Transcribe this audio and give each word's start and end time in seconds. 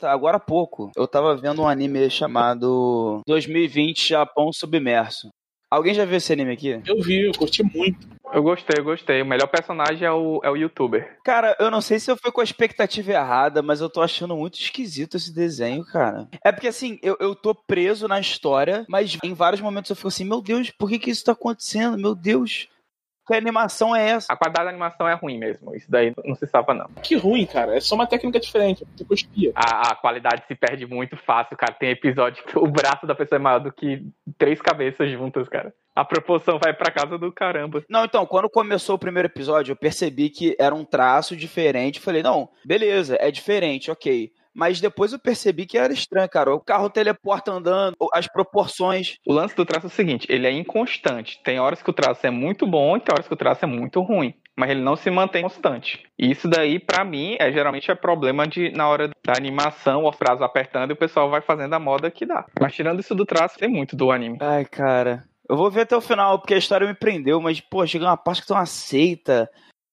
Tá, 0.00 0.10
agora 0.10 0.38
há 0.38 0.40
pouco, 0.40 0.90
eu 0.96 1.06
tava 1.06 1.36
vendo 1.36 1.60
um 1.60 1.68
anime 1.68 2.08
chamado 2.08 3.20
2020 3.26 4.08
Japão 4.08 4.50
Submerso. 4.50 5.28
Alguém 5.70 5.92
já 5.92 6.06
viu 6.06 6.16
esse 6.16 6.32
anime 6.32 6.52
aqui? 6.52 6.80
Eu 6.86 7.02
vi, 7.02 7.26
eu 7.26 7.32
curti 7.32 7.62
muito. 7.62 8.08
Eu 8.32 8.42
gostei, 8.42 8.76
eu 8.78 8.84
gostei. 8.84 9.20
O 9.20 9.26
melhor 9.26 9.46
personagem 9.46 10.06
é 10.06 10.10
o, 10.10 10.40
é 10.42 10.50
o 10.50 10.56
youtuber. 10.56 11.18
Cara, 11.22 11.54
eu 11.60 11.70
não 11.70 11.82
sei 11.82 11.98
se 12.00 12.10
eu 12.10 12.16
fui 12.16 12.32
com 12.32 12.40
a 12.40 12.44
expectativa 12.44 13.12
errada, 13.12 13.60
mas 13.60 13.82
eu 13.82 13.90
tô 13.90 14.00
achando 14.00 14.34
muito 14.34 14.58
esquisito 14.58 15.18
esse 15.18 15.34
desenho, 15.34 15.84
cara. 15.84 16.26
É 16.42 16.50
porque 16.50 16.68
assim, 16.68 16.98
eu, 17.02 17.16
eu 17.20 17.34
tô 17.34 17.54
preso 17.54 18.08
na 18.08 18.18
história, 18.18 18.86
mas 18.88 19.18
em 19.22 19.34
vários 19.34 19.60
momentos 19.60 19.90
eu 19.90 19.96
fico 19.96 20.08
assim, 20.08 20.24
meu 20.24 20.40
Deus, 20.40 20.70
por 20.70 20.88
que 20.88 20.98
que 20.98 21.10
isso 21.10 21.24
tá 21.24 21.32
acontecendo? 21.32 21.98
Meu 21.98 22.14
Deus. 22.14 22.68
Que 23.30 23.36
animação 23.36 23.94
é 23.94 24.08
essa? 24.08 24.32
A 24.32 24.36
qualidade 24.36 24.64
da 24.64 24.70
animação 24.70 25.08
é 25.08 25.14
ruim 25.14 25.38
mesmo. 25.38 25.72
Isso 25.72 25.88
daí 25.88 26.12
não 26.24 26.34
se 26.34 26.48
salva, 26.48 26.74
não. 26.74 26.88
Que 27.00 27.14
ruim, 27.14 27.46
cara. 27.46 27.76
É 27.76 27.80
só 27.80 27.94
uma 27.94 28.04
técnica 28.04 28.40
diferente. 28.40 28.84
Tipo 28.96 29.14
espia. 29.14 29.52
A, 29.54 29.92
a 29.92 29.94
qualidade 29.94 30.42
se 30.48 30.54
perde 30.56 30.84
muito 30.84 31.16
fácil, 31.16 31.56
cara. 31.56 31.72
Tem 31.72 31.90
episódio 31.90 32.42
que 32.42 32.58
o 32.58 32.66
braço 32.66 33.06
da 33.06 33.14
pessoa 33.14 33.36
é 33.36 33.40
maior 33.40 33.60
do 33.60 33.70
que 33.72 34.04
três 34.36 34.60
cabeças 34.60 35.08
juntas, 35.12 35.48
cara. 35.48 35.72
A 35.94 36.04
proporção 36.04 36.58
vai 36.58 36.74
pra 36.74 36.90
casa 36.90 37.16
do 37.16 37.30
caramba. 37.30 37.84
Não, 37.88 38.04
então, 38.04 38.26
quando 38.26 38.50
começou 38.50 38.96
o 38.96 38.98
primeiro 38.98 39.28
episódio, 39.28 39.70
eu 39.70 39.76
percebi 39.76 40.28
que 40.28 40.56
era 40.58 40.74
um 40.74 40.84
traço 40.84 41.36
diferente. 41.36 42.00
Falei, 42.00 42.24
não, 42.24 42.48
beleza, 42.64 43.16
é 43.20 43.30
diferente, 43.30 43.92
ok. 43.92 44.32
Mas 44.54 44.80
depois 44.80 45.12
eu 45.12 45.18
percebi 45.18 45.66
que 45.66 45.78
era 45.78 45.92
estranho, 45.92 46.28
cara. 46.28 46.54
O 46.54 46.60
carro 46.60 46.90
teleporta 46.90 47.52
andando, 47.52 47.96
as 48.12 48.26
proporções. 48.26 49.16
O 49.26 49.32
lance 49.32 49.54
do 49.54 49.64
traço 49.64 49.86
é 49.86 49.88
o 49.88 49.92
seguinte: 49.92 50.26
ele 50.28 50.46
é 50.46 50.52
inconstante. 50.52 51.40
Tem 51.42 51.58
horas 51.58 51.82
que 51.82 51.90
o 51.90 51.94
traço 51.94 52.26
é 52.26 52.30
muito 52.30 52.66
bom 52.66 52.96
e 52.96 53.00
tem 53.00 53.12
horas 53.12 53.28
que 53.28 53.34
o 53.34 53.36
traço 53.36 53.64
é 53.64 53.68
muito 53.68 54.00
ruim. 54.00 54.34
Mas 54.56 54.70
ele 54.70 54.82
não 54.82 54.96
se 54.96 55.10
mantém 55.10 55.42
constante. 55.42 56.02
E 56.18 56.30
isso 56.30 56.48
daí, 56.48 56.78
para 56.78 57.04
mim, 57.04 57.36
é 57.38 57.50
geralmente 57.50 57.90
é 57.90 57.94
problema 57.94 58.46
de 58.46 58.70
na 58.72 58.88
hora 58.88 59.08
da 59.08 59.32
animação, 59.36 60.06
os 60.06 60.16
traços 60.16 60.42
apertando 60.42 60.90
e 60.90 60.92
o 60.92 60.96
pessoal 60.96 61.30
vai 61.30 61.40
fazendo 61.40 61.72
a 61.74 61.78
moda 61.78 62.10
que 62.10 62.26
dá. 62.26 62.44
Mas 62.60 62.74
tirando 62.74 63.00
isso 63.00 63.14
do 63.14 63.24
traço, 63.24 63.58
tem 63.58 63.68
muito 63.68 63.96
do 63.96 64.10
anime. 64.10 64.36
Ai, 64.40 64.64
cara. 64.64 65.24
Eu 65.48 65.56
vou 65.56 65.68
ver 65.68 65.80
até 65.80 65.96
o 65.96 66.00
final, 66.00 66.38
porque 66.38 66.54
a 66.54 66.58
história 66.58 66.86
me 66.86 66.94
prendeu, 66.94 67.40
mas, 67.40 67.60
pô, 67.60 67.84
chega 67.84 68.04
uma 68.04 68.16
parte 68.16 68.42
que 68.42 68.46
tu 68.46 68.54
não 68.54 68.60
aceita. 68.60 69.50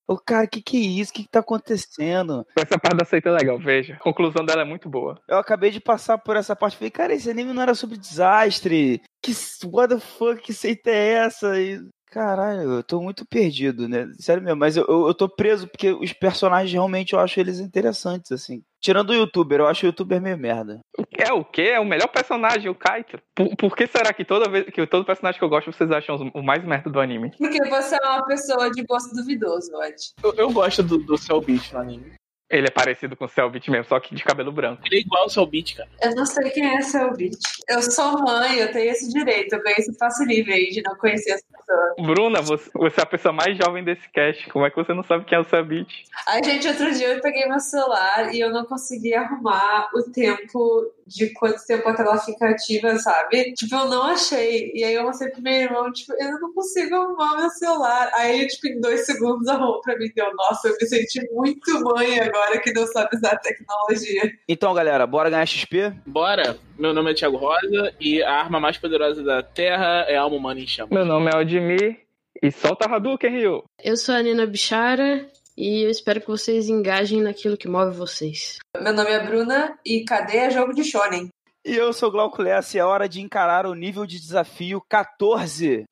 Ô, 0.07 0.17
cara, 0.17 0.47
que 0.47 0.61
que 0.61 0.77
é 0.77 1.01
isso? 1.01 1.11
O 1.11 1.13
que 1.13 1.23
que 1.23 1.29
tá 1.29 1.39
acontecendo? 1.39 2.45
Essa 2.55 2.79
parte 2.79 2.95
da 2.95 3.03
seita 3.03 3.27
é 3.27 3.33
legal, 3.33 3.59
veja. 3.59 3.95
A 3.95 3.99
conclusão 3.99 4.45
dela 4.45 4.61
é 4.61 4.65
muito 4.65 4.87
boa. 4.87 5.19
Eu 5.27 5.37
acabei 5.37 5.69
de 5.69 5.81
passar 5.81 6.17
por 6.17 6.37
essa 6.37 6.55
parte 6.55 6.75
e 6.75 6.77
falei, 6.77 6.91
cara, 6.91 7.13
esse 7.13 7.29
anime 7.29 7.51
não 7.51 7.61
era 7.61 7.75
sobre 7.75 7.97
desastre. 7.97 9.01
Que 9.21 9.33
what 9.65 9.93
the 9.93 9.99
fuck, 9.99 10.41
que 10.41 10.53
seita 10.53 10.89
é 10.89 11.09
essa? 11.25 11.59
E, 11.59 11.81
caralho, 12.09 12.73
eu 12.73 12.83
tô 12.83 13.01
muito 13.01 13.25
perdido, 13.25 13.87
né? 13.87 14.11
Sério 14.19 14.41
mesmo, 14.41 14.59
mas 14.59 14.77
eu, 14.77 14.85
eu, 14.87 15.07
eu 15.07 15.13
tô 15.13 15.29
preso 15.29 15.67
porque 15.67 15.91
os 15.91 16.13
personagens 16.13 16.71
realmente 16.71 17.13
eu 17.13 17.19
acho 17.19 17.39
eles 17.39 17.59
interessantes, 17.59 18.31
assim. 18.31 18.63
Tirando 18.79 19.09
o 19.09 19.13
youtuber, 19.13 19.59
eu 19.59 19.67
acho 19.67 19.85
o 19.85 19.87
youtuber 19.87 20.21
meio 20.21 20.37
merda. 20.37 20.79
É 21.17 21.31
o 21.33 21.43
quê? 21.43 21.69
É 21.73 21.79
o 21.79 21.85
melhor 21.85 22.07
personagem, 22.07 22.69
o 22.69 22.75
Kaito. 22.75 23.19
Por, 23.35 23.55
por 23.55 23.75
que 23.75 23.87
será 23.87 24.13
que 24.13 24.23
toda 24.23 24.49
vez 24.49 24.65
que 24.65 24.85
todo 24.87 25.05
personagem 25.05 25.39
que 25.39 25.45
eu 25.45 25.49
gosto 25.49 25.71
vocês 25.71 25.91
acham 25.91 26.31
o 26.33 26.41
mais 26.41 26.63
merda 26.63 26.89
do 26.89 26.99
anime? 26.99 27.31
Porque 27.37 27.63
você 27.69 27.95
é 27.95 28.07
uma 28.07 28.25
pessoa 28.25 28.69
de 28.71 28.83
gosto 28.83 29.15
duvidoso, 29.15 29.71
Ed. 29.83 29.95
Eu, 30.23 30.33
eu 30.35 30.51
gosto 30.51 30.83
do, 30.83 30.97
do 30.99 31.17
Cell 31.17 31.41
Beat 31.41 31.71
no 31.73 31.79
anime. 31.79 32.13
Ele 32.49 32.67
é 32.67 32.71
parecido 32.71 33.15
com 33.15 33.25
o 33.25 33.27
Cellbit 33.27 33.69
mesmo, 33.69 33.85
só 33.89 33.99
que 33.99 34.15
de 34.15 34.23
cabelo 34.23 34.53
branco. 34.53 34.81
Ele 34.85 34.97
é 34.97 34.99
igual 35.01 35.23
ao 35.23 35.29
Cell 35.29 35.45
Beat, 35.45 35.75
cara. 35.75 35.89
Eu 36.01 36.15
não 36.15 36.25
sei 36.25 36.49
quem 36.49 36.65
é 36.65 36.81
seu 36.81 37.11
beat. 37.13 37.37
Eu 37.67 37.81
sou 37.81 38.23
mãe, 38.23 38.59
eu 38.59 38.71
tenho 38.71 38.89
esse 38.89 39.11
direito. 39.11 39.53
Eu 39.53 39.61
ganhei 39.61 39.79
esse 39.79 39.97
passe 39.97 40.23
livre 40.25 40.53
aí 40.53 40.69
de 40.69 40.81
não 40.81 40.95
conhecer 40.95 41.33
as 41.33 41.41
pessoas. 41.41 42.15
Bruna, 42.15 42.41
você, 42.41 42.69
você 42.73 43.01
é 43.01 43.03
a 43.03 43.07
pessoa 43.07 43.33
mais 43.33 43.57
jovem 43.57 43.83
desse 43.83 44.09
cast. 44.13 44.49
Como 44.49 44.65
é 44.65 44.69
que 44.69 44.77
você 44.77 44.93
não 44.93 45.03
sabe 45.03 45.25
quem 45.25 45.37
é 45.37 45.41
o 45.41 45.43
Cellbit? 45.43 46.05
Ai, 46.25 46.41
gente, 46.41 46.67
outro 46.69 46.89
dia 46.93 47.09
eu 47.09 47.21
peguei 47.21 47.45
meu 47.47 47.59
celular 47.59 48.33
e 48.33 48.39
eu 48.39 48.49
não 48.49 48.63
consegui 48.65 49.13
arrumar 49.13 49.89
o 49.93 50.03
tempo 50.03 50.89
de 51.05 51.33
quanto 51.33 51.65
tempo 51.65 51.87
a 51.87 51.93
tela 51.93 52.17
fica 52.17 52.49
ativa, 52.49 52.97
sabe? 52.97 53.53
Tipo, 53.53 53.75
eu 53.75 53.89
não 53.89 54.03
achei. 54.03 54.71
E 54.73 54.83
aí 54.85 54.93
eu 54.93 55.03
mostrei 55.03 55.31
pro 55.31 55.41
meu 55.41 55.53
irmão, 55.53 55.91
tipo, 55.91 56.13
eu 56.13 56.39
não 56.39 56.53
consigo 56.53 56.95
arrumar 56.95 57.37
meu 57.37 57.49
celular. 57.49 58.09
Aí 58.15 58.39
ele, 58.39 58.47
tipo, 58.47 58.67
em 58.67 58.79
dois 58.79 59.05
segundos 59.05 59.47
arrumou 59.47 59.81
pra 59.81 59.97
mim. 59.97 60.09
Deu, 60.15 60.33
nossa, 60.33 60.69
eu 60.69 60.77
me 60.79 60.87
senti 60.87 61.29
muito 61.33 61.81
mãe 61.81 62.19
agora 62.19 62.36
que 62.63 62.73
não 62.73 62.85
sabe 62.87 63.15
usar 63.15 63.33
a 63.33 63.37
tecnologia. 63.37 64.31
Então, 64.47 64.73
galera, 64.73 65.05
bora 65.05 65.29
ganhar 65.29 65.45
XP? 65.45 65.93
Bora! 66.05 66.57
Meu 66.77 66.93
nome 66.93 67.11
é 67.11 67.13
Thiago 67.13 67.37
Rosa 67.37 67.93
e 67.99 68.21
a 68.21 68.33
arma 68.33 68.59
mais 68.59 68.77
poderosa 68.77 69.23
da 69.23 69.41
Terra 69.41 70.05
é 70.07 70.15
a 70.15 70.21
alma 70.21 70.35
humana 70.35 70.59
em 70.59 70.67
chamas. 70.67 70.91
Meu 70.91 71.05
nome 71.05 71.29
é 71.31 71.35
Aldimir 71.35 71.99
e 72.41 72.51
solta 72.51 72.85
Hadouken, 72.85 73.31
Ryu. 73.31 73.63
Eu 73.83 73.97
sou 73.97 74.15
a 74.15 74.21
Nina 74.21 74.45
Bichara 74.45 75.27
e 75.57 75.83
eu 75.83 75.89
espero 75.89 76.21
que 76.21 76.27
vocês 76.27 76.69
engajem 76.69 77.21
naquilo 77.21 77.57
que 77.57 77.67
move 77.67 77.97
vocês. 77.97 78.57
Meu 78.79 78.93
nome 78.93 79.09
é 79.09 79.19
Bruna 79.25 79.77
e 79.85 80.03
cadê 80.05 80.37
é 80.37 80.49
jogo 80.51 80.73
de 80.73 80.83
shonen? 80.83 81.29
E 81.65 81.75
eu 81.75 81.91
sou 81.91 82.09
o 82.09 82.11
Glauco 82.11 82.41
Lessa 82.41 82.77
e 82.77 82.79
é 82.79 82.85
hora 82.85 83.09
de 83.09 83.19
encarar 83.19 83.65
o 83.65 83.73
nível 83.73 84.05
de 84.05 84.19
desafio 84.19 84.81
14. 84.87 85.83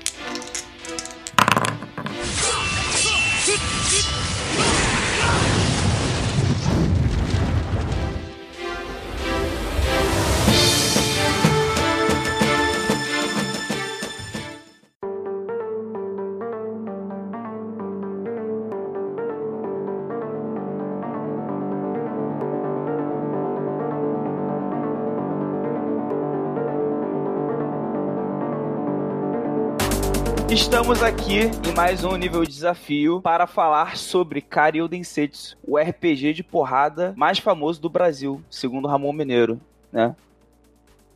Estamos 30.56 31.04
aqui 31.04 31.42
em 31.68 31.76
mais 31.76 32.06
um 32.06 32.16
nível 32.16 32.42
de 32.44 32.50
desafio 32.50 33.20
para 33.22 33.46
falar 33.46 33.98
sobre 33.98 34.40
Karyu 34.40 34.88
Densetsu, 34.88 35.58
o 35.68 35.78
RPG 35.78 36.32
de 36.32 36.44
porrada 36.44 37.14
mais 37.18 37.40
famoso 37.40 37.82
do 37.82 37.90
Brasil, 37.90 38.42
segundo 38.50 38.88
Ramon 38.88 39.12
Mineiro, 39.12 39.60
né? 39.92 40.16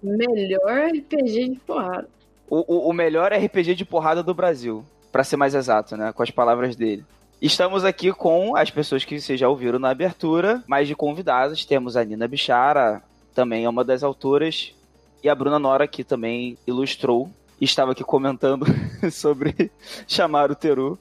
Melhor 0.04 0.90
RPG 0.90 1.52
de 1.52 1.60
porrada. 1.66 2.10
O, 2.50 2.58
o, 2.68 2.90
o 2.90 2.94
melhor 2.94 3.32
RPG 3.32 3.76
de 3.76 3.86
porrada 3.86 4.22
do 4.22 4.34
Brasil, 4.34 4.84
para 5.10 5.24
ser 5.24 5.38
mais 5.38 5.56
exato, 5.56 5.96
né? 5.96 6.12
Com 6.12 6.22
as 6.22 6.30
palavras 6.30 6.76
dele. 6.76 7.06
Estamos 7.42 7.86
aqui 7.86 8.12
com 8.12 8.58
as 8.58 8.70
pessoas 8.70 9.06
que 9.06 9.22
vocês 9.22 9.40
já 9.40 9.48
ouviram 9.48 9.80
na 9.80 9.90
abertura, 9.90 10.62
mais 10.68 10.86
de 10.86 10.96
convidadas. 10.96 11.64
Temos 11.64 11.96
a 11.96 12.04
Nina 12.04 12.28
Bichara, 12.28 13.02
também 13.34 13.64
é 13.64 13.70
uma 13.70 13.86
das 13.86 14.04
autoras, 14.04 14.76
e 15.24 15.30
a 15.30 15.34
Bruna 15.34 15.58
Nora, 15.58 15.88
que 15.88 16.04
também 16.04 16.58
ilustrou. 16.68 17.30
Estava 17.60 17.92
aqui 17.92 18.04
comentando 18.04 18.66
sobre 19.12 19.72
chamar 20.08 20.52
o 20.52 20.56
Teru, 20.56 20.98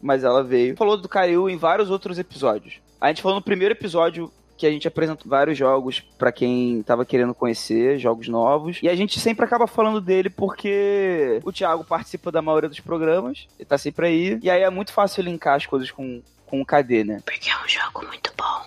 mas 0.00 0.24
ela 0.24 0.42
veio. 0.42 0.76
Falou 0.76 0.96
do 0.96 1.08
Karyu 1.08 1.48
em 1.48 1.56
vários 1.56 1.90
outros 1.90 2.18
episódios. 2.18 2.80
A 3.00 3.08
gente 3.08 3.22
falou 3.22 3.36
no 3.36 3.42
primeiro 3.42 3.74
episódio 3.74 4.30
que 4.56 4.66
a 4.66 4.70
gente 4.70 4.88
apresentou 4.88 5.28
vários 5.28 5.58
jogos 5.58 6.00
pra 6.16 6.32
quem 6.32 6.82
tava 6.82 7.04
querendo 7.04 7.34
conhecer, 7.34 7.98
jogos 7.98 8.26
novos. 8.26 8.78
E 8.82 8.88
a 8.88 8.96
gente 8.96 9.20
sempre 9.20 9.44
acaba 9.44 9.66
falando 9.66 10.00
dele 10.00 10.30
porque 10.30 11.40
o 11.44 11.52
Thiago 11.52 11.84
participa 11.84 12.32
da 12.32 12.40
maioria 12.40 12.68
dos 12.68 12.80
programas, 12.80 13.46
ele 13.58 13.66
tá 13.66 13.76
sempre 13.76 14.06
aí. 14.06 14.38
E 14.42 14.48
aí 14.48 14.62
é 14.62 14.70
muito 14.70 14.92
fácil 14.92 15.22
linkar 15.22 15.56
as 15.56 15.66
coisas 15.66 15.90
com, 15.90 16.22
com 16.46 16.60
o 16.60 16.66
KD, 16.66 17.04
né? 17.04 17.20
Porque 17.24 17.50
é 17.50 17.56
um 17.56 17.68
jogo 17.68 18.06
muito 18.06 18.32
bom. 18.36 18.64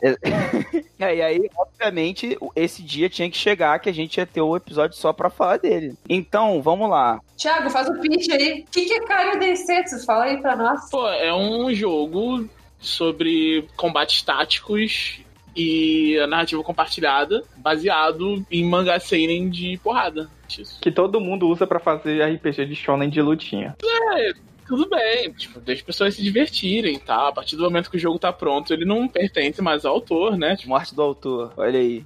É, 1.00 1.16
e 1.16 1.22
aí, 1.22 1.50
obviamente, 1.58 2.38
esse 2.56 2.84
dia 2.84 3.10
tinha 3.10 3.30
que 3.30 3.38
chegar 3.38 3.80
que 3.80 3.90
a 3.90 3.94
gente 3.94 4.18
ia 4.18 4.26
ter 4.26 4.42
um 4.42 4.56
episódio 4.56 4.98
só 4.98 5.14
pra 5.14 5.30
falar 5.30 5.58
dele. 5.58 5.96
Então, 6.08 6.62
vamos 6.62 6.90
lá. 6.90 7.20
Thiago, 7.38 7.70
faz 7.70 7.90
o 7.90 8.00
pitch 8.00 8.30
aí. 8.32 8.62
O 8.62 8.72
que, 8.72 8.86
que 8.86 8.94
é 8.94 9.02
Karyu 9.02 9.40
Densetsu? 9.40 10.06
Fala 10.06 10.26
aí 10.26 10.42
pra 10.42 10.56
nós. 10.56 10.90
Pô, 10.90 11.08
é 11.08 11.34
um 11.34 11.74
jogo 11.74 12.48
sobre 12.80 13.68
combates 13.76 14.22
táticos 14.22 15.22
e 15.56 16.18
a 16.20 16.28
narrativa 16.28 16.64
compartilhada, 16.64 17.44
baseado 17.58 18.46
em 18.50 18.64
mangá 18.64 19.00
seinen 19.00 19.50
de 19.50 19.78
porrada. 19.84 20.30
Isso. 20.50 20.80
Que 20.82 20.92
todo 20.92 21.20
mundo 21.20 21.48
usa 21.48 21.68
pra 21.68 21.80
fazer 21.80 22.24
RPG 22.24 22.66
de 22.66 22.76
shonen 22.76 23.10
de 23.10 23.22
lutinha. 23.22 23.76
É, 23.84 24.34
tudo 24.70 24.88
bem, 24.88 25.34
tipo, 25.34 25.60
deixa 25.60 25.82
as 25.82 25.86
pessoas 25.86 26.14
se 26.14 26.22
divertirem, 26.22 27.00
tá? 27.00 27.28
A 27.28 27.32
partir 27.32 27.56
do 27.56 27.64
momento 27.64 27.90
que 27.90 27.98
o 27.98 28.00
jogo 28.00 28.20
tá 28.20 28.32
pronto, 28.32 28.72
ele 28.72 28.86
não 28.86 29.08
pertence 29.08 29.64
mais 29.64 29.84
ao 29.84 29.96
autor, 29.96 30.38
né? 30.38 30.56
Tipo, 30.56 30.70
Morte 30.70 30.94
do 30.94 31.02
autor, 31.02 31.52
olha 31.58 31.80
aí. 31.80 32.06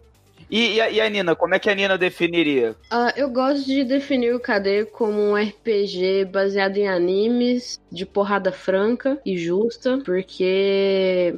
E, 0.49 0.75
e, 0.75 0.81
a, 0.81 0.89
e 0.89 1.01
a 1.01 1.09
Nina, 1.09 1.35
como 1.35 1.53
é 1.53 1.59
que 1.59 1.69
a 1.69 1.75
Nina 1.75 1.97
definiria? 1.97 2.73
Ah, 2.89 3.13
eu 3.17 3.29
gosto 3.29 3.65
de 3.65 3.83
definir 3.83 4.33
o 4.33 4.39
KD 4.39 4.85
como 4.93 5.19
um 5.19 5.35
RPG 5.35 6.25
baseado 6.31 6.77
em 6.77 6.87
animes 6.87 7.81
de 7.91 8.05
porrada 8.05 8.51
franca 8.51 9.19
e 9.25 9.37
justa, 9.37 9.99
porque 10.05 11.37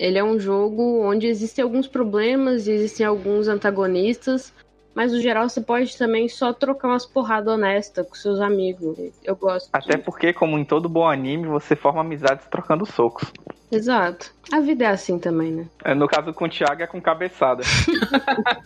ele 0.00 0.18
é 0.18 0.24
um 0.24 0.40
jogo 0.40 1.00
onde 1.04 1.28
existem 1.28 1.62
alguns 1.62 1.86
problemas 1.86 2.66
e 2.66 2.72
existem 2.72 3.06
alguns 3.06 3.46
antagonistas, 3.46 4.52
mas 4.96 5.12
no 5.12 5.20
geral 5.20 5.46
você 5.46 5.60
pode 5.60 5.94
também 5.98 6.26
só 6.26 6.54
trocar 6.54 6.88
umas 6.88 7.04
porradas 7.04 7.52
honestas 7.52 8.08
com 8.08 8.14
seus 8.14 8.40
amigos. 8.40 8.98
Eu 9.22 9.36
gosto. 9.36 9.68
Até 9.70 9.98
porque, 9.98 10.32
como 10.32 10.58
em 10.58 10.64
todo 10.64 10.88
bom 10.88 11.06
anime, 11.06 11.46
você 11.46 11.76
forma 11.76 12.00
amizades 12.00 12.46
trocando 12.46 12.86
socos. 12.86 13.30
Exato. 13.70 14.32
A 14.50 14.58
vida 14.60 14.86
é 14.86 14.88
assim 14.88 15.18
também, 15.18 15.52
né? 15.52 15.68
É, 15.84 15.94
no 15.94 16.08
caso 16.08 16.32
com 16.32 16.46
o 16.46 16.48
Thiago 16.48 16.82
é 16.82 16.86
com 16.86 16.98
cabeçada. 16.98 17.62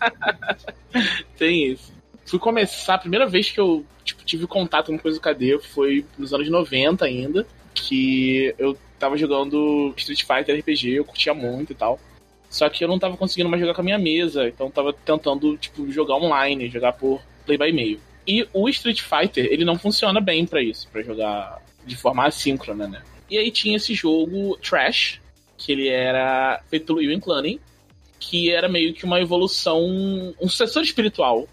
Tem 1.37 1.73
isso. 1.73 1.93
Fui 2.25 2.39
começar, 2.39 2.95
a 2.95 2.99
primeira 2.99 3.27
vez 3.27 3.51
que 3.51 3.59
eu 3.61 3.85
tipo, 4.05 4.25
tive 4.25 4.47
contato 4.47 4.93
com 4.93 4.99
coisa 5.01 5.19
do 5.19 5.23
KD 5.23 5.59
foi 5.75 6.07
nos 6.17 6.33
anos 6.33 6.49
90 6.49 7.05
ainda, 7.05 7.45
que 7.75 8.55
eu 8.57 8.77
tava 9.01 9.17
jogando 9.17 9.93
Street 9.97 10.23
Fighter 10.23 10.61
RPG, 10.61 10.93
eu 10.93 11.05
curtia 11.05 11.35
muito 11.35 11.73
e 11.73 11.75
tal. 11.75 11.99
Só 12.51 12.69
que 12.69 12.83
eu 12.83 12.89
não 12.89 12.99
tava 12.99 13.17
conseguindo 13.17 13.49
mais 13.49 13.61
jogar 13.61 13.75
com 13.75 13.81
a 13.81 13.85
minha 13.85 13.99
mesa, 13.99 14.49
então 14.49 14.69
tava 14.69 14.93
tentando, 14.93 15.57
tipo, 15.57 15.91
jogar 15.91 16.17
online, 16.17 16.69
jogar 16.69 16.93
por 16.93 17.23
play 17.47 17.57
by 17.57 17.73
mail. 17.73 18.01
E 18.27 18.47
o 18.53 18.69
Street 18.69 19.01
Fighter, 19.01 19.47
ele 19.47 19.65
não 19.65 19.79
funciona 19.79 20.21
bem 20.21 20.45
para 20.45 20.61
isso, 20.61 20.89
para 20.89 21.01
jogar 21.03 21.63
de 21.87 21.97
forma 21.97 22.27
assíncrona, 22.27 22.89
né? 22.89 23.03
E 23.31 23.39
aí 23.39 23.53
tinha 23.53 23.77
esse 23.77 23.95
jogo 23.95 24.59
Trash, 24.59 25.21
que 25.57 25.71
ele 25.71 25.89
era 25.89 26.61
feito 26.69 26.87
pelo 26.87 27.01
Ewan 27.01 27.21
Clunny, 27.21 27.61
que 28.19 28.51
era 28.51 28.69
meio 28.69 28.93
que 28.93 29.05
uma 29.05 29.21
evolução, 29.21 29.81
um 30.41 30.49
sucessor 30.49 30.83
espiritual 30.83 31.49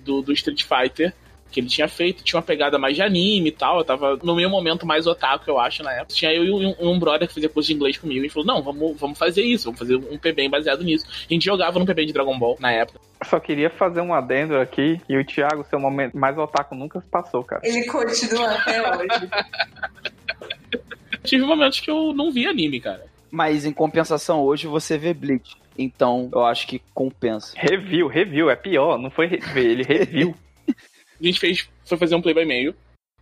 do, 0.00 0.22
do 0.22 0.32
Street 0.32 0.64
Fighter, 0.64 1.14
que 1.52 1.60
ele 1.60 1.68
tinha 1.68 1.86
feito, 1.86 2.24
tinha 2.24 2.38
uma 2.38 2.44
pegada 2.44 2.78
mais 2.78 2.96
de 2.96 3.02
anime 3.02 3.50
e 3.50 3.52
tal. 3.52 3.78
Eu 3.78 3.84
tava 3.84 4.18
no 4.22 4.34
meu 4.34 4.48
momento 4.48 4.86
mais 4.86 5.06
otaku, 5.06 5.44
eu 5.48 5.60
acho, 5.60 5.82
na 5.82 5.92
época. 5.92 6.14
Tinha 6.14 6.32
eu 6.32 6.44
e 6.44 6.50
um, 6.50 6.74
um 6.80 6.98
brother 6.98 7.28
que 7.28 7.34
fazia 7.34 7.48
curso 7.48 7.68
de 7.68 7.74
inglês 7.74 7.98
comigo 7.98 8.24
e 8.24 8.28
falou: 8.28 8.46
Não, 8.46 8.62
vamos, 8.62 8.98
vamos 8.98 9.18
fazer 9.18 9.42
isso, 9.42 9.66
vamos 9.66 9.78
fazer 9.78 9.96
um 9.96 10.18
PB 10.18 10.48
baseado 10.48 10.82
nisso. 10.82 11.06
A 11.08 11.32
gente 11.32 11.44
jogava 11.44 11.78
no 11.78 11.86
PB 11.86 12.06
de 12.06 12.12
Dragon 12.12 12.36
Ball 12.38 12.56
na 12.58 12.72
época. 12.72 13.00
Só 13.24 13.38
queria 13.38 13.70
fazer 13.70 14.00
um 14.00 14.12
adendo 14.12 14.56
aqui 14.56 15.00
e 15.08 15.16
o 15.16 15.24
Thiago, 15.24 15.64
seu 15.68 15.78
momento 15.78 16.16
mais 16.16 16.36
otaku 16.36 16.74
nunca 16.74 17.02
passou, 17.10 17.44
cara. 17.44 17.62
Ele 17.64 17.84
continua 17.86 18.50
até 18.50 18.96
hoje. 18.96 19.08
Tive 21.22 21.44
momentos 21.44 21.78
que 21.78 21.90
eu 21.90 22.12
não 22.12 22.32
vi 22.32 22.46
anime, 22.46 22.80
cara. 22.80 23.04
Mas 23.30 23.64
em 23.64 23.72
compensação, 23.72 24.42
hoje 24.42 24.66
você 24.66 24.98
vê 24.98 25.14
Bleach. 25.14 25.56
Então, 25.78 26.28
eu 26.32 26.44
acho 26.44 26.66
que 26.66 26.82
compensa. 26.92 27.54
Review, 27.56 28.06
review, 28.06 28.50
é 28.50 28.56
pior, 28.56 28.98
não 28.98 29.10
foi 29.10 29.26
rever, 29.26 29.64
ele 29.64 29.84
review. 29.84 30.34
a 31.28 31.30
gente 31.30 31.40
fez, 31.40 31.68
foi 31.84 31.98
fazer 31.98 32.14
um 32.14 32.22
play 32.22 32.34
by 32.34 32.44
mail 32.44 32.74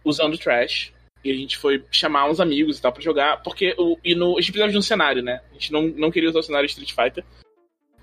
usando 0.05 0.38
Trash. 0.38 0.93
E 1.23 1.31
a 1.31 1.35
gente 1.35 1.58
foi 1.58 1.85
chamar 1.91 2.31
uns 2.31 2.41
amigos 2.41 2.79
e 2.79 2.82
tal 2.82 2.93
pra 2.93 3.02
jogar. 3.02 3.43
Porque 3.43 3.75
o, 3.79 3.99
e 4.02 4.14
no, 4.14 4.38
a 4.38 4.41
gente 4.41 4.52
precisava 4.52 4.73
de 4.73 4.79
um 4.79 4.82
cenário, 4.82 5.23
né? 5.23 5.41
A 5.50 5.55
gente 5.55 5.73
não, 5.73 5.82
não 5.82 6.11
queria 6.11 6.31
usar 6.31 6.38
o 6.38 6.43
cenário 6.43 6.67
Street 6.67 6.93
Fighter. 6.93 7.25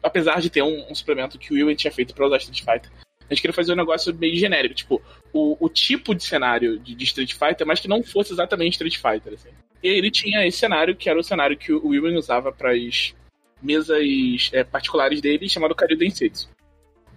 Apesar 0.04 0.40
de 0.40 0.50
ter 0.50 0.62
um, 0.62 0.86
um 0.90 0.94
suplemento 0.94 1.40
que 1.40 1.52
o 1.52 1.56
Will 1.56 1.76
tinha 1.76 1.92
feito 1.92 2.14
pra 2.14 2.28
usar 2.28 2.38
Street 2.38 2.60
Fighter. 2.60 2.92
A 3.30 3.34
gente 3.34 3.42
queria 3.42 3.54
fazer 3.54 3.74
um 3.74 3.78
negócio 3.78 4.16
meio 4.16 4.36
genérico, 4.36 4.74
tipo, 4.74 5.02
o, 5.34 5.58
o 5.60 5.68
tipo 5.68 6.16
de 6.16 6.24
cenário 6.24 6.80
de, 6.80 6.96
de, 6.96 7.04
Street 7.04 7.34
Fighter, 7.34 7.68
mas 7.68 7.80
que 7.80 7.88
não 7.88 8.02
fosse 8.02 8.32
exatamente 8.32 8.74
Street 8.74 8.96
Fighter, 8.96 9.34
assim. 9.34 9.50
E 9.84 9.90
ele 9.90 10.10
tinha 10.10 10.48
esse 10.48 10.60
cenário, 10.60 10.96
que 10.96 11.10
era 11.10 11.20
o 11.20 11.24
cenário 11.24 11.58
que 11.58 11.74
o 11.74 11.88
Will 11.88 12.18
usava 12.18 12.54
para 12.54 12.72
as 12.72 13.14
mesas 13.62 14.50
é, 14.54 14.64
particulares 14.64 15.20
dele, 15.20 15.50
chamado 15.50 15.76
Karyu 15.76 15.98
Densetsu 15.98 16.50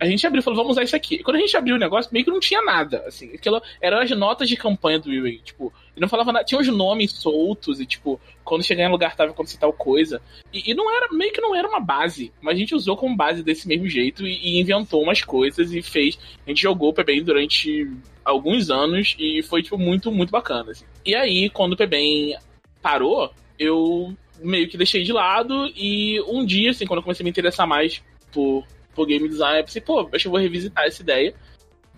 a 0.00 0.06
gente 0.06 0.26
abriu 0.26 0.40
e 0.40 0.42
falou, 0.42 0.56
vamos 0.56 0.72
usar 0.72 0.82
isso 0.82 0.96
aqui. 0.96 1.16
E 1.16 1.22
quando 1.22 1.36
a 1.36 1.40
gente 1.40 1.54
abriu 1.54 1.76
o 1.76 1.78
negócio, 1.78 2.10
meio 2.10 2.24
que 2.24 2.30
não 2.30 2.40
tinha 2.40 2.62
nada, 2.62 3.04
assim. 3.06 3.34
Aquilo 3.34 3.60
eram 3.82 3.98
as 3.98 4.10
notas 4.10 4.48
de 4.48 4.56
campanha 4.56 4.98
do 4.98 5.12
Ewing, 5.12 5.42
tipo, 5.44 5.70
ele 5.94 6.00
não 6.00 6.08
falava 6.08 6.32
nada, 6.32 6.44
tinha 6.44 6.58
os 6.58 6.68
nomes 6.68 7.12
soltos 7.12 7.80
e, 7.80 7.86
tipo, 7.86 8.18
quando 8.42 8.64
chegar 8.64 8.86
em 8.86 8.90
lugar 8.90 9.14
tava 9.14 9.32
acontecendo 9.32 9.60
tal 9.60 9.74
coisa. 9.74 10.22
E, 10.50 10.70
e, 10.70 10.74
não 10.74 10.90
era, 10.90 11.12
meio 11.12 11.30
que 11.32 11.40
não 11.42 11.54
era 11.54 11.68
uma 11.68 11.80
base, 11.80 12.32
mas 12.40 12.56
a 12.56 12.58
gente 12.58 12.74
usou 12.74 12.96
como 12.96 13.14
base 13.14 13.42
desse 13.42 13.68
mesmo 13.68 13.86
jeito 13.86 14.26
e, 14.26 14.32
e 14.32 14.58
inventou 14.58 15.02
umas 15.02 15.22
coisas 15.22 15.70
e 15.70 15.82
fez. 15.82 16.18
A 16.46 16.48
gente 16.48 16.62
jogou 16.62 16.88
o 16.88 16.94
PBN 16.94 17.20
durante 17.20 17.90
alguns 18.24 18.70
anos 18.70 19.14
e 19.18 19.42
foi, 19.42 19.62
tipo, 19.62 19.76
muito, 19.76 20.10
muito 20.10 20.30
bacana, 20.30 20.70
assim. 20.70 20.86
E 21.04 21.14
aí, 21.14 21.50
quando 21.50 21.74
o 21.74 21.76
PBN 21.76 22.38
parou, 22.80 23.30
eu 23.58 24.16
meio 24.42 24.66
que 24.66 24.78
deixei 24.78 25.02
de 25.02 25.12
lado 25.12 25.70
e 25.76 26.18
um 26.22 26.42
dia, 26.42 26.70
assim, 26.70 26.86
quando 26.86 27.00
eu 27.00 27.02
comecei 27.02 27.22
a 27.22 27.24
me 27.24 27.30
interessar 27.30 27.66
mais 27.66 28.02
por 28.32 28.64
por 29.00 29.06
game 29.06 29.26
design, 29.26 29.58
eu 29.58 29.64
pensei, 29.64 29.80
pô, 29.80 30.00
acho 30.00 30.10
que 30.10 30.26
eu 30.26 30.30
vou 30.30 30.40
revisitar 30.40 30.84
essa 30.84 31.00
ideia. 31.00 31.34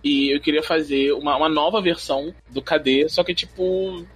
E 0.04 0.30
eu 0.34 0.40
queria 0.40 0.62
fazer 0.62 1.12
uma, 1.14 1.36
uma 1.36 1.48
nova 1.48 1.80
versão 1.80 2.32
do 2.48 2.62
KD, 2.62 3.08
só 3.08 3.24
que 3.24 3.34
tipo. 3.34 4.06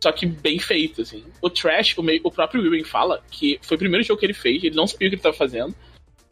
Só 0.00 0.12
que 0.12 0.26
bem 0.26 0.58
feito, 0.58 1.02
assim. 1.02 1.24
O 1.42 1.50
Trash, 1.50 1.98
o, 1.98 2.02
meio, 2.02 2.20
o 2.22 2.30
próprio 2.30 2.62
William 2.62 2.84
fala 2.84 3.20
que 3.30 3.58
foi 3.62 3.76
o 3.76 3.78
primeiro 3.78 4.04
jogo 4.04 4.20
que 4.20 4.26
ele 4.26 4.34
fez, 4.34 4.62
ele 4.62 4.76
não 4.76 4.86
sabia 4.86 5.08
o 5.08 5.10
que 5.10 5.14
ele 5.14 5.20
estava 5.20 5.34
fazendo. 5.36 5.74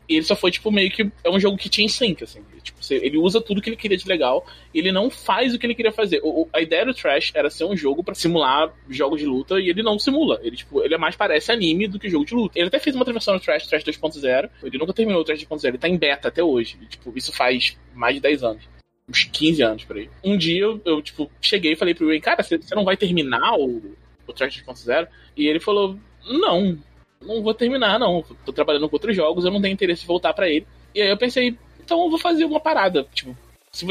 E 0.08 0.16
ele 0.16 0.24
só 0.24 0.36
foi, 0.36 0.50
tipo, 0.50 0.70
meio 0.70 0.90
que. 0.90 1.10
É 1.22 1.30
um 1.30 1.40
jogo 1.40 1.56
que 1.56 1.68
tinha 1.68 1.88
sync, 1.88 2.22
assim. 2.22 2.42
Tipo, 2.62 2.78
ele 2.90 3.16
usa 3.16 3.40
tudo 3.40 3.60
que 3.60 3.70
ele 3.70 3.76
queria 3.76 3.96
de 3.96 4.06
legal. 4.06 4.46
Ele 4.74 4.92
não 4.92 5.08
faz 5.08 5.54
o 5.54 5.58
que 5.58 5.66
ele 5.66 5.74
queria 5.74 5.92
fazer. 5.92 6.20
O, 6.22 6.48
a 6.52 6.60
ideia 6.60 6.84
do 6.84 6.94
Trash 6.94 7.32
era 7.34 7.48
ser 7.48 7.64
um 7.64 7.76
jogo 7.76 8.04
para 8.04 8.14
simular 8.14 8.72
jogos 8.88 9.20
de 9.20 9.26
luta. 9.26 9.58
E 9.58 9.70
ele 9.70 9.82
não 9.82 9.98
simula. 9.98 10.38
Ele, 10.42 10.56
tipo, 10.56 10.82
ele 10.82 10.96
mais 10.98 11.16
parece 11.16 11.50
anime 11.50 11.88
do 11.88 11.98
que 11.98 12.10
jogo 12.10 12.26
de 12.26 12.34
luta. 12.34 12.58
Ele 12.58 12.68
até 12.68 12.78
fez 12.78 12.94
uma 12.94 13.04
transversão 13.04 13.34
no 13.34 13.40
Trash, 13.40 13.66
Trash 13.66 13.84
2.0. 13.84 14.50
Ele 14.62 14.78
nunca 14.78 14.92
terminou 14.92 15.22
o 15.22 15.24
Trash 15.24 15.40
2.0. 15.40 15.68
Ele 15.68 15.78
tá 15.78 15.88
em 15.88 15.96
beta 15.96 16.28
até 16.28 16.42
hoje. 16.42 16.78
E, 16.82 16.86
tipo, 16.86 17.12
isso 17.16 17.32
faz 17.32 17.76
mais 17.94 18.14
de 18.14 18.20
10 18.20 18.44
anos. 18.44 18.64
Uns 19.08 19.24
15 19.24 19.62
anos 19.62 19.84
por 19.84 19.96
aí. 19.96 20.10
Um 20.22 20.36
dia 20.36 20.60
eu, 20.60 20.80
eu 20.84 21.02
tipo, 21.02 21.30
cheguei 21.40 21.72
e 21.72 21.76
falei 21.76 21.94
pro 21.94 22.08
Ray, 22.08 22.20
cara, 22.20 22.42
você 22.42 22.58
não 22.74 22.84
vai 22.84 22.96
terminar 22.96 23.54
o, 23.54 23.94
o 24.26 24.32
Trash 24.32 24.62
2.0? 24.62 25.08
E 25.36 25.46
ele 25.46 25.60
falou, 25.60 25.98
não 26.26 26.78
não 27.20 27.43
vou 27.43 27.55
terminar, 27.55 27.99
não. 27.99 28.25
Tô 28.44 28.52
trabalhando 28.52 28.88
com 28.88 28.96
outros 28.96 29.16
jogos, 29.16 29.44
eu 29.44 29.50
não 29.50 29.61
tenho 29.61 29.72
interesse 29.72 30.05
em 30.05 30.06
voltar 30.06 30.32
para 30.32 30.49
ele. 30.49 30.66
E 30.94 31.02
aí 31.02 31.08
eu 31.08 31.16
pensei, 31.16 31.56
então 31.82 32.02
eu 32.05 32.11
vou 32.11 32.19
fazer 32.19 32.44
uma 32.44 32.61
parada. 32.61 33.06
Tipo, 33.12 33.37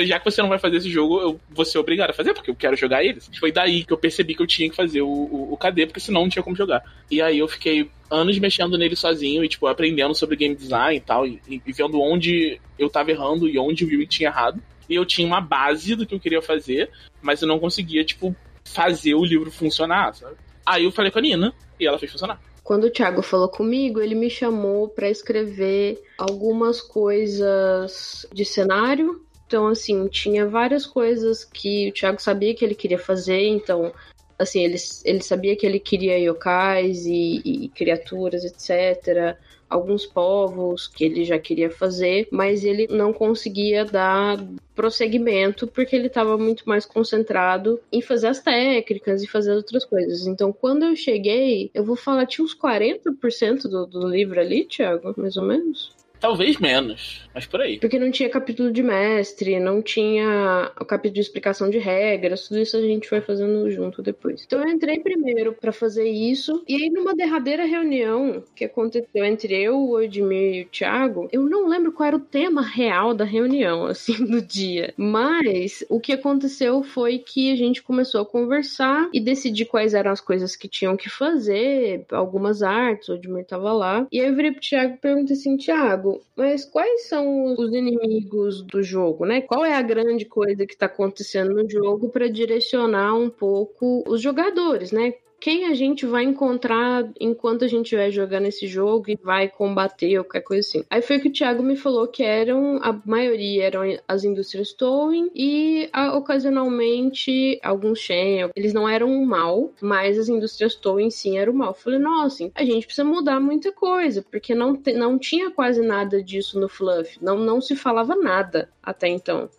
já 0.06 0.18
que 0.18 0.25
você 0.25 0.42
não 0.42 0.50
vai 0.50 0.60
fazer 0.60 0.78
esse 0.78 0.90
jogo, 0.90 1.20
eu 1.20 1.40
vou 1.50 1.66
ser 1.66 1.78
obrigado 1.78 2.12
a 2.12 2.14
fazer, 2.14 2.34
porque 2.34 2.50
eu 2.50 2.56
quero 2.56 2.75
jogar 2.75 3.04
eles. 3.04 3.30
Foi 3.38 3.52
daí 3.52 3.84
que 3.84 3.92
eu 3.92 3.98
percebi 3.98 4.34
que 4.34 4.42
eu 4.42 4.48
tinha 4.48 4.70
que 4.70 4.75
fazer 4.75 5.02
o, 5.02 5.10
o, 5.10 5.54
o 5.54 5.58
KD, 5.58 5.88
porque 5.88 6.00
senão 6.00 6.22
não 6.22 6.30
tinha 6.30 6.44
como 6.44 6.56
jogar. 6.56 6.84
E 7.12 7.22
aí 7.22 7.40
eu 7.40 7.48
fiquei 7.48 7.90
anos 8.10 8.38
mexendo 8.40 8.78
nele 8.78 8.96
sozinho 8.96 9.44
e, 9.44 9.50
tipo, 9.50 9.68
aprendendo 9.68 10.16
sobre 10.16 10.38
game 10.38 10.56
design 10.56 10.96
e 10.96 11.02
tal, 11.02 11.28
e, 11.28 11.42
e 11.48 11.74
vendo 11.74 12.00
onde 12.00 12.60
eu 12.80 12.90
tava 12.90 13.12
errando 13.12 13.48
e 13.48 13.60
onde 13.60 13.84
o 13.84 13.88
Will 13.88 14.08
tinha 14.08 14.30
errado. 14.30 14.62
E 14.90 14.96
eu 14.96 15.06
tinha 15.06 15.28
uma 15.28 15.42
base 15.42 15.96
do 15.96 16.06
que 16.06 16.16
eu 16.16 16.20
queria 16.20 16.42
fazer, 16.42 16.90
mas 17.22 17.42
eu 17.42 17.48
não 17.48 17.60
conseguia, 17.60 18.04
tipo, 18.06 18.36
fazer 18.64 19.16
o 19.16 19.25
livro 19.25 19.52
funcionar, 19.52 20.14
sabe? 20.14 20.36
Aí 20.66 20.86
eu 20.86 20.92
falei 20.92 21.12
com 21.12 21.20
a 21.20 21.22
Nina 21.22 21.54
e 21.80 21.86
ela 21.86 22.00
fez 22.00 22.12
funcionar. 22.12 22.40
Quando 22.63 22.86
o 22.86 22.89
Thiago 22.89 23.21
falou 23.21 23.50
comigo, 23.50 24.00
ele 24.00 24.15
me 24.15 24.30
chamou 24.30 24.88
para 24.88 25.10
escrever 25.10 26.01
algumas 26.18 26.80
coisas 26.81 28.25
de 28.31 28.45
cenário. 28.45 29.21
Então, 29.45 29.68
assim, 29.68 30.07
tinha 30.07 30.48
várias 30.48 30.86
coisas 30.86 31.44
que 31.44 31.89
o 31.89 31.94
Thiago 31.94 32.21
sabia 32.21 32.56
que 32.56 32.63
ele 32.63 32.75
queria 32.75 32.98
fazer, 32.98 33.48
então 33.48 33.94
assim, 34.39 34.63
ele, 34.63 34.77
ele 35.06 35.21
sabia 35.21 35.56
que 35.56 35.65
ele 35.65 35.80
queria 35.80 36.18
yokais 36.18 37.06
e, 37.06 37.42
e, 37.45 37.69
criaturas, 37.69 38.44
etc 38.44 39.38
alguns 39.74 40.06
povos 40.06 40.88
que 40.88 41.04
ele 41.04 41.25
já 41.25 41.40
queria 41.40 41.70
fazer, 41.70 42.28
mas 42.31 42.64
ele 42.64 42.88
não 42.88 43.12
conseguia 43.12 43.84
dar 43.84 44.38
prosseguimento 44.75 45.68
porque 45.68 45.96
ele 45.96 46.08
estava 46.08 46.38
muito 46.38 46.68
mais 46.68 46.86
concentrado 46.86 47.80
em 47.92 48.01
fazer 48.01 48.27
as 48.27 48.39
técnicas 48.39 49.24
e 49.24 49.27
fazer 49.27 49.53
outras 49.53 49.84
coisas. 49.84 50.27
Então, 50.27 50.53
quando 50.53 50.84
eu 50.84 50.96
cheguei, 50.96 51.72
eu 51.74 51.84
vou 51.84 51.96
falar, 51.96 52.25
tinha 52.25 52.46
uns 52.46 52.56
40% 52.56 53.63
do, 53.63 53.86
do 53.86 54.08
livro 54.08 54.39
ali, 54.39 54.65
Thiago, 54.65 55.13
mais 55.18 55.38
ou 55.38 55.44
menos. 55.44 55.92
Talvez 56.24 56.58
menos, 56.58 57.27
mas 57.36 57.46
por 57.46 57.60
aí. 57.60 57.77
Porque 57.80 58.00
não 58.00 58.10
tinha 58.10 58.30
capítulo 58.30 58.72
de 58.72 58.82
mestre, 58.82 59.60
não 59.60 59.82
tinha 59.82 60.72
o 60.80 60.86
capítulo 60.86 61.15
de 61.15 61.20
explicação 61.20 61.70
de 61.70 61.77
regras, 61.77 62.48
tudo 62.48 62.62
isso 62.62 62.77
a 62.77 62.82
gente 62.82 63.10
foi 63.10 63.20
fazendo 63.20 63.70
junto 63.70 64.01
depois. 64.01 64.42
Então 64.46 64.62
eu 64.62 64.70
entrei 64.70 65.01
primeiro 65.01 65.51
para 65.51 65.74
fazer 65.74 66.10
isso, 66.10 66.63
e 66.65 66.75
aí 66.75 66.89
numa 66.89 67.13
derradeira 67.13 67.65
reunião 67.65 68.42
que 68.56 68.63
aconteceu 68.63 69.25
entre 69.25 69.53
eu, 69.53 69.77
o 69.77 70.00
Edmir 70.00 70.56
e 70.56 70.62
o 70.62 70.70
Thiago, 70.70 71.27
eu 71.30 71.42
não 71.42 71.68
lembro 71.68 71.92
qual 71.92 72.08
era 72.08 72.15
o 72.15 72.22
tema 72.22 72.62
real 72.62 73.13
da 73.13 73.25
reunião, 73.25 73.86
assim, 73.92 74.25
do 74.25 74.42
dia. 74.42 74.94
Mas 74.96 75.84
o 75.89 76.00
que 76.00 76.13
aconteceu 76.13 76.84
foi 76.84 77.18
que 77.18 77.51
a 77.51 77.58
gente 77.58 77.84
começou 77.84 78.22
a 78.22 78.25
conversar 78.25 79.10
e 79.12 79.20
decidir 79.20 79.65
quais 79.65 79.94
eram 79.94 80.12
as 80.12 80.22
coisas 80.22 80.56
que 80.56 80.70
tinham 80.70 80.96
que 80.96 81.10
fazer, 81.10 82.06
algumas 82.13 82.63
artes, 82.63 83.10
o 83.10 83.15
Edmir 83.15 83.44
tava 83.44 83.74
lá. 83.74 84.08
E 84.10 84.22
aí 84.22 84.27
eu 84.27 84.36
virei 84.38 84.53
pro 84.53 84.62
Thiago 84.62 84.94
e 84.94 84.98
perguntei 85.00 85.36
assim, 85.36 85.58
Thiago, 85.58 86.12
mas 86.36 86.65
quais 86.65 87.08
são 87.08 87.53
os 87.53 87.74
inimigos 87.74 88.62
do 88.62 88.82
jogo, 88.84 89.25
né? 89.25 89.41
Qual 89.41 89.63
é 89.63 89.75
a 89.75 89.82
grande 89.82 90.25
coisa 90.25 90.65
que 90.65 90.74
está 90.74 90.86
acontecendo 90.88 91.53
no 91.53 91.70
jogo 91.70 92.10
para 92.10 92.29
direcionar 92.29 93.15
um 93.15 93.29
pouco 93.29 94.03
os 94.08 94.22
jogadores, 94.22 94.91
né? 94.91 95.13
Quem 95.44 95.66
a 95.66 95.74
gente 95.74 96.06
vai 96.06 96.24
encontrar 96.24 97.04
enquanto 97.20 97.66
a 97.66 97.68
gente 97.68 97.84
estiver 97.84 98.10
jogando 98.12 98.46
esse 98.46 98.66
jogo 98.66 99.12
e 99.12 99.20
vai 99.22 99.50
combater 99.50 100.18
ou 100.18 100.24
qualquer 100.24 100.40
coisa 100.40 100.66
assim. 100.66 100.86
Aí 100.90 101.02
foi 101.02 101.20
que 101.20 101.28
o 101.28 101.34
Thiago 101.34 101.62
me 101.62 101.76
falou 101.76 102.08
que 102.08 102.24
eram, 102.24 102.78
a 102.82 102.98
maioria 103.06 103.66
eram 103.66 103.82
as 104.08 104.24
indústrias 104.24 104.72
towing 104.72 105.30
e 105.36 105.90
a, 105.92 106.16
ocasionalmente 106.16 107.60
alguns 107.62 108.00
Shen. 108.00 108.52
Eles 108.56 108.74
não 108.74 108.88
eram 108.88 109.10
um 109.10 109.26
mal, 109.26 109.70
mas 109.82 110.18
as 110.18 110.30
indústrias 110.30 110.76
towing 110.76 111.10
sim 111.10 111.38
eram 111.38 111.52
mal. 111.52 111.72
Eu 111.72 111.74
falei, 111.74 112.00
nossa, 112.00 112.50
a 112.56 112.64
gente 112.64 112.86
precisa 112.86 113.04
mudar 113.04 113.42
muita 113.42 113.70
coisa, 113.74 114.22
porque 114.32 114.56
não, 114.56 114.78
te, 114.78 114.94
não 114.94 115.20
tinha 115.20 115.52
quase 115.52 115.82
nada 115.82 116.24
disso 116.24 116.58
no 116.58 116.70
Fluff. 116.70 117.22
Não, 117.22 117.38
não 117.38 117.60
se 117.60 117.76
falava 117.76 118.16
nada 118.16 118.70
até 118.82 119.10
então 119.10 119.50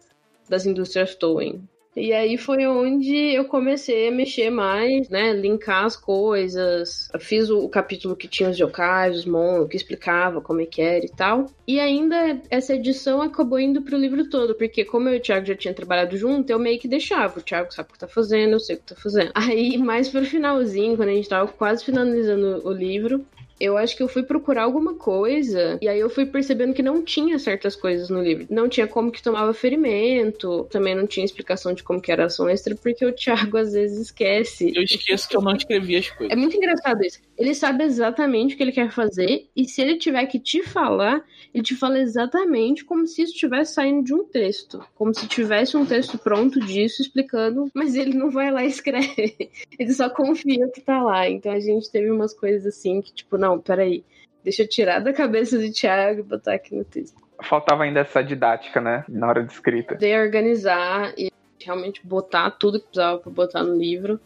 das 0.48 0.64
indústrias 0.64 1.14
towing. 1.14 1.62
E 1.96 2.12
aí 2.12 2.36
foi 2.36 2.66
onde 2.66 3.14
eu 3.14 3.44
comecei 3.44 4.08
a 4.08 4.10
mexer 4.10 4.50
mais, 4.50 5.08
né? 5.08 5.32
Linkar 5.32 5.84
as 5.84 5.96
coisas. 5.96 7.08
Eu 7.12 7.20
fiz 7.20 7.48
o, 7.50 7.68
capítulo 7.68 8.16
que 8.16 8.26
tinha 8.26 8.50
os 8.50 8.58
yokais, 8.58 9.18
os 9.18 9.24
mon, 9.24 9.66
que 9.68 9.76
explicava 9.76 10.40
como 10.40 10.60
é 10.60 10.66
que 10.66 10.82
era 10.82 11.04
e 11.04 11.08
tal. 11.08 11.46
E 11.66 11.78
ainda 11.78 12.40
essa 12.50 12.74
edição 12.74 13.22
acabou 13.22 13.60
indo 13.60 13.82
pro 13.82 13.96
livro 13.96 14.28
todo, 14.28 14.54
porque 14.54 14.84
como 14.84 15.08
eu 15.08 15.14
e 15.14 15.18
o 15.18 15.20
Thiago 15.20 15.46
já 15.46 15.54
tinha 15.54 15.72
trabalhado 15.72 16.16
junto, 16.16 16.50
eu 16.50 16.58
meio 16.58 16.80
que 16.80 16.88
deixava. 16.88 17.38
O 17.38 17.42
Thiago 17.42 17.72
sabe 17.72 17.90
o 17.90 17.92
que 17.92 17.98
tá 17.98 18.08
fazendo, 18.08 18.54
eu 18.54 18.60
sei 18.60 18.76
o 18.76 18.78
que 18.80 18.86
tá 18.86 18.96
fazendo. 18.96 19.30
Aí, 19.34 19.78
mais 19.78 20.08
pro 20.08 20.24
finalzinho, 20.24 20.96
quando 20.96 21.10
a 21.10 21.14
gente 21.14 21.28
tava 21.28 21.50
quase 21.52 21.84
finalizando 21.84 22.66
o 22.66 22.72
livro, 22.72 23.24
eu 23.58 23.76
acho 23.76 23.96
que 23.96 24.02
eu 24.02 24.08
fui 24.08 24.22
procurar 24.22 24.64
alguma 24.64 24.94
coisa 24.94 25.78
e 25.80 25.88
aí 25.88 25.98
eu 25.98 26.10
fui 26.10 26.26
percebendo 26.26 26.74
que 26.74 26.82
não 26.82 27.02
tinha 27.02 27.38
certas 27.38 27.76
coisas 27.76 28.08
no 28.10 28.22
livro. 28.22 28.46
Não 28.50 28.68
tinha 28.68 28.86
como 28.86 29.12
que 29.12 29.22
tomava 29.22 29.54
ferimento, 29.54 30.66
também 30.70 30.94
não 30.94 31.06
tinha 31.06 31.24
explicação 31.24 31.72
de 31.72 31.82
como 31.82 32.00
que 32.00 32.10
era 32.10 32.26
ação 32.26 32.48
extra, 32.48 32.74
porque 32.74 33.04
o 33.04 33.12
Thiago 33.12 33.56
às 33.56 33.72
vezes 33.72 33.98
esquece. 33.98 34.72
Eu 34.74 34.82
esqueço 34.82 35.28
que 35.28 35.36
eu 35.36 35.42
não 35.42 35.54
escrevi 35.54 35.96
as 35.96 36.10
coisas. 36.10 36.32
É 36.32 36.36
muito 36.36 36.56
engraçado 36.56 37.02
isso. 37.04 37.20
Ele 37.36 37.54
sabe 37.54 37.84
exatamente 37.84 38.54
o 38.54 38.56
que 38.56 38.62
ele 38.62 38.72
quer 38.72 38.90
fazer 38.90 39.46
e 39.56 39.64
se 39.64 39.80
ele 39.80 39.96
tiver 39.96 40.24
que 40.26 40.38
te 40.38 40.62
falar, 40.62 41.24
ele 41.52 41.62
te 41.62 41.74
fala 41.74 41.98
exatamente 41.98 42.84
como 42.84 43.06
se 43.06 43.22
isso 43.22 43.34
estivesse 43.34 43.74
saindo 43.74 44.04
de 44.04 44.14
um 44.14 44.24
texto. 44.24 44.84
Como 44.94 45.14
se 45.14 45.26
tivesse 45.26 45.76
um 45.76 45.86
texto 45.86 46.18
pronto 46.18 46.60
disso 46.60 47.02
explicando, 47.02 47.70
mas 47.74 47.94
ele 47.94 48.14
não 48.14 48.30
vai 48.30 48.50
lá 48.50 48.64
e 48.64 48.68
escreve. 48.68 49.04
Ele 49.78 49.92
só 49.92 50.08
confia 50.08 50.68
que 50.68 50.80
tá 50.80 51.02
lá. 51.02 51.28
Então 51.28 51.52
a 51.52 51.58
gente 51.58 51.90
teve 51.90 52.10
umas 52.10 52.32
coisas 52.32 52.66
assim 52.66 53.00
que, 53.00 53.12
tipo, 53.12 53.36
não, 53.44 53.58
peraí, 53.58 54.04
deixa 54.42 54.62
eu 54.62 54.68
tirar 54.68 55.00
da 55.00 55.12
cabeça 55.12 55.58
do 55.58 55.70
Thiago 55.70 56.20
e 56.20 56.22
botar 56.22 56.54
aqui 56.54 56.74
no 56.74 56.84
texto. 56.84 57.22
Faltava 57.42 57.84
ainda 57.84 58.00
essa 58.00 58.22
didática, 58.22 58.80
né? 58.80 59.04
Na 59.08 59.28
hora 59.28 59.44
de 59.44 59.52
escrita. 59.52 59.96
De 59.96 60.16
organizar 60.16 61.12
e 61.18 61.30
realmente 61.60 62.06
botar 62.06 62.50
tudo 62.52 62.80
que 62.80 62.86
precisava 62.86 63.18
pra 63.18 63.30
botar 63.30 63.62
no 63.62 63.76
livro 63.76 64.18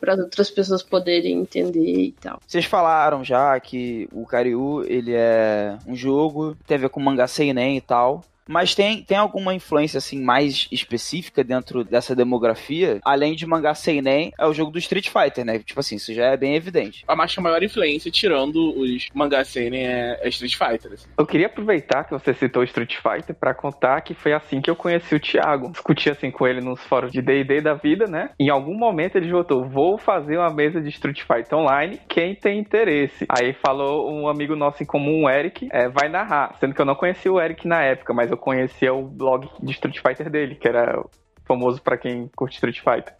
para 0.00 0.14
outras 0.14 0.50
pessoas 0.50 0.82
poderem 0.82 1.40
entender 1.40 1.80
e 1.80 2.12
tal. 2.12 2.40
Vocês 2.46 2.64
falaram 2.64 3.24
já 3.24 3.58
que 3.60 4.08
o 4.12 4.26
Kariu, 4.26 4.84
ele 4.86 5.12
é 5.14 5.78
um 5.86 5.94
jogo, 5.94 6.56
tem 6.66 6.76
a 6.76 6.80
ver 6.80 6.88
com 6.88 7.00
mangá 7.00 7.26
seinen 7.26 7.76
e 7.76 7.80
tal. 7.80 8.24
Mas 8.48 8.74
tem, 8.74 9.02
tem 9.02 9.16
alguma 9.16 9.54
influência 9.54 9.98
assim 9.98 10.22
mais 10.22 10.68
específica 10.70 11.42
dentro 11.42 11.84
dessa 11.84 12.14
demografia? 12.14 13.00
Além 13.04 13.34
de 13.34 13.46
mangá 13.46 13.74
seinen, 13.74 14.32
é 14.38 14.46
o 14.46 14.52
jogo 14.52 14.70
do 14.70 14.78
Street 14.78 15.08
Fighter, 15.08 15.44
né? 15.44 15.58
Tipo 15.58 15.80
assim, 15.80 15.96
isso 15.96 16.12
já 16.12 16.26
é 16.26 16.36
bem 16.36 16.54
evidente. 16.54 17.04
A 17.06 17.16
mais 17.16 17.34
maior 17.36 17.62
influência, 17.62 18.10
tirando 18.10 18.78
os 18.78 19.08
mangá 19.14 19.44
seinen, 19.44 19.86
é, 19.86 20.20
é 20.22 20.28
Street 20.28 20.56
Fighter. 20.56 20.92
Assim. 20.92 21.08
Eu 21.16 21.26
queria 21.26 21.46
aproveitar 21.46 22.04
que 22.04 22.12
você 22.12 22.34
citou 22.34 22.62
Street 22.64 22.96
Fighter 22.96 23.34
para 23.34 23.54
contar 23.54 24.00
que 24.02 24.14
foi 24.14 24.32
assim 24.32 24.60
que 24.60 24.70
eu 24.70 24.76
conheci 24.76 25.14
o 25.14 25.20
Thiago. 25.20 25.70
Discuti 25.70 26.10
assim 26.10 26.30
com 26.30 26.46
ele 26.46 26.60
nos 26.60 26.80
fóruns 26.82 27.12
de 27.12 27.22
D&D 27.22 27.60
da 27.60 27.74
vida, 27.74 28.06
né? 28.06 28.30
Em 28.38 28.50
algum 28.50 28.74
momento 28.74 29.16
ele 29.16 29.30
votou, 29.30 29.64
vou 29.68 29.98
fazer 29.98 30.36
uma 30.38 30.50
mesa 30.50 30.80
de 30.80 30.88
Street 30.90 31.22
Fighter 31.22 31.58
online, 31.58 32.00
quem 32.08 32.34
tem 32.34 32.58
interesse? 32.58 33.26
Aí 33.28 33.52
falou 33.52 34.12
um 34.12 34.28
amigo 34.28 34.54
nosso 34.54 34.82
em 34.82 34.86
comum, 34.86 35.24
o 35.24 35.30
Eric, 35.30 35.68
é, 35.72 35.88
vai 35.88 36.08
narrar. 36.08 36.56
Sendo 36.60 36.74
que 36.74 36.80
eu 36.80 36.84
não 36.84 36.94
conhecia 36.94 37.32
o 37.32 37.40
Eric 37.40 37.66
na 37.66 37.82
época, 37.82 38.12
mas 38.12 38.30
eu 38.34 38.38
conhecia 38.38 38.92
o 38.92 39.02
blog 39.02 39.48
de 39.62 39.72
Street 39.72 40.00
Fighter 40.00 40.30
dele, 40.30 40.54
que 40.54 40.68
era 40.68 41.02
famoso 41.44 41.80
para 41.80 41.96
quem 41.96 42.28
curte 42.34 42.54
Street 42.54 42.80
Fighter. 42.80 43.14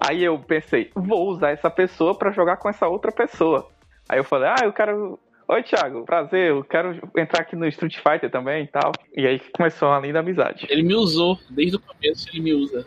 Aí 0.00 0.24
eu 0.24 0.38
pensei, 0.38 0.90
vou 0.94 1.28
usar 1.28 1.50
essa 1.50 1.70
pessoa 1.70 2.16
para 2.16 2.32
jogar 2.32 2.56
com 2.56 2.68
essa 2.68 2.86
outra 2.86 3.12
pessoa. 3.12 3.68
Aí 4.08 4.18
eu 4.18 4.24
falei, 4.24 4.48
ah, 4.48 4.64
eu 4.64 4.72
quero 4.72 5.18
Oi, 5.52 5.64
Thiago, 5.64 6.04
prazer, 6.04 6.50
eu 6.50 6.62
quero 6.62 6.96
entrar 7.16 7.40
aqui 7.40 7.56
no 7.56 7.66
Street 7.66 7.96
Fighter 7.96 8.30
também 8.30 8.62
e 8.62 8.66
tal. 8.68 8.92
E 9.16 9.26
aí 9.26 9.40
começou 9.52 9.88
uma 9.88 9.98
linda 9.98 10.20
amizade. 10.20 10.64
Ele 10.70 10.84
me 10.84 10.94
usou, 10.94 11.40
desde 11.50 11.74
o 11.74 11.80
começo 11.80 12.28
ele 12.28 12.40
me 12.40 12.54
usa. 12.54 12.84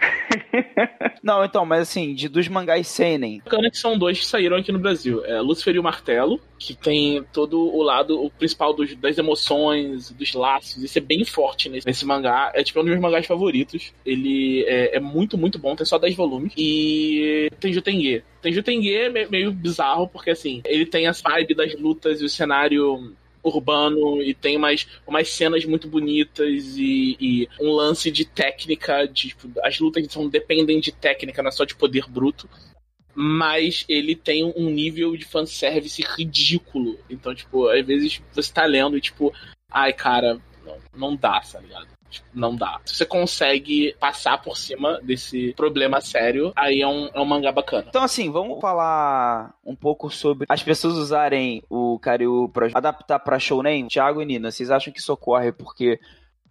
Não, 1.22 1.44
então, 1.44 1.66
mas 1.66 1.82
assim, 1.82 2.14
de 2.14 2.30
dos 2.30 2.48
mangás 2.48 2.88
seinen. 2.88 3.40
Bacana 3.40 3.70
que 3.70 3.78
são 3.78 3.98
dois 3.98 4.18
que 4.18 4.26
saíram 4.26 4.56
aqui 4.56 4.72
no 4.72 4.80
Brasil. 4.80 5.26
É 5.26 5.42
Lucifer 5.42 5.76
e 5.76 5.80
o 5.80 5.84
Martelo, 5.84 6.40
que 6.58 6.74
tem 6.74 7.22
todo 7.34 7.60
o 7.60 7.84
lado, 7.84 8.24
o 8.24 8.32
principal 8.32 8.74
dos, 8.74 8.96
das 8.96 9.18
emoções, 9.18 10.10
dos 10.12 10.34
laços. 10.34 10.82
Isso 10.82 10.98
é 10.98 11.02
bem 11.02 11.26
forte 11.26 11.68
nesse, 11.68 11.86
nesse 11.86 12.06
mangá. 12.06 12.50
É 12.56 12.64
tipo 12.64 12.80
um 12.80 12.84
dos 12.84 12.92
meus 12.92 13.02
mangás 13.02 13.26
favoritos. 13.26 13.92
Ele 14.06 14.64
é, 14.68 14.96
é 14.96 15.00
muito, 15.02 15.38
muito 15.38 15.60
bom, 15.60 15.76
tem 15.76 15.86
só 15.86 16.00
10 16.00 16.16
volumes. 16.16 16.54
E 16.56 17.50
tem 17.60 17.74
Jutengue. 17.74 18.24
Tem 18.44 18.54
Jutengue 18.54 18.94
é 18.94 19.10
meio 19.10 19.52
bizarro, 19.52 20.08
porque 20.08 20.30
assim, 20.30 20.62
ele 20.66 20.86
tem 20.86 21.08
as 21.08 21.22
vibes 21.22 21.58
das 21.58 21.80
lutas 21.80 22.22
e 22.22 22.26
o 22.26 22.30
cenário 22.30 23.16
urbano 23.42 24.22
e 24.22 24.34
tem 24.34 24.56
umas, 24.58 24.86
umas 25.08 25.30
cenas 25.30 25.66
muito 25.66 25.88
bonitas 25.88 26.78
e, 26.78 27.18
e 27.20 27.50
um 27.60 27.72
lance 27.72 28.12
de 28.12 28.26
técnica, 28.26 29.08
de, 29.08 29.30
tipo, 29.30 29.50
as 29.64 29.80
lutas 29.80 30.06
são, 30.12 30.28
dependem 30.30 30.80
de 30.80 30.92
técnica, 30.92 31.42
não 31.42 31.50
é 31.50 31.52
só 31.52 31.64
de 31.66 31.76
poder 31.76 32.06
bruto 32.08 32.50
mas 33.16 33.86
ele 33.88 34.16
tem 34.16 34.44
um 34.44 34.70
nível 34.70 35.16
de 35.16 35.24
fanservice 35.24 36.04
ridículo. 36.18 36.98
Então, 37.10 37.36
tipo, 37.36 37.68
às 37.68 37.86
vezes 37.86 38.20
você 38.34 38.52
tá 38.52 38.66
lendo 38.66 38.98
e, 38.98 39.02
tipo, 39.02 39.32
ai, 39.70 39.94
cara, 39.94 40.40
não, 40.66 40.78
não 40.96 41.16
dá, 41.16 41.40
tá 41.40 41.60
ligado? 41.60 41.88
Não 42.34 42.56
dá. 42.56 42.80
Se 42.86 42.96
você 42.96 43.06
consegue 43.06 43.96
passar 44.00 44.42
por 44.42 44.58
cima 44.58 45.00
desse 45.02 45.54
problema 45.54 46.02
sério, 46.02 46.52
aí 46.56 46.82
é 46.82 46.88
um, 46.88 47.10
é 47.14 47.20
um 47.20 47.26
mangá 47.26 47.52
bacana. 47.52 47.86
Então, 47.88 48.04
assim, 48.04 48.32
vamos 48.32 48.60
falar 48.60 49.54
um 49.66 49.76
pouco 49.76 50.10
sobre 50.10 50.46
as 50.50 50.62
pessoas 50.62 50.96
usarem 50.96 51.64
o 51.70 51.98
Karyu 52.00 52.50
pra 52.50 52.70
adaptar 52.74 53.20
pra 53.20 53.40
Shounen. 53.40 53.88
Thiago 53.88 54.22
e 54.22 54.26
Nina, 54.26 54.52
vocês 54.52 54.70
acham 54.70 54.92
que 54.94 55.00
isso 55.00 55.14
ocorre 55.14 55.52
porque 55.52 56.00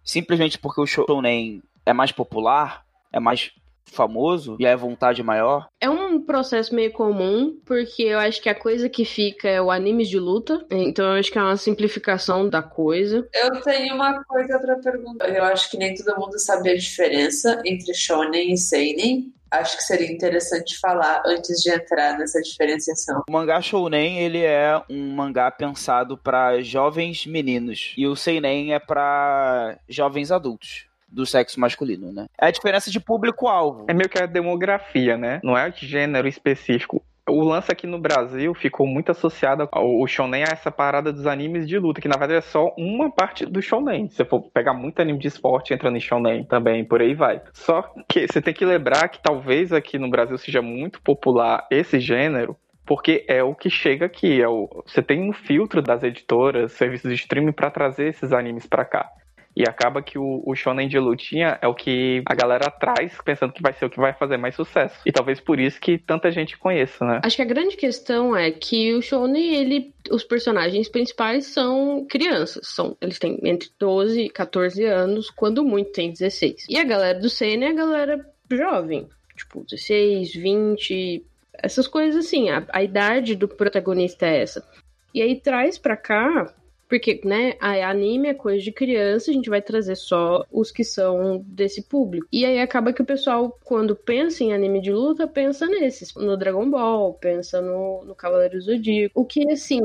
simplesmente 0.03 0.57
porque 0.57 0.81
o 0.81 0.87
Shounen 0.87 1.61
é 1.85 1.93
mais 1.93 2.11
popular? 2.11 2.83
É 3.11 3.19
mais 3.19 3.51
famoso 3.85 4.57
e 4.59 4.65
é 4.65 4.75
vontade 4.75 5.21
maior? 5.23 5.67
É 5.79 5.89
um 5.89 6.21
processo 6.21 6.73
meio 6.73 6.91
comum, 6.91 7.59
porque 7.65 8.03
eu 8.03 8.19
acho 8.19 8.41
que 8.41 8.49
a 8.49 8.55
coisa 8.55 8.89
que 8.89 9.05
fica 9.05 9.47
é 9.47 9.61
o 9.61 9.71
anime 9.71 10.05
de 10.05 10.19
luta, 10.19 10.65
então 10.69 11.05
eu 11.05 11.19
acho 11.19 11.31
que 11.31 11.37
é 11.37 11.41
uma 11.41 11.57
simplificação 11.57 12.49
da 12.49 12.61
coisa. 12.61 13.27
Eu 13.33 13.61
tenho 13.61 13.95
uma 13.95 14.23
coisa 14.23 14.59
para 14.59 14.75
perguntar. 14.77 15.29
Eu 15.29 15.43
acho 15.43 15.69
que 15.69 15.77
nem 15.77 15.93
todo 15.93 16.19
mundo 16.19 16.39
sabe 16.39 16.71
a 16.71 16.75
diferença 16.75 17.61
entre 17.65 17.93
shonen 17.93 18.53
e 18.53 18.57
seinen. 18.57 19.33
Acho 19.51 19.77
que 19.77 19.83
seria 19.83 20.11
interessante 20.11 20.79
falar 20.79 21.21
antes 21.27 21.61
de 21.61 21.69
entrar 21.69 22.17
nessa 22.17 22.41
diferenciação. 22.41 23.21
O 23.29 23.31
mangá 23.31 23.61
shounen, 23.61 24.17
ele 24.17 24.41
é 24.41 24.81
um 24.89 25.13
mangá 25.13 25.51
pensado 25.51 26.17
para 26.17 26.59
jovens 26.61 27.27
meninos 27.27 27.93
e 27.95 28.07
o 28.07 28.15
seinen 28.15 28.73
é 28.73 28.79
para 28.79 29.77
jovens 29.87 30.31
adultos 30.31 30.87
do 31.13 31.25
sexo 31.25 31.59
masculino, 31.59 32.11
né? 32.11 32.25
É 32.39 32.47
a 32.47 32.51
diferença 32.51 32.89
de 32.89 32.99
público-alvo. 32.99 33.85
É 33.87 33.93
meio 33.93 34.09
que 34.09 34.21
a 34.21 34.25
demografia, 34.25 35.17
né? 35.17 35.39
Não 35.43 35.57
é 35.57 35.69
de 35.69 35.85
gênero 35.85 36.27
específico. 36.27 37.03
O 37.29 37.41
lance 37.41 37.71
aqui 37.71 37.87
no 37.87 37.97
Brasil 37.97 38.53
ficou 38.53 38.85
muito 38.85 39.11
associado 39.11 39.69
ao 39.71 40.05
shonen 40.05 40.43
a 40.43 40.51
essa 40.51 40.69
parada 40.69 41.13
dos 41.13 41.25
animes 41.25 41.65
de 41.65 41.79
luta, 41.79 42.01
que 42.01 42.07
na 42.07 42.17
verdade 42.17 42.39
é 42.39 42.41
só 42.41 42.73
uma 42.77 43.09
parte 43.09 43.45
do 43.45 43.61
shonen. 43.61 44.09
Se 44.09 44.17
você 44.17 44.25
for 44.25 44.41
pegar 44.53 44.73
muito 44.73 45.01
anime 45.01 45.19
de 45.19 45.29
esporte 45.29 45.73
entrando 45.73 45.95
em 45.95 46.01
shonen 46.01 46.43
também, 46.43 46.83
por 46.83 47.01
aí 47.01 47.13
vai. 47.13 47.41
Só 47.53 47.81
que 48.09 48.27
você 48.27 48.41
tem 48.41 48.53
que 48.53 48.65
lembrar 48.65 49.07
que 49.07 49.21
talvez 49.21 49.71
aqui 49.71 49.97
no 49.97 50.09
Brasil 50.09 50.37
seja 50.37 50.61
muito 50.61 51.01
popular 51.01 51.65
esse 51.71 51.97
gênero, 51.97 52.57
porque 52.85 53.23
é 53.29 53.41
o 53.41 53.55
que 53.55 53.69
chega 53.69 54.05
aqui. 54.05 54.41
É 54.41 54.47
o... 54.49 54.83
Você 54.85 55.01
tem 55.01 55.29
um 55.29 55.31
filtro 55.31 55.81
das 55.81 56.03
editoras, 56.03 56.73
serviços 56.73 57.09
de 57.09 57.15
streaming 57.15 57.53
para 57.53 57.71
trazer 57.71 58.09
esses 58.09 58.33
animes 58.33 58.67
para 58.67 58.83
cá. 58.83 59.09
E 59.55 59.63
acaba 59.63 60.01
que 60.01 60.17
o, 60.17 60.41
o 60.45 60.55
shonen 60.55 60.87
de 60.87 60.97
lutinha 60.97 61.59
é 61.61 61.67
o 61.67 61.75
que 61.75 62.23
a 62.25 62.33
galera 62.33 62.71
traz 62.71 63.15
pensando 63.23 63.53
que 63.53 63.61
vai 63.61 63.73
ser 63.73 63.85
o 63.85 63.89
que 63.89 63.99
vai 63.99 64.13
fazer 64.13 64.37
mais 64.37 64.55
sucesso. 64.55 64.99
E 65.05 65.11
talvez 65.11 65.39
por 65.39 65.59
isso 65.59 65.79
que 65.79 65.97
tanta 65.97 66.31
gente 66.31 66.57
conheça, 66.57 67.05
né? 67.05 67.21
Acho 67.23 67.35
que 67.35 67.41
a 67.41 67.45
grande 67.45 67.77
questão 67.77 68.35
é 68.35 68.51
que 68.51 68.93
o 68.93 69.01
shonen, 69.01 69.55
ele, 69.55 69.93
os 70.09 70.23
personagens 70.23 70.89
principais 70.89 71.45
são 71.45 72.05
crianças. 72.09 72.67
São, 72.69 72.97
eles 72.99 73.19
têm 73.19 73.39
entre 73.43 73.69
12 73.79 74.21
e 74.21 74.29
14 74.29 74.83
anos, 74.85 75.29
quando 75.29 75.63
muito 75.63 75.91
tem 75.91 76.11
16. 76.11 76.65
E 76.67 76.77
a 76.77 76.83
galera 76.83 77.19
do 77.19 77.29
seinen 77.29 77.67
é 77.67 77.71
a 77.71 77.75
galera 77.75 78.25
jovem. 78.51 79.07
Tipo, 79.35 79.63
16, 79.69 80.33
20, 80.33 81.25
essas 81.53 81.87
coisas 81.87 82.25
assim. 82.25 82.49
A, 82.49 82.65
a 82.69 82.83
idade 82.83 83.35
do 83.35 83.47
protagonista 83.47 84.25
é 84.25 84.41
essa. 84.41 84.67
E 85.13 85.21
aí 85.21 85.39
traz 85.39 85.77
pra 85.77 85.95
cá 85.95 86.53
porque, 86.87 87.21
né, 87.23 87.53
anime 87.59 88.29
é 88.29 88.33
coisa 88.33 88.63
de 88.63 88.71
criança, 88.71 89.31
a 89.31 89.33
gente 89.33 89.49
vai 89.49 89.61
trazer 89.61 89.95
só 89.95 90.45
os 90.51 90.71
que 90.71 90.83
são 90.83 91.43
desse 91.45 91.83
público. 91.83 92.27
E 92.31 92.45
aí 92.45 92.59
acaba 92.59 92.93
que 92.93 93.01
o 93.01 93.05
pessoal, 93.05 93.57
quando 93.63 93.95
pensa 93.95 94.43
em 94.43 94.53
anime 94.53 94.81
de 94.81 94.91
luta, 94.91 95.27
pensa 95.27 95.65
nesses. 95.67 96.13
No 96.15 96.37
Dragon 96.37 96.69
Ball, 96.69 97.13
pensa 97.13 97.61
no, 97.61 98.03
no 98.05 98.15
Cavaleiro 98.15 98.59
Zodíaco. 98.61 99.19
O 99.19 99.25
que, 99.25 99.49
assim, 99.51 99.81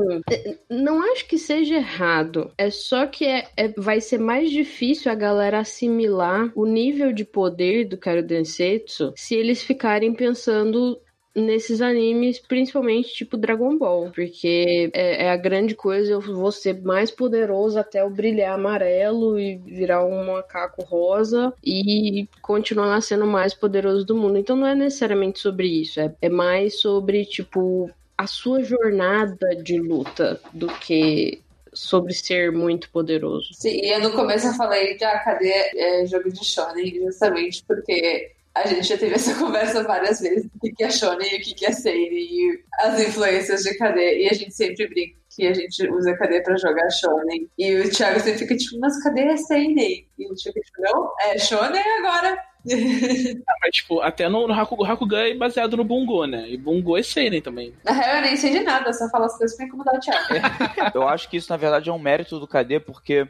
não 0.69 1.01
acho 1.11 1.27
que 1.27 1.37
seja 1.37 1.75
errado. 1.75 2.51
É 2.57 2.69
só 2.69 3.07
que 3.07 3.25
é, 3.25 3.47
é, 3.57 3.67
vai 3.69 4.01
ser 4.01 4.19
mais 4.19 4.51
difícil 4.51 5.11
a 5.11 5.15
galera 5.15 5.59
assimilar 5.59 6.51
o 6.55 6.65
nível 6.65 7.11
de 7.11 7.25
poder 7.25 7.85
do 7.85 7.97
Karo 7.97 8.23
Densetsu 8.23 9.13
se 9.15 9.35
eles 9.35 9.61
ficarem 9.61 10.13
pensando 10.13 10.99
nesses 11.35 11.81
animes, 11.81 12.39
principalmente 12.39 13.13
tipo 13.13 13.37
Dragon 13.37 13.77
Ball, 13.77 14.11
porque 14.11 14.89
é, 14.93 15.25
é, 15.25 15.29
a 15.29 15.37
grande 15.37 15.75
coisa 15.75 16.13
eu 16.13 16.21
vou 16.21 16.51
ser 16.51 16.81
mais 16.81 17.11
poderoso 17.11 17.79
até 17.79 18.01
eu 18.01 18.09
brilhar 18.09 18.55
amarelo 18.55 19.39
e 19.39 19.57
virar 19.57 20.05
um 20.05 20.25
macaco 20.25 20.83
rosa 20.83 21.53
e 21.63 22.27
continuar 22.41 23.01
sendo 23.01 23.27
mais 23.27 23.53
poderoso 23.53 24.05
do 24.05 24.15
mundo. 24.15 24.37
Então 24.37 24.55
não 24.55 24.67
é 24.67 24.75
necessariamente 24.75 25.39
sobre 25.39 25.67
isso, 25.67 25.99
é, 25.99 26.13
é 26.21 26.29
mais 26.29 26.79
sobre 26.79 27.25
tipo 27.25 27.89
a 28.17 28.27
sua 28.27 28.63
jornada 28.63 29.55
de 29.55 29.79
luta 29.79 30.41
do 30.53 30.67
que 30.67 31.41
sobre 31.71 32.13
ser 32.13 32.51
muito 32.51 32.89
poderoso. 32.89 33.53
Sim, 33.53 33.79
e 33.81 33.97
no 33.99 34.11
começo 34.11 34.47
eu 34.47 34.53
falei 34.53 34.97
de 34.97 35.03
ah, 35.03 35.19
cadê 35.19 35.51
é, 35.51 36.05
jogo 36.05 36.31
de 36.31 36.43
shonen, 36.43 36.95
justamente 37.05 37.63
porque 37.65 38.31
a 38.55 38.67
gente 38.67 38.87
já 38.87 38.97
teve 38.97 39.15
essa 39.15 39.35
conversa 39.39 39.83
várias 39.83 40.19
vezes, 40.19 40.49
o 40.61 40.75
que 40.75 40.83
é 40.83 40.89
shonen 40.89 41.29
e 41.31 41.37
o 41.37 41.55
que 41.55 41.65
é 41.65 41.71
seinen, 41.71 42.11
e 42.13 42.63
as 42.79 42.99
influências 42.99 43.63
de 43.63 43.77
KD, 43.77 44.23
e 44.23 44.29
a 44.29 44.33
gente 44.33 44.53
sempre 44.53 44.87
brinca 44.87 45.19
que 45.35 45.45
a 45.45 45.53
gente 45.53 45.87
usa 45.89 46.17
KD 46.17 46.41
pra 46.41 46.57
jogar 46.57 46.89
shonen, 46.89 47.49
e 47.57 47.75
o 47.75 47.89
Thiago 47.89 48.19
sempre 48.19 48.39
fica 48.39 48.57
tipo, 48.57 48.79
mas 48.79 49.01
cadê 49.03 49.21
é 49.21 49.37
seinen? 49.37 50.07
E 50.17 50.25
o 50.25 50.35
Thiago 50.35 50.59
tipo, 50.59 50.81
não, 50.81 51.11
é 51.21 51.37
shonen 51.37 51.83
agora. 51.99 52.49
ah, 53.47 53.53
mas, 53.61 53.75
tipo, 53.75 54.01
até 54.01 54.27
no, 54.27 54.47
no 54.47 54.53
Haku, 54.53 54.83
Hakugan 54.83 55.21
é 55.21 55.33
baseado 55.33 55.77
no 55.77 55.83
Bungo, 55.83 56.25
né? 56.25 56.49
E 56.49 56.57
Bungo 56.57 56.97
é 56.97 57.03
Seinen 57.03 57.41
também. 57.41 57.73
Na 57.85 57.93
real, 57.93 58.17
eu 58.17 58.21
nem 58.23 58.35
sei 58.35 58.51
de 58.51 58.59
nada, 58.59 58.91
só 58.91 59.09
falo 59.09 59.25
as 59.25 59.37
coisas 59.37 59.55
pra 59.55 59.65
incomodar 59.65 59.95
o 59.95 59.99
Thiago. 59.99 60.27
eu 60.93 61.07
acho 61.07 61.29
que 61.29 61.37
isso, 61.37 61.49
na 61.49 61.57
verdade, 61.57 61.89
é 61.89 61.93
um 61.93 61.99
mérito 61.99 62.37
do 62.37 62.47
KD, 62.47 62.81
porque 62.81 63.27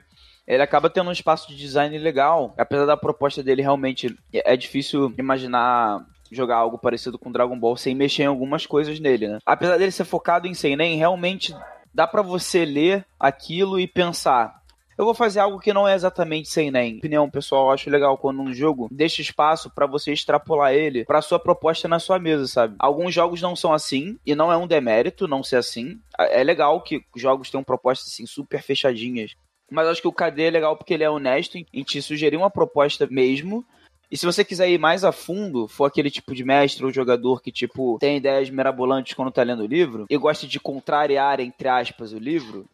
ele 0.49 0.63
acaba 0.63 0.89
tendo 0.89 1.09
um 1.09 1.13
espaço 1.13 1.47
de 1.47 1.55
design 1.55 1.95
legal. 1.99 2.55
Apesar 2.57 2.85
da 2.85 2.97
proposta 2.97 3.43
dele 3.43 3.61
realmente 3.61 4.17
é 4.33 4.57
difícil 4.57 5.13
imaginar 5.17 6.03
jogar 6.31 6.57
algo 6.57 6.77
parecido 6.77 7.17
com 7.17 7.31
Dragon 7.31 7.57
Ball 7.57 7.77
sem 7.77 7.95
mexer 7.95 8.23
em 8.23 8.27
algumas 8.27 8.65
coisas 8.65 8.99
nele, 8.99 9.27
né? 9.27 9.39
Apesar 9.45 9.77
dele 9.77 9.91
ser 9.91 10.05
focado 10.05 10.47
em 10.47 10.53
seinen, 10.53 10.97
realmente 10.97 11.55
dá 11.93 12.07
para 12.07 12.21
você 12.21 12.65
ler 12.65 13.05
aquilo 13.19 13.79
e 13.79 13.87
pensar, 13.87 14.59
eu 14.97 15.05
vou 15.05 15.13
fazer 15.13 15.39
algo 15.39 15.59
que 15.59 15.73
não 15.73 15.87
é 15.87 15.95
exatamente 15.95 16.49
sem 16.49 16.69
nem. 16.69 16.97
Opinião 16.97 17.29
pessoal, 17.29 17.67
eu 17.67 17.71
acho 17.71 17.89
legal 17.89 18.17
quando 18.17 18.41
um 18.41 18.53
jogo 18.53 18.87
deixa 18.91 19.21
espaço 19.21 19.69
para 19.69 19.87
você 19.87 20.11
extrapolar 20.11 20.73
ele 20.73 21.05
para 21.05 21.21
sua 21.21 21.39
proposta 21.39 21.87
na 21.87 21.99
sua 21.99 22.19
mesa, 22.19 22.47
sabe? 22.47 22.75
Alguns 22.79 23.13
jogos 23.13 23.41
não 23.41 23.55
são 23.55 23.73
assim 23.73 24.17
e 24.25 24.35
não 24.35 24.51
é 24.51 24.57
um 24.57 24.67
demérito 24.67 25.27
não 25.27 25.41
ser 25.41 25.55
assim. 25.55 25.99
É 26.17 26.43
legal 26.43 26.81
que 26.81 27.01
jogos 27.15 27.49
tenham 27.49 27.63
propostas 27.63 28.11
assim 28.11 28.25
super 28.25 28.61
fechadinhas 28.61 29.35
mas 29.69 29.87
acho 29.87 30.01
que 30.01 30.07
o 30.07 30.13
KD 30.13 30.43
é 30.43 30.49
legal 30.49 30.75
porque 30.75 30.93
ele 30.93 31.03
é 31.03 31.09
honesto 31.09 31.57
em 31.57 31.83
te 31.83 32.01
sugerir 32.01 32.37
uma 32.37 32.49
proposta 32.49 33.07
mesmo. 33.09 33.65
E 34.11 34.17
se 34.17 34.25
você 34.25 34.43
quiser 34.43 34.69
ir 34.69 34.79
mais 34.79 35.03
a 35.03 35.11
fundo, 35.11 35.67
for 35.67 35.85
aquele 35.85 36.09
tipo 36.09 36.33
de 36.33 36.43
mestre 36.43 36.83
ou 36.83 36.91
jogador 36.91 37.41
que, 37.41 37.51
tipo, 37.51 37.97
tem 37.99 38.17
ideias 38.17 38.49
mirabolantes 38.49 39.13
quando 39.13 39.31
tá 39.31 39.43
lendo 39.43 39.63
o 39.63 39.67
livro 39.67 40.07
e 40.09 40.17
gosta 40.17 40.47
de 40.47 40.59
contrariar, 40.59 41.39
entre 41.39 41.67
aspas, 41.67 42.11
o 42.11 42.17
livro, 42.17 42.65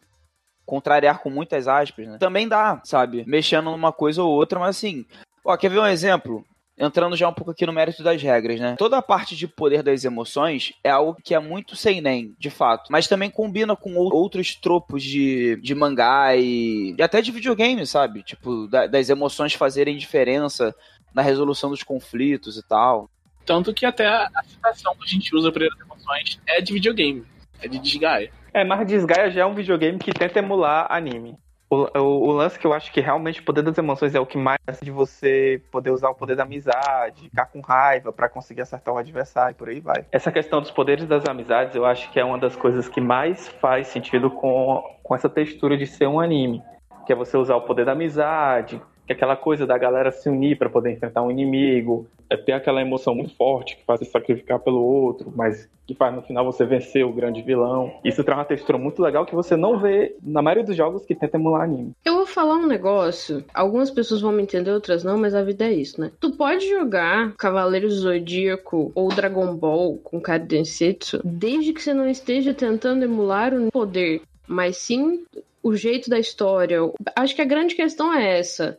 contrariar 0.64 1.20
com 1.20 1.28
muitas 1.28 1.68
aspas, 1.68 2.08
né? 2.08 2.18
Também 2.18 2.48
dá, 2.48 2.80
sabe? 2.84 3.22
Mexendo 3.26 3.70
numa 3.70 3.92
coisa 3.92 4.22
ou 4.22 4.32
outra, 4.32 4.58
mas 4.58 4.76
assim. 4.76 5.04
Ó, 5.44 5.54
quer 5.56 5.70
ver 5.70 5.78
um 5.78 5.86
exemplo? 5.86 6.42
Entrando 6.78 7.16
já 7.16 7.28
um 7.28 7.32
pouco 7.32 7.50
aqui 7.50 7.64
no 7.64 7.72
mérito 7.72 8.02
das 8.02 8.20
regras, 8.22 8.60
né? 8.60 8.76
Toda 8.78 8.98
a 8.98 9.02
parte 9.02 9.34
de 9.34 9.48
poder 9.48 9.82
das 9.82 10.04
emoções 10.04 10.72
é 10.84 10.90
algo 10.90 11.16
que 11.22 11.34
é 11.34 11.38
muito 11.38 11.74
sem 11.74 12.00
nem, 12.00 12.34
de 12.38 12.50
fato, 12.50 12.90
mas 12.90 13.08
também 13.08 13.30
combina 13.30 13.74
com 13.74 13.94
outros 13.96 14.54
tropos 14.54 15.02
de, 15.02 15.56
de 15.56 15.74
mangá 15.74 16.36
e, 16.36 16.94
e 16.96 17.02
até 17.02 17.22
de 17.22 17.32
videogame, 17.32 17.86
sabe? 17.86 18.22
Tipo, 18.22 18.66
da, 18.66 18.86
das 18.86 19.08
emoções 19.08 19.54
fazerem 19.54 19.96
diferença 19.96 20.74
na 21.14 21.22
resolução 21.22 21.70
dos 21.70 21.82
conflitos 21.82 22.58
e 22.58 22.62
tal. 22.62 23.08
Tanto 23.46 23.72
que 23.72 23.86
até 23.86 24.06
a, 24.06 24.28
citação 24.44 24.94
que 24.96 25.04
a 25.04 25.08
gente 25.08 25.34
usa 25.34 25.50
para 25.52 25.66
as 25.66 25.80
emoções 25.80 26.40
é 26.46 26.60
de 26.60 26.72
videogame, 26.74 27.24
é 27.62 27.68
de 27.68 27.78
Disgaea. 27.78 28.30
É, 28.52 28.64
mas 28.64 28.86
Disgaea 28.86 29.30
já 29.30 29.42
é 29.42 29.46
um 29.46 29.54
videogame 29.54 29.98
que 29.98 30.12
tenta 30.12 30.40
emular 30.40 30.86
anime. 30.90 31.38
O, 31.68 31.98
o, 31.98 32.28
o, 32.28 32.32
lance 32.32 32.58
que 32.58 32.66
eu 32.66 32.72
acho 32.72 32.92
que 32.92 33.00
realmente 33.00 33.40
o 33.40 33.44
poder 33.44 33.62
das 33.62 33.76
emoções 33.76 34.14
é 34.14 34.20
o 34.20 34.26
que 34.26 34.38
mais 34.38 34.58
de 34.80 34.90
você 34.90 35.60
poder 35.70 35.90
usar 35.90 36.10
o 36.10 36.14
poder 36.14 36.36
da 36.36 36.44
amizade, 36.44 37.28
ficar 37.28 37.46
com 37.46 37.60
raiva 37.60 38.12
para 38.12 38.28
conseguir 38.28 38.62
acertar 38.62 38.94
o 38.94 38.98
adversário, 38.98 39.56
por 39.56 39.68
aí 39.68 39.80
vai. 39.80 40.04
Essa 40.12 40.30
questão 40.30 40.60
dos 40.60 40.70
poderes 40.70 41.06
das 41.06 41.26
amizades 41.26 41.74
eu 41.74 41.84
acho 41.84 42.10
que 42.12 42.20
é 42.20 42.24
uma 42.24 42.38
das 42.38 42.54
coisas 42.54 42.88
que 42.88 43.00
mais 43.00 43.48
faz 43.60 43.88
sentido 43.88 44.30
com, 44.30 44.80
com 45.02 45.14
essa 45.14 45.28
textura 45.28 45.76
de 45.76 45.86
ser 45.86 46.06
um 46.06 46.20
anime. 46.20 46.62
Que 47.04 47.12
é 47.12 47.16
você 47.16 47.36
usar 47.36 47.56
o 47.56 47.62
poder 47.62 47.84
da 47.84 47.92
amizade, 47.92 48.80
que 49.06 49.12
é 49.12 49.16
aquela 49.16 49.36
coisa 49.36 49.66
da 49.66 49.78
galera 49.78 50.10
se 50.10 50.28
unir 50.28 50.58
para 50.58 50.68
poder 50.68 50.90
enfrentar 50.90 51.22
um 51.22 51.30
inimigo, 51.30 52.08
é 52.28 52.36
ter 52.36 52.52
aquela 52.52 52.82
emoção 52.82 53.14
muito 53.14 53.34
forte 53.36 53.76
que 53.76 53.84
faz 53.84 54.00
você 54.00 54.06
sacrificar 54.06 54.58
pelo 54.58 54.82
outro, 54.82 55.32
mas 55.34 55.68
que 55.86 55.94
faz 55.94 56.12
no 56.12 56.22
final 56.22 56.44
você 56.44 56.64
vencer 56.64 57.06
o 57.06 57.12
grande 57.12 57.40
vilão. 57.40 57.92
Isso 58.02 58.24
traz 58.24 58.40
uma 58.40 58.44
textura 58.44 58.76
muito 58.76 59.00
legal 59.00 59.24
que 59.24 59.34
você 59.34 59.56
não 59.56 59.78
vê 59.78 60.16
na 60.20 60.42
maioria 60.42 60.64
dos 60.64 60.76
jogos 60.76 61.06
que 61.06 61.14
tenta 61.14 61.36
emular 61.36 61.62
anime. 61.62 61.92
Eu 62.04 62.14
vou 62.14 62.26
falar 62.26 62.56
um 62.56 62.66
negócio, 62.66 63.44
algumas 63.54 63.90
pessoas 63.92 64.20
vão 64.20 64.32
me 64.32 64.42
entender, 64.42 64.72
outras 64.72 65.04
não, 65.04 65.16
mas 65.16 65.34
a 65.34 65.44
vida 65.44 65.64
é 65.64 65.72
isso, 65.72 66.00
né? 66.00 66.10
Tu 66.18 66.32
pode 66.32 66.68
jogar 66.68 67.32
Cavaleiros 67.36 67.94
Zodíaco 67.94 68.90
ou 68.96 69.08
Dragon 69.08 69.54
Ball 69.54 69.96
com 70.02 70.20
Kari 70.20 70.44
Densetsu 70.44 71.20
desde 71.24 71.72
que 71.72 71.80
você 71.80 71.94
não 71.94 72.08
esteja 72.08 72.52
tentando 72.52 73.04
emular 73.04 73.54
o 73.54 73.70
poder, 73.70 74.22
mas 74.48 74.78
sim 74.78 75.24
o 75.62 75.76
jeito 75.76 76.10
da 76.10 76.18
história. 76.18 76.78
Acho 77.14 77.34
que 77.36 77.42
a 77.42 77.46
grande 77.46 77.76
questão 77.76 78.12
é 78.12 78.38
essa 78.38 78.78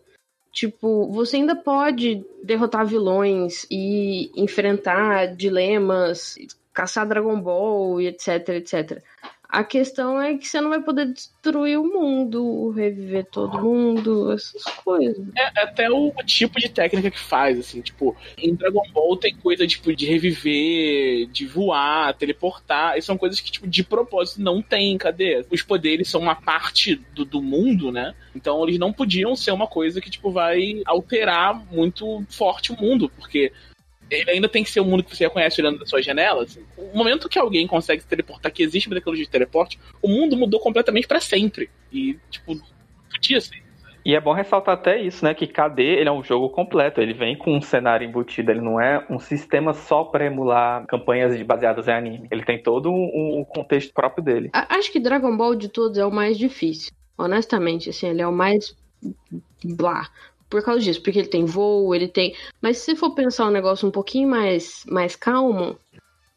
Tipo, 0.58 1.06
você 1.12 1.36
ainda 1.36 1.56
pode 1.56 2.26
derrotar 2.42 2.84
vilões 2.84 3.68
e 3.70 4.32
enfrentar 4.36 5.36
dilemas, 5.36 6.34
caçar 6.74 7.08
Dragon 7.08 7.40
Ball 7.40 8.02
e 8.02 8.08
etc, 8.08 8.50
etc. 8.56 9.04
A 9.50 9.64
questão 9.64 10.22
é 10.22 10.38
que 10.38 10.46
você 10.46 10.60
não 10.60 10.70
vai 10.70 10.82
poder 10.82 11.06
destruir 11.06 11.80
o 11.80 11.84
mundo, 11.84 12.70
reviver 12.72 13.26
todo 13.26 13.62
mundo, 13.62 14.32
essas 14.34 14.64
coisas. 14.84 15.26
É, 15.38 15.62
até 15.62 15.90
o 15.90 16.12
tipo 16.26 16.60
de 16.60 16.68
técnica 16.68 17.10
que 17.10 17.20
faz, 17.20 17.58
assim, 17.58 17.82
tipo, 17.82 18.16
em 18.38 18.54
Dragon 18.54 18.84
Ball 18.92 19.16
tem 19.16 19.36
coisa, 19.36 19.66
tipo, 19.66 19.96
de 19.96 20.06
reviver, 20.06 21.28
de 21.28 21.48
voar, 21.48 22.14
teleportar, 22.16 22.98
e 22.98 23.02
são 23.02 23.18
coisas 23.18 23.40
que, 23.40 23.50
tipo, 23.50 23.68
de 23.68 23.84
propósito 23.84 24.42
não 24.42 24.62
tem, 24.62 24.98
cadê? 24.98 25.46
Os 25.50 25.62
poderes 25.62 26.10
são 26.10 26.20
uma 26.20 26.36
parte 26.36 26.96
do, 27.14 27.24
do 27.24 27.42
mundo, 27.42 27.90
né? 27.90 28.14
Então 28.36 28.62
eles 28.64 28.78
não 28.78 28.92
podiam 28.92 29.34
ser 29.36 29.52
uma 29.52 29.68
coisa 29.68 30.02
que, 30.02 30.10
tipo, 30.10 30.30
vai 30.30 30.82
alterar 30.86 31.66
muito 31.72 32.24
forte 32.30 32.74
o 32.74 32.78
mundo, 32.82 33.10
porque 33.10 33.54
ele 34.10 34.32
ainda 34.32 34.50
tem 34.50 34.64
que 34.64 34.70
ser 34.70 34.80
o 34.80 34.84
um 34.84 34.88
mundo 34.88 35.04
que 35.04 35.16
você 35.16 35.24
já 35.24 35.30
conhece 35.30 35.62
olhando 35.62 35.80
da 35.80 35.86
sua 35.86 36.02
janela. 36.02 36.44
Assim. 36.44 36.64
O 36.78 36.98
momento 36.98 37.30
que 37.30 37.40
alguém 37.40 37.68
consegue 37.68 38.02
se 38.02 38.08
teleportar, 38.08 38.52
que 38.52 38.64
existe 38.64 38.88
uma 38.88 38.96
tecnologia 38.96 39.26
de 39.26 39.32
teleporte, 39.32 39.80
o 40.02 40.08
mundo 40.08 40.38
mudou 40.38 40.60
completamente 40.60 41.08
para 41.08 41.20
sempre. 41.20 41.70
E, 41.92 42.18
tipo, 42.30 42.60
podia 43.12 43.42
ser. 43.42 43.68
E 44.06 44.16
é 44.16 44.22
bom 44.22 44.32
ressaltar 44.32 44.76
até 44.76 45.02
isso, 45.02 45.26
né? 45.26 45.34
Que 45.34 45.46
KD 45.46 45.84
ele 45.84 46.08
é 46.08 46.12
um 46.12 46.24
jogo 46.24 46.50
completo. 46.50 47.02
Ele 47.02 47.14
vem 47.14 47.38
com 47.38 47.58
um 47.58 47.62
cenário 47.62 48.08
embutido. 48.08 48.50
Ele 48.52 48.62
não 48.62 48.80
é 48.80 49.06
um 49.10 49.20
sistema 49.20 49.74
só 49.74 50.06
para 50.06 50.26
emular 50.26 50.86
campanhas 50.88 51.42
baseadas 51.44 51.90
em 51.90 51.92
anime. 51.92 52.28
Ele 52.32 52.46
tem 52.46 52.62
todo 52.64 52.90
um, 52.90 53.40
um 53.40 53.44
contexto 53.44 53.94
próprio 53.94 54.24
dele. 54.24 54.50
Acho 54.54 54.94
que 54.94 55.00
Dragon 55.00 55.36
Ball 55.36 55.56
de 55.56 55.68
todos 55.68 55.98
é 55.98 56.06
o 56.06 56.12
mais 56.12 56.38
difícil. 56.38 56.94
Honestamente, 57.18 57.90
assim, 57.90 58.08
ele 58.08 58.22
é 58.22 58.28
o 58.28 58.32
mais 58.32 58.78
blá 59.62 60.10
por 60.50 60.64
causa 60.64 60.82
disso, 60.82 61.02
porque 61.02 61.20
ele 61.20 61.28
tem 61.28 61.46
voo, 61.46 61.94
ele 61.94 62.08
tem. 62.08 62.36
Mas 62.62 62.78
se 62.78 62.96
for 62.96 63.14
pensar 63.14 63.48
um 63.48 63.52
negócio 63.52 63.88
um 63.88 63.92
pouquinho 63.92 64.30
mais, 64.30 64.84
mais 64.88 65.16
calmo, 65.16 65.78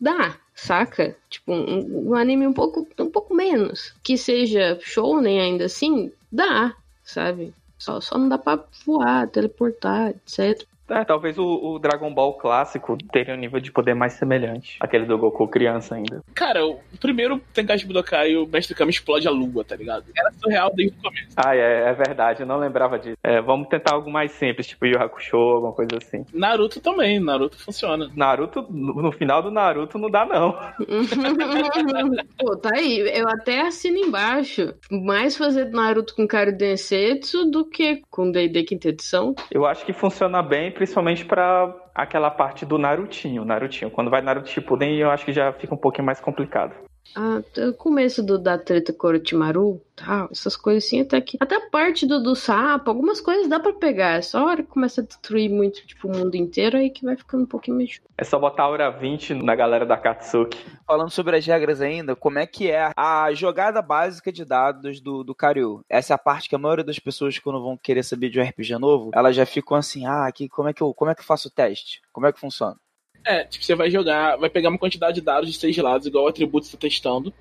dá, 0.01 0.37
saca? 0.55 1.16
Tipo, 1.29 1.53
um, 1.53 2.11
um 2.11 2.14
anime 2.14 2.46
um 2.46 2.53
pouco, 2.53 2.87
um 2.99 3.11
pouco 3.11 3.35
menos. 3.35 3.94
Que 4.03 4.16
seja 4.16 4.79
show, 4.81 5.20
nem 5.20 5.40
ainda 5.40 5.66
assim, 5.66 6.12
dá, 6.31 6.75
sabe? 7.05 7.55
Só, 7.79 8.01
só 8.01 8.18
não 8.18 8.29
dá 8.29 8.37
pra 8.37 8.62
voar, 8.85 9.29
teleportar, 9.29 10.11
etc. 10.11 10.66
É, 10.90 11.05
talvez 11.05 11.38
o, 11.38 11.44
o, 11.44 11.79
Dragon 11.79 12.12
Ball 12.12 12.35
clássico 12.35 12.98
teria 13.12 13.35
um 13.35 13.38
nível 13.38 13.61
de 13.61 13.70
poder 13.70 13.94
mais 13.94 14.14
semelhante. 14.14 14.76
Aquele 14.81 15.07
do 15.07 15.16
Goku 15.16 15.46
criança 15.46 15.94
ainda. 15.94 16.22
Cara, 16.35 16.66
o 16.66 16.81
primeiro 17.00 17.40
Tenkaichi 17.55 17.87
Budokai, 17.87 18.37
o 18.37 18.46
Mestre 18.46 18.74
Kami 18.74 18.90
explode 18.90 19.29
a 19.29 19.31
lua, 19.31 19.64
tá 19.64 19.76
ligado? 19.76 20.05
Era 20.16 20.33
surreal 20.33 20.72
desde 20.74 20.98
o 20.98 21.03
começo. 21.03 21.29
Ah, 21.37 21.55
é, 21.55 21.90
é 21.90 21.92
verdade, 21.92 22.42
eu 22.42 22.46
não 22.46 22.59
lembrava 22.59 22.98
disso. 22.98 23.16
É, 23.22 23.40
vamos 23.40 23.68
tentar 23.68 23.94
algo 23.94 24.11
mais 24.11 24.33
simples, 24.33 24.66
tipo 24.66 24.87
Yu 24.87 25.00
Hakusho, 25.00 25.37
alguma 25.37 25.72
coisa 25.72 25.96
assim. 25.96 26.24
Naruto 26.35 26.81
também, 26.81 27.20
Naruto 27.20 27.59
funciona. 27.59 28.11
Naruto, 28.16 28.66
no, 28.68 28.94
no 28.94 29.12
final 29.12 29.42
do 29.42 29.50
Naruto 29.50 29.98
não 29.98 30.11
dá 30.11 30.26
não. 30.26 30.53
Pô, 32.38 32.57
tá 32.57 32.70
aí, 32.74 32.98
eu 33.14 33.29
até 33.29 33.61
assino 33.62 33.98
embaixo. 33.98 34.74
Mais 34.90 35.37
fazer 35.37 35.66
Naruto 35.70 36.16
com 36.16 36.26
Karo 36.26 36.57
Densetsu 36.57 37.50
do 37.50 37.64
que 37.64 38.03
com 38.11 38.31
D&D 38.31 38.64
quinta 38.64 38.88
edição. 38.88 39.35
Eu 39.50 39.64
acho 39.66 39.85
que 39.85 39.92
funciona 39.92 40.42
bem 40.42 40.72
principalmente 40.80 41.26
para 41.26 41.76
aquela 41.94 42.30
parte 42.30 42.64
do 42.64 42.78
Narutinho, 42.78 43.44
Narutinho. 43.44 43.90
Quando 43.90 44.10
vai 44.10 44.22
Naruto 44.22 44.48
Shippuden, 44.48 44.96
eu 44.96 45.10
acho 45.10 45.26
que 45.26 45.32
já 45.32 45.52
fica 45.52 45.74
um 45.74 45.76
pouquinho 45.76 46.06
mais 46.06 46.20
complicado. 46.20 46.74
Ah, 47.14 47.42
o 47.68 47.73
começo 47.75 48.23
do, 48.23 48.38
da 48.38 48.57
treta 48.57 48.92
com 48.92 49.07
Orochimaru, 49.07 49.81
tal, 49.96 50.29
essas 50.31 50.57
coisas 50.57 50.85
assim, 50.85 51.01
até 51.01 51.20
que. 51.20 51.37
Até 51.40 51.57
a 51.57 51.68
parte 51.68 52.07
do, 52.07 52.23
do 52.23 52.37
sapo, 52.37 52.90
algumas 52.90 53.20
coisas 53.20 53.49
dá 53.49 53.59
pra 53.59 53.73
pegar. 53.73 54.18
É 54.18 54.23
só 54.23 54.38
a 54.38 54.46
hora 54.46 54.62
que 54.62 54.68
começa 54.68 55.01
a 55.01 55.05
destruir 55.05 55.51
muito, 55.51 55.85
tipo, 55.87 56.09
o 56.09 56.16
mundo 56.16 56.35
inteiro, 56.35 56.77
aí 56.77 56.90
que 56.90 57.05
vai 57.05 57.16
ficando 57.16 57.44
um 57.44 57.46
pouquinho 57.46 57.77
meio. 57.77 57.90
É 58.16 58.25
só 58.25 58.38
botar 58.38 58.64
a 58.64 58.68
hora 58.68 58.90
20 58.90 59.35
na 59.35 59.55
galera 59.55 59.85
da 59.85 59.96
Katsuki. 59.96 60.59
Falando 60.87 61.11
sobre 61.11 61.37
as 61.37 61.46
regras 61.46 61.81
ainda, 61.81 62.14
como 62.14 62.38
é 62.38 62.46
que 62.46 62.70
é 62.70 62.92
a 62.96 63.33
jogada 63.33 63.83
básica 63.83 64.33
de 64.33 64.44
dados 64.44 65.01
do, 65.01 65.25
do 65.25 65.35
Karyu? 65.35 65.85
Essa 65.88 66.14
é 66.14 66.16
a 66.16 66.18
parte 66.18 66.49
que 66.49 66.55
a 66.55 66.59
maioria 66.59 66.85
das 66.85 66.99
pessoas, 66.99 67.38
quando 67.38 67.62
vão 67.62 67.77
querer 67.77 68.03
saber 68.03 68.29
de 68.31 68.40
um 68.40 68.44
RPG 68.44 68.79
novo, 68.79 69.11
elas 69.12 69.35
já 69.35 69.46
ficam 69.46 69.77
assim, 69.77 70.07
ah, 70.07 70.27
aqui, 70.27 70.49
como 70.49 70.68
é 70.68 70.73
que 70.73 70.83
eu, 70.83 70.94
como 70.94 71.11
é 71.11 71.14
que 71.14 71.20
eu 71.20 71.27
faço 71.27 71.49
o 71.49 71.51
teste? 71.51 72.01
Como 72.12 72.27
é 72.27 72.33
que 72.33 72.40
funciona? 72.40 72.77
É, 73.24 73.44
tipo, 73.44 73.64
você 73.64 73.74
vai 73.74 73.90
jogar, 73.90 74.37
vai 74.37 74.48
pegar 74.48 74.70
uma 74.70 74.78
quantidade 74.78 75.16
de 75.16 75.20
dados 75.20 75.50
de 75.50 75.59
seis 75.59 75.76
lados, 75.76 76.06
igual 76.06 76.24
o 76.24 76.28
atributo 76.28 76.64
que 76.64 76.70
você 76.70 76.76
tá 76.76 76.80
testando. 76.80 77.33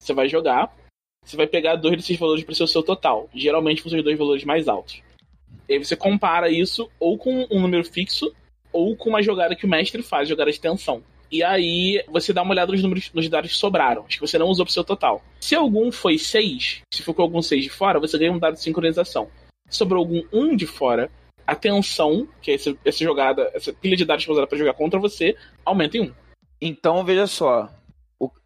Você 0.00 0.12
vai 0.12 0.28
jogar, 0.28 0.74
você 1.24 1.36
vai 1.36 1.46
pegar 1.46 1.76
dois 1.76 1.96
desses 1.96 2.18
valores 2.18 2.44
para 2.44 2.54
ser 2.54 2.62
o 2.62 2.68
seu 2.68 2.82
total. 2.82 3.28
Geralmente 3.34 3.82
são 3.82 3.98
os 3.98 4.04
dois 4.04 4.18
valores 4.18 4.44
mais 4.44 4.68
altos. 4.68 5.02
E 5.68 5.74
aí 5.74 5.84
você 5.84 5.96
compara 5.96 6.48
isso 6.48 6.88
ou 6.98 7.18
com 7.18 7.46
um 7.50 7.60
número 7.60 7.84
fixo, 7.84 8.32
ou 8.72 8.94
com 8.96 9.08
uma 9.08 9.22
jogada 9.22 9.56
que 9.56 9.64
o 9.64 9.68
mestre 9.68 10.02
faz, 10.02 10.28
jogada 10.28 10.52
de 10.52 10.60
tensão. 10.60 11.02
E 11.30 11.42
aí 11.42 12.04
você 12.08 12.32
dá 12.32 12.42
uma 12.42 12.52
olhada 12.52 12.70
nos 12.70 12.82
números 12.82 13.10
nos 13.12 13.28
dados 13.28 13.50
que 13.50 13.56
sobraram, 13.56 14.04
os 14.08 14.14
que 14.14 14.20
você 14.20 14.38
não 14.38 14.46
usou 14.46 14.64
pro 14.64 14.72
seu 14.72 14.84
total. 14.84 15.24
Se 15.40 15.54
algum 15.54 15.90
foi 15.90 16.18
6, 16.18 16.82
se 16.92 17.02
for 17.02 17.14
com 17.14 17.22
algum 17.22 17.42
6 17.42 17.64
de 17.64 17.70
fora, 17.70 17.98
você 17.98 18.16
ganha 18.16 18.32
um 18.32 18.38
dado 18.38 18.54
de 18.54 18.62
sincronização. 18.62 19.28
Se 19.68 19.78
sobrou 19.78 19.98
algum 19.98 20.22
1 20.32 20.54
de 20.54 20.66
fora, 20.66 21.10
a 21.46 21.54
tensão, 21.54 22.26
que 22.42 22.50
é 22.50 22.54
essa, 22.54 22.74
essa 22.84 23.04
jogada, 23.04 23.50
essa 23.54 23.72
pilha 23.72 23.96
de 23.96 24.04
dados 24.04 24.24
que 24.24 24.30
é 24.30 24.32
usada 24.32 24.46
pra 24.46 24.58
jogar 24.58 24.74
contra 24.74 24.98
você, 24.98 25.36
aumenta 25.64 25.96
em 25.96 26.02
1. 26.02 26.12
Então, 26.60 27.04
veja 27.04 27.26
só. 27.26 27.70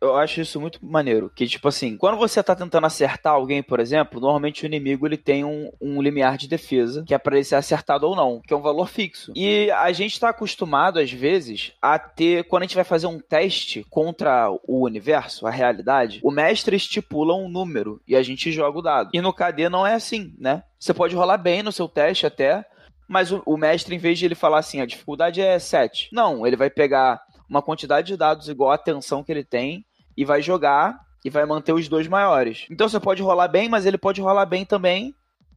Eu 0.00 0.16
acho 0.16 0.40
isso 0.40 0.60
muito 0.60 0.84
maneiro. 0.84 1.30
Que, 1.34 1.46
tipo 1.46 1.68
assim, 1.68 1.96
quando 1.96 2.18
você 2.18 2.42
tá 2.42 2.56
tentando 2.56 2.86
acertar 2.86 3.34
alguém, 3.34 3.62
por 3.62 3.78
exemplo, 3.78 4.20
normalmente 4.20 4.64
o 4.64 4.66
inimigo 4.66 5.06
ele 5.06 5.16
tem 5.16 5.44
um, 5.44 5.70
um 5.80 6.02
limiar 6.02 6.36
de 6.36 6.48
defesa, 6.48 7.04
que 7.06 7.14
é 7.14 7.18
pra 7.18 7.36
ele 7.36 7.44
ser 7.44 7.54
acertado 7.54 8.08
ou 8.08 8.16
não, 8.16 8.40
que 8.44 8.52
é 8.52 8.56
um 8.56 8.62
valor 8.62 8.88
fixo. 8.88 9.32
E 9.36 9.70
a 9.70 9.92
gente 9.92 10.18
tá 10.18 10.30
acostumado, 10.30 10.98
às 10.98 11.12
vezes, 11.12 11.72
a 11.80 11.98
ter, 11.98 12.44
quando 12.44 12.64
a 12.64 12.66
gente 12.66 12.74
vai 12.74 12.84
fazer 12.84 13.06
um 13.06 13.20
teste 13.20 13.86
contra 13.88 14.50
o 14.66 14.84
universo, 14.84 15.46
a 15.46 15.50
realidade, 15.50 16.20
o 16.24 16.32
mestre 16.32 16.74
estipula 16.74 17.34
um 17.34 17.48
número 17.48 18.02
e 18.08 18.16
a 18.16 18.22
gente 18.22 18.50
joga 18.50 18.78
o 18.78 18.82
dado. 18.82 19.10
E 19.14 19.20
no 19.20 19.32
KD 19.32 19.68
não 19.68 19.86
é 19.86 19.94
assim, 19.94 20.34
né? 20.36 20.64
Você 20.80 20.92
pode 20.92 21.14
rolar 21.14 21.38
bem 21.38 21.62
no 21.62 21.70
seu 21.70 21.86
teste 21.86 22.26
até, 22.26 22.64
mas 23.10 23.32
o, 23.32 23.42
o 23.44 23.56
mestre, 23.56 23.92
em 23.92 23.98
vez 23.98 24.20
de 24.20 24.24
ele 24.24 24.36
falar 24.36 24.60
assim, 24.60 24.80
a 24.80 24.86
dificuldade 24.86 25.40
é 25.40 25.58
7. 25.58 26.10
Não, 26.12 26.46
ele 26.46 26.54
vai 26.54 26.70
pegar 26.70 27.20
uma 27.48 27.60
quantidade 27.60 28.06
de 28.06 28.16
dados 28.16 28.48
igual 28.48 28.70
à 28.70 28.78
tensão 28.78 29.24
que 29.24 29.32
ele 29.32 29.42
tem 29.42 29.84
e 30.16 30.24
vai 30.24 30.40
jogar 30.40 30.96
e 31.24 31.28
vai 31.28 31.44
manter 31.44 31.72
os 31.72 31.88
dois 31.88 32.06
maiores. 32.06 32.66
Então 32.70 32.88
você 32.88 33.00
pode 33.00 33.20
rolar 33.20 33.48
bem, 33.48 33.68
mas 33.68 33.84
ele 33.84 33.98
pode 33.98 34.20
rolar 34.20 34.46
bem 34.46 34.64
também 34.64 35.12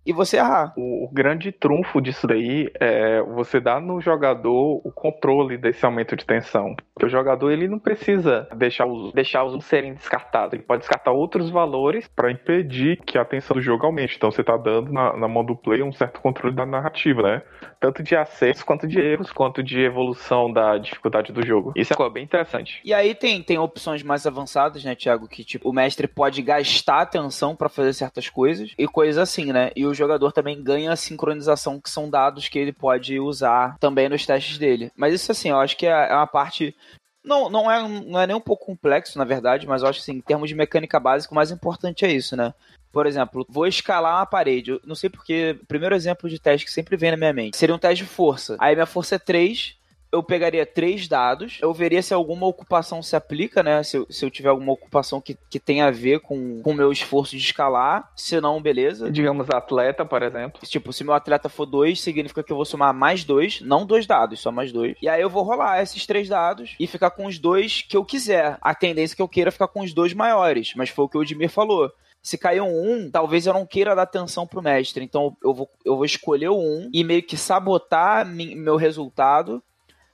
e 0.06 0.12
você 0.12 0.38
errar. 0.38 0.74
O, 0.78 1.10
grande 1.12 1.52
trunfo 1.52 2.02
disso 2.02 2.28
daí 2.28 2.70
é 2.80 3.22
você 3.22 3.60
dar 3.60 3.80
no 3.80 4.02
jogador 4.02 4.82
o 4.84 4.92
controle 4.92 5.58
desse 5.58 5.86
aumento 5.86 6.16
de 6.16 6.26
tensão. 6.26 6.76
Porque 6.94 7.06
o 7.06 7.10
jogador 7.10 7.52
ele 7.52 7.68
não 7.68 7.80
precisa 7.80 8.48
deixar 8.56 8.86
os, 8.86 9.13
deixar 9.13 9.44
os 9.44 9.63
serem 9.66 9.94
descartados. 9.94 10.54
Ele 10.54 10.63
pode 10.63 10.82
descartar 10.82 11.12
outros 11.12 11.50
valores 11.50 12.08
para 12.08 12.32
impedir 12.32 12.98
que 13.06 13.18
a 13.18 13.26
tensão 13.26 13.56
do 13.56 13.62
jogo 13.62 13.86
aumente. 13.86 14.16
Então 14.18 14.32
você 14.32 14.44
tá 14.44 14.58
dando 14.58 14.92
na, 14.92 15.16
na 15.16 15.28
mão 15.28 15.46
do 15.46 15.56
player 15.56 15.86
um 15.86 15.92
certo 15.92 16.20
controle 16.20 16.56
da 16.56 16.66
narrativa, 16.66 17.22
né? 17.22 17.42
Tanto 17.80 18.02
de 18.02 18.16
acertos 18.16 18.63
quanto 18.63 18.88
de 18.88 19.00
erros, 19.00 19.32
quanto 19.32 19.62
de 19.62 19.80
evolução 19.82 20.52
da 20.52 20.78
dificuldade 20.78 21.32
do 21.32 21.46
jogo. 21.46 21.74
Isso 21.76 21.94
é 21.94 22.10
bem 22.10 22.24
interessante. 22.24 22.82
E 22.84 22.94
aí 22.94 23.13
tem, 23.13 23.42
tem 23.42 23.58
opções 23.58 24.04
mais 24.04 24.26
avançadas, 24.26 24.84
né, 24.84 24.96
Thiago? 24.96 25.28
Que 25.28 25.44
tipo, 25.44 25.70
o 25.70 25.74
mestre 25.74 26.08
pode 26.08 26.42
gastar 26.42 27.02
atenção 27.02 27.56
para 27.56 27.70
fazer 27.70 27.94
certas 27.94 28.30
coisas 28.30 28.74
e 28.78 28.88
coisas 28.88 29.18
assim, 29.18 29.52
né? 29.52 29.72
E 29.76 29.86
o 29.86 29.92
jogador 29.93 30.32
também 30.32 30.62
ganha 30.62 30.91
a 30.91 30.95
sincronização, 30.95 31.79
que 31.79 31.89
são 31.89 32.10
dados 32.10 32.47
que 32.47 32.60
ele 32.60 32.71
pode 32.71 33.19
usar 33.19 33.77
também 33.79 34.10
nos 34.10 34.25
testes 34.25 34.58
dele. 34.58 34.91
Mas 34.95 35.13
isso, 35.13 35.32
assim, 35.32 35.49
eu 35.49 35.60
acho 35.60 35.77
que 35.77 35.86
é 35.86 35.91
é 36.10 36.15
uma 36.15 36.27
parte. 36.27 36.75
Não, 37.23 37.49
não, 37.49 37.71
é, 37.71 37.88
não 37.88 38.19
é 38.19 38.27
nem 38.27 38.36
um 38.36 38.41
pouco 38.41 38.65
complexo, 38.65 39.17
na 39.17 39.23
verdade, 39.23 39.65
mas 39.65 39.82
eu 39.82 39.88
acho 39.88 40.01
assim, 40.01 40.13
em 40.13 40.21
termos 40.21 40.49
de 40.49 40.56
mecânica 40.56 40.99
básica, 40.99 41.32
o 41.32 41.36
mais 41.36 41.51
importante 41.51 42.03
é 42.03 42.12
isso, 42.12 42.36
né? 42.36 42.53
Por 42.91 43.08
exemplo, 43.08 43.45
vou 43.49 43.65
escalar 43.65 44.19
uma 44.19 44.25
parede. 44.25 44.71
Eu 44.71 44.82
não 44.86 44.93
sei 44.93 45.10
porque. 45.10 45.58
O 45.62 45.65
primeiro 45.65 45.95
exemplo 45.95 46.29
de 46.29 46.39
teste 46.39 46.65
que 46.65 46.71
sempre 46.71 46.95
vem 46.95 47.12
na 47.12 47.17
minha 47.17 47.34
mente 47.34 47.58
seria 47.58 47.73
um 47.73 47.79
teste 47.79 48.03
de 48.03 48.10
força. 48.10 48.56
Aí 48.60 48.75
minha 48.75 48.86
força 48.86 49.15
é 49.15 49.19
3. 49.19 49.75
Eu 50.13 50.21
pegaria 50.21 50.63
três 50.63 51.08
dados, 51.08 51.58
eu 51.60 51.73
veria 51.73 52.02
se 52.04 52.13
alguma 52.13 52.45
ocupação 52.45 53.02
se 53.02 53.15
aplica, 53.15 53.63
né? 53.63 53.82
Se 53.82 53.97
eu, 53.97 54.06
se 54.10 54.23
eu 54.23 54.30
tiver 54.30 54.49
alguma 54.49 54.71
ocupação 54.71 55.19
que, 55.19 55.36
que 55.49 55.60
tenha 55.60 55.88
a 55.88 55.91
ver 55.91 56.19
com 56.19 56.62
o 56.63 56.73
meu 56.73 56.91
esforço 56.91 57.36
de 57.36 57.43
escalar. 57.43 58.12
Se 58.15 58.39
não, 58.39 58.62
beleza. 58.62 59.12
Digamos, 59.12 59.49
atleta, 59.49 60.06
por 60.06 60.21
exemplo. 60.21 60.62
Tipo, 60.63 60.93
se 60.93 61.04
meu 61.04 61.15
atleta 61.15 61.49
for 61.49 61.65
2, 61.65 61.99
significa 61.99 62.43
que 62.43 62.52
eu 62.52 62.56
vou 62.56 62.65
somar 62.65 62.93
mais 62.93 63.23
dois, 63.23 63.60
não 63.62 63.88
dois 63.88 64.06
dados, 64.06 64.39
só 64.39 64.52
mais 64.52 64.71
dois. 64.71 64.95
E 65.02 65.10
aí 65.10 65.19
eu 65.19 65.30
vou 65.30 65.41
rolar 65.43 65.82
esses 65.82 66.06
três 66.06 66.30
dados 66.30 66.76
e 66.80 66.86
ficar 66.86 67.10
com 67.10 67.26
os 67.26 67.39
dois 67.39 67.82
que 67.82 67.97
eu 67.97 68.06
quiser. 68.06 68.58
A 68.62 68.76
tendência 68.76 69.15
é 69.15 69.17
que 69.17 69.21
eu 69.21 69.28
queira 69.28 69.52
ficar 69.52 69.67
com 69.67 69.82
os 69.82 69.93
dois 69.93 70.13
maiores, 70.13 70.73
mas 70.76 70.89
foi 70.89 71.06
o 71.06 71.10
que 71.10 71.17
o 71.17 71.23
Edmir 71.23 71.49
falou. 71.49 71.91
Se 72.21 72.38
cair 72.38 72.62
um 72.62 73.08
1, 73.08 73.12
talvez 73.12 73.45
eu 73.45 73.54
não 73.54 73.65
queira 73.65 73.93
dar 73.93 74.04
atenção 74.04 74.47
pro 74.47 74.62
mestre. 74.62 75.04
Então 75.04 75.36
eu 75.43 75.54
vou, 75.54 75.69
eu 75.84 75.95
vou 75.97 76.06
escolher 76.06 76.49
o 76.49 76.58
1 76.58 76.89
e 76.93 77.04
meio 77.04 77.21
que 77.21 77.36
sabotar 77.36 78.26
meu 78.26 78.78
resultado, 78.78 79.62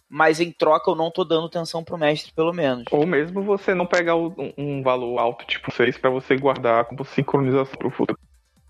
mas 0.10 0.40
em 0.40 0.52
troca 0.52 0.90
eu 0.90 0.96
não 0.96 1.12
tô 1.12 1.24
dando 1.24 1.46
atenção 1.46 1.84
pro 1.84 1.98
mestre, 1.98 2.32
pelo 2.34 2.52
menos. 2.52 2.86
Ou 2.92 3.06
mesmo 3.06 3.44
você 3.44 3.76
não 3.76 3.86
pegar 3.86 4.16
um, 4.16 4.34
um 4.58 4.82
valor 4.82 5.20
alto, 5.20 5.46
tipo 5.46 5.72
6, 5.72 5.98
para 5.98 6.10
você 6.10 6.36
guardar 6.36 6.86
como 6.86 7.06
sincronização 7.06 7.78
pro 7.78 7.92
futuro. 7.92 8.20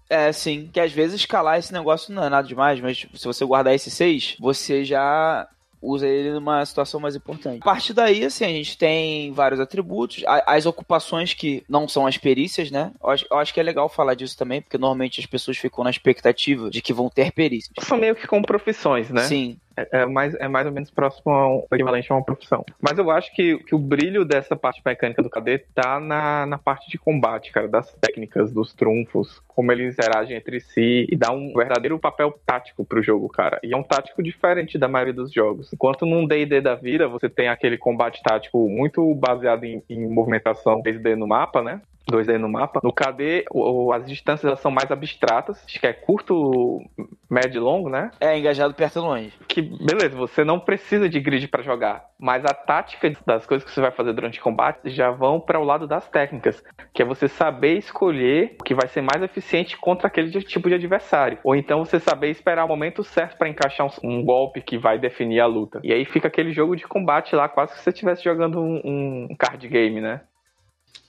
É, 0.09 0.31
sim. 0.31 0.69
Que 0.73 0.79
às 0.79 0.91
vezes 0.91 1.21
escalar 1.21 1.59
esse 1.59 1.71
negócio 1.71 2.13
não 2.13 2.23
é 2.23 2.29
nada 2.29 2.47
demais, 2.47 2.81
mas 2.81 2.97
tipo, 2.97 3.17
se 3.17 3.25
você 3.25 3.45
guardar 3.45 3.73
esse 3.73 3.91
6, 3.91 4.37
você 4.39 4.83
já 4.83 5.47
usa 5.81 6.07
ele 6.07 6.31
numa 6.31 6.65
situação 6.65 6.99
mais 6.99 7.15
importante. 7.15 7.61
A 7.61 7.63
partir 7.65 7.93
daí, 7.93 8.25
assim, 8.25 8.43
a 8.43 8.49
gente 8.49 8.77
tem 8.77 9.31
vários 9.31 9.59
atributos, 9.59 10.23
as 10.45 10.65
ocupações 10.65 11.33
que 11.33 11.63
não 11.69 11.87
são 11.87 12.05
as 12.05 12.17
perícias, 12.17 12.69
né? 12.69 12.91
Eu 13.01 13.09
acho, 13.09 13.25
eu 13.29 13.37
acho 13.37 13.53
que 13.53 13.59
é 13.59 13.63
legal 13.63 13.87
falar 13.87 14.13
disso 14.13 14.37
também, 14.37 14.61
porque 14.61 14.77
normalmente 14.77 15.19
as 15.19 15.25
pessoas 15.25 15.57
ficam 15.57 15.83
na 15.83 15.89
expectativa 15.89 16.69
de 16.69 16.81
que 16.81 16.93
vão 16.93 17.09
ter 17.09 17.31
perícias. 17.31 17.73
São 17.81 17.97
meio 17.97 18.15
que 18.15 18.27
como 18.27 18.45
profissões, 18.45 19.09
né? 19.09 19.23
Sim, 19.23 19.57
É, 19.91 20.05
mais, 20.05 20.33
é 20.35 20.47
mais 20.47 20.65
ou 20.65 20.71
menos 20.71 20.89
próximo 20.89 21.31
ao 21.31 21.67
equivalente 21.71 22.11
a 22.11 22.15
uma 22.15 22.23
profissão. 22.23 22.65
Mas 22.81 22.97
eu 22.97 23.09
acho 23.11 23.33
que, 23.33 23.57
que 23.59 23.75
o 23.75 23.79
brilho 23.79 24.25
dessa 24.25 24.55
parte 24.55 24.81
mecânica 24.85 25.21
do 25.21 25.29
KD 25.29 25.59
tá 25.73 25.99
na, 25.99 26.45
na 26.45 26.57
parte 26.57 26.89
de 26.89 26.97
combate, 26.97 27.51
cara, 27.51 27.67
das 27.67 27.93
técnicas, 27.95 28.51
dos 28.51 28.73
trunfos, 28.73 29.41
como 29.47 29.71
eles 29.71 29.93
interagem 29.93 30.37
entre 30.37 30.59
si 30.59 31.05
e 31.09 31.15
dá 31.15 31.31
um 31.31 31.53
verdadeiro 31.53 31.99
papel 31.99 32.39
tático 32.45 32.85
pro 32.85 33.03
jogo, 33.03 33.27
cara. 33.29 33.59
E 33.63 33.73
é 33.73 33.77
um 33.77 33.83
tático 33.83 34.23
diferente 34.23 34.77
da 34.77 34.87
maioria 34.87 35.13
dos 35.13 35.31
jogos. 35.31 35.71
Enquanto 35.73 36.05
num 36.05 36.25
D&D 36.25 36.61
da 36.61 36.75
vida 36.75 37.07
você 37.07 37.29
tem 37.29 37.49
aquele 37.49 37.77
combate 37.77 38.21
tático 38.23 38.69
muito 38.69 39.13
baseado 39.15 39.65
em, 39.65 39.83
em 39.89 40.07
movimentação 40.07 40.81
3D 40.81 41.15
no 41.15 41.27
mapa, 41.27 41.61
né? 41.61 41.81
2D 42.07 42.37
no 42.37 42.49
mapa. 42.49 42.79
No 42.83 42.91
KD, 42.93 43.45
o- 43.51 43.91
as 43.93 44.05
distâncias 44.05 44.59
são 44.59 44.71
mais 44.71 44.91
abstratas, 44.91 45.63
acho 45.65 45.79
que 45.79 45.87
é 45.87 45.93
curto, 45.93 46.81
médio 47.29 47.57
e 47.57 47.59
longo, 47.59 47.89
né? 47.89 48.11
é 48.19 48.37
engajado 48.37 48.73
perto 48.73 48.97
e 48.99 49.01
longe. 49.01 49.33
que 49.47 49.61
beleza, 49.61 50.15
você 50.15 50.43
não 50.43 50.59
precisa 50.59 51.07
de 51.09 51.19
grid 51.19 51.47
para 51.47 51.61
jogar, 51.63 52.05
mas 52.19 52.43
a 52.45 52.53
tática 52.53 53.11
das 53.25 53.45
coisas 53.45 53.63
que 53.67 53.71
você 53.73 53.81
vai 53.81 53.91
fazer 53.91 54.13
durante 54.13 54.39
o 54.39 54.43
combate 54.43 54.89
já 54.89 55.11
vão 55.11 55.39
para 55.39 55.59
o 55.59 55.63
lado 55.63 55.87
das 55.87 56.07
técnicas, 56.09 56.63
que 56.93 57.01
é 57.01 57.05
você 57.05 57.27
saber 57.27 57.77
escolher 57.77 58.55
o 58.59 58.63
que 58.63 58.73
vai 58.73 58.87
ser 58.87 59.01
mais 59.01 59.21
eficiente 59.21 59.77
contra 59.77 60.07
aquele 60.07 60.29
tipo 60.43 60.67
de 60.69 60.75
adversário, 60.75 61.37
ou 61.43 61.55
então 61.55 61.83
você 61.85 61.99
saber 61.99 62.29
esperar 62.29 62.65
o 62.65 62.67
momento 62.67 63.03
certo 63.03 63.37
para 63.37 63.49
encaixar 63.49 63.87
um, 63.87 63.91
um 64.19 64.23
golpe 64.23 64.61
que 64.61 64.77
vai 64.77 64.97
definir 64.97 65.39
a 65.39 65.45
luta. 65.45 65.79
E 65.83 65.93
aí 65.93 66.05
fica 66.05 66.27
aquele 66.27 66.51
jogo 66.51 66.75
de 66.75 66.87
combate 66.87 67.35
lá, 67.35 67.47
quase 67.47 67.73
que 67.73 67.79
você 67.81 67.89
estivesse 67.89 68.23
jogando 68.23 68.59
um, 68.59 69.27
um 69.29 69.35
card 69.37 69.67
game, 69.67 70.01
né? 70.01 70.21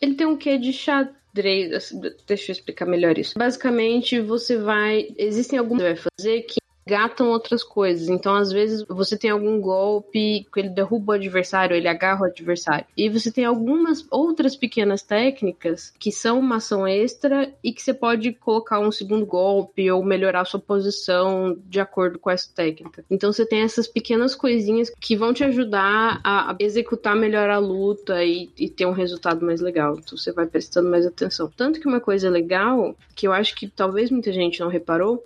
Ele 0.00 0.14
tem 0.14 0.26
um 0.26 0.36
quê 0.36 0.58
de 0.58 0.72
xadrez. 0.72 1.72
assim, 1.72 2.00
Deixa 2.26 2.50
eu 2.50 2.54
explicar 2.54 2.86
melhor 2.86 3.18
isso. 3.18 3.38
Basicamente, 3.38 4.20
você 4.20 4.56
vai. 4.56 5.08
Existem 5.16 5.58
algumas 5.58 5.82
que 5.82 5.88
você 5.88 5.94
vai 5.94 6.10
fazer 6.16 6.42
que 6.42 6.60
gatam 6.90 7.28
outras 7.28 7.62
coisas. 7.62 8.08
Então, 8.08 8.34
às 8.34 8.50
vezes, 8.50 8.84
você 8.88 9.16
tem 9.16 9.30
algum 9.30 9.60
golpe 9.60 10.44
que 10.52 10.58
ele 10.58 10.68
derruba 10.68 11.12
o 11.12 11.14
adversário, 11.14 11.76
ele 11.76 11.86
agarra 11.86 12.22
o 12.22 12.24
adversário. 12.24 12.84
E 12.96 13.08
você 13.08 13.30
tem 13.30 13.44
algumas 13.44 14.04
outras 14.10 14.56
pequenas 14.56 15.00
técnicas 15.00 15.94
que 16.00 16.10
são 16.10 16.40
uma 16.40 16.56
ação 16.56 16.84
extra 16.86 17.54
e 17.62 17.72
que 17.72 17.80
você 17.80 17.94
pode 17.94 18.32
colocar 18.32 18.80
um 18.80 18.90
segundo 18.90 19.24
golpe 19.24 19.88
ou 19.88 20.02
melhorar 20.02 20.44
sua 20.44 20.58
posição 20.58 21.56
de 21.68 21.78
acordo 21.78 22.18
com 22.18 22.28
essa 22.28 22.50
técnica. 22.52 23.04
Então, 23.08 23.32
você 23.32 23.46
tem 23.46 23.60
essas 23.60 23.86
pequenas 23.86 24.34
coisinhas 24.34 24.90
que 24.90 25.14
vão 25.14 25.32
te 25.32 25.44
ajudar 25.44 26.20
a 26.24 26.56
executar 26.58 27.14
melhor 27.14 27.48
a 27.50 27.58
luta 27.58 28.24
e, 28.24 28.50
e 28.58 28.68
ter 28.68 28.86
um 28.86 28.92
resultado 28.92 29.46
mais 29.46 29.60
legal. 29.60 29.96
Então, 29.96 30.18
você 30.18 30.32
vai 30.32 30.46
prestando 30.46 30.90
mais 30.90 31.06
atenção. 31.06 31.48
Tanto 31.56 31.78
que 31.78 31.86
uma 31.86 32.00
coisa 32.00 32.28
legal, 32.28 32.96
que 33.14 33.28
eu 33.28 33.32
acho 33.32 33.54
que 33.54 33.68
talvez 33.68 34.10
muita 34.10 34.32
gente 34.32 34.58
não 34.58 34.68
reparou, 34.68 35.22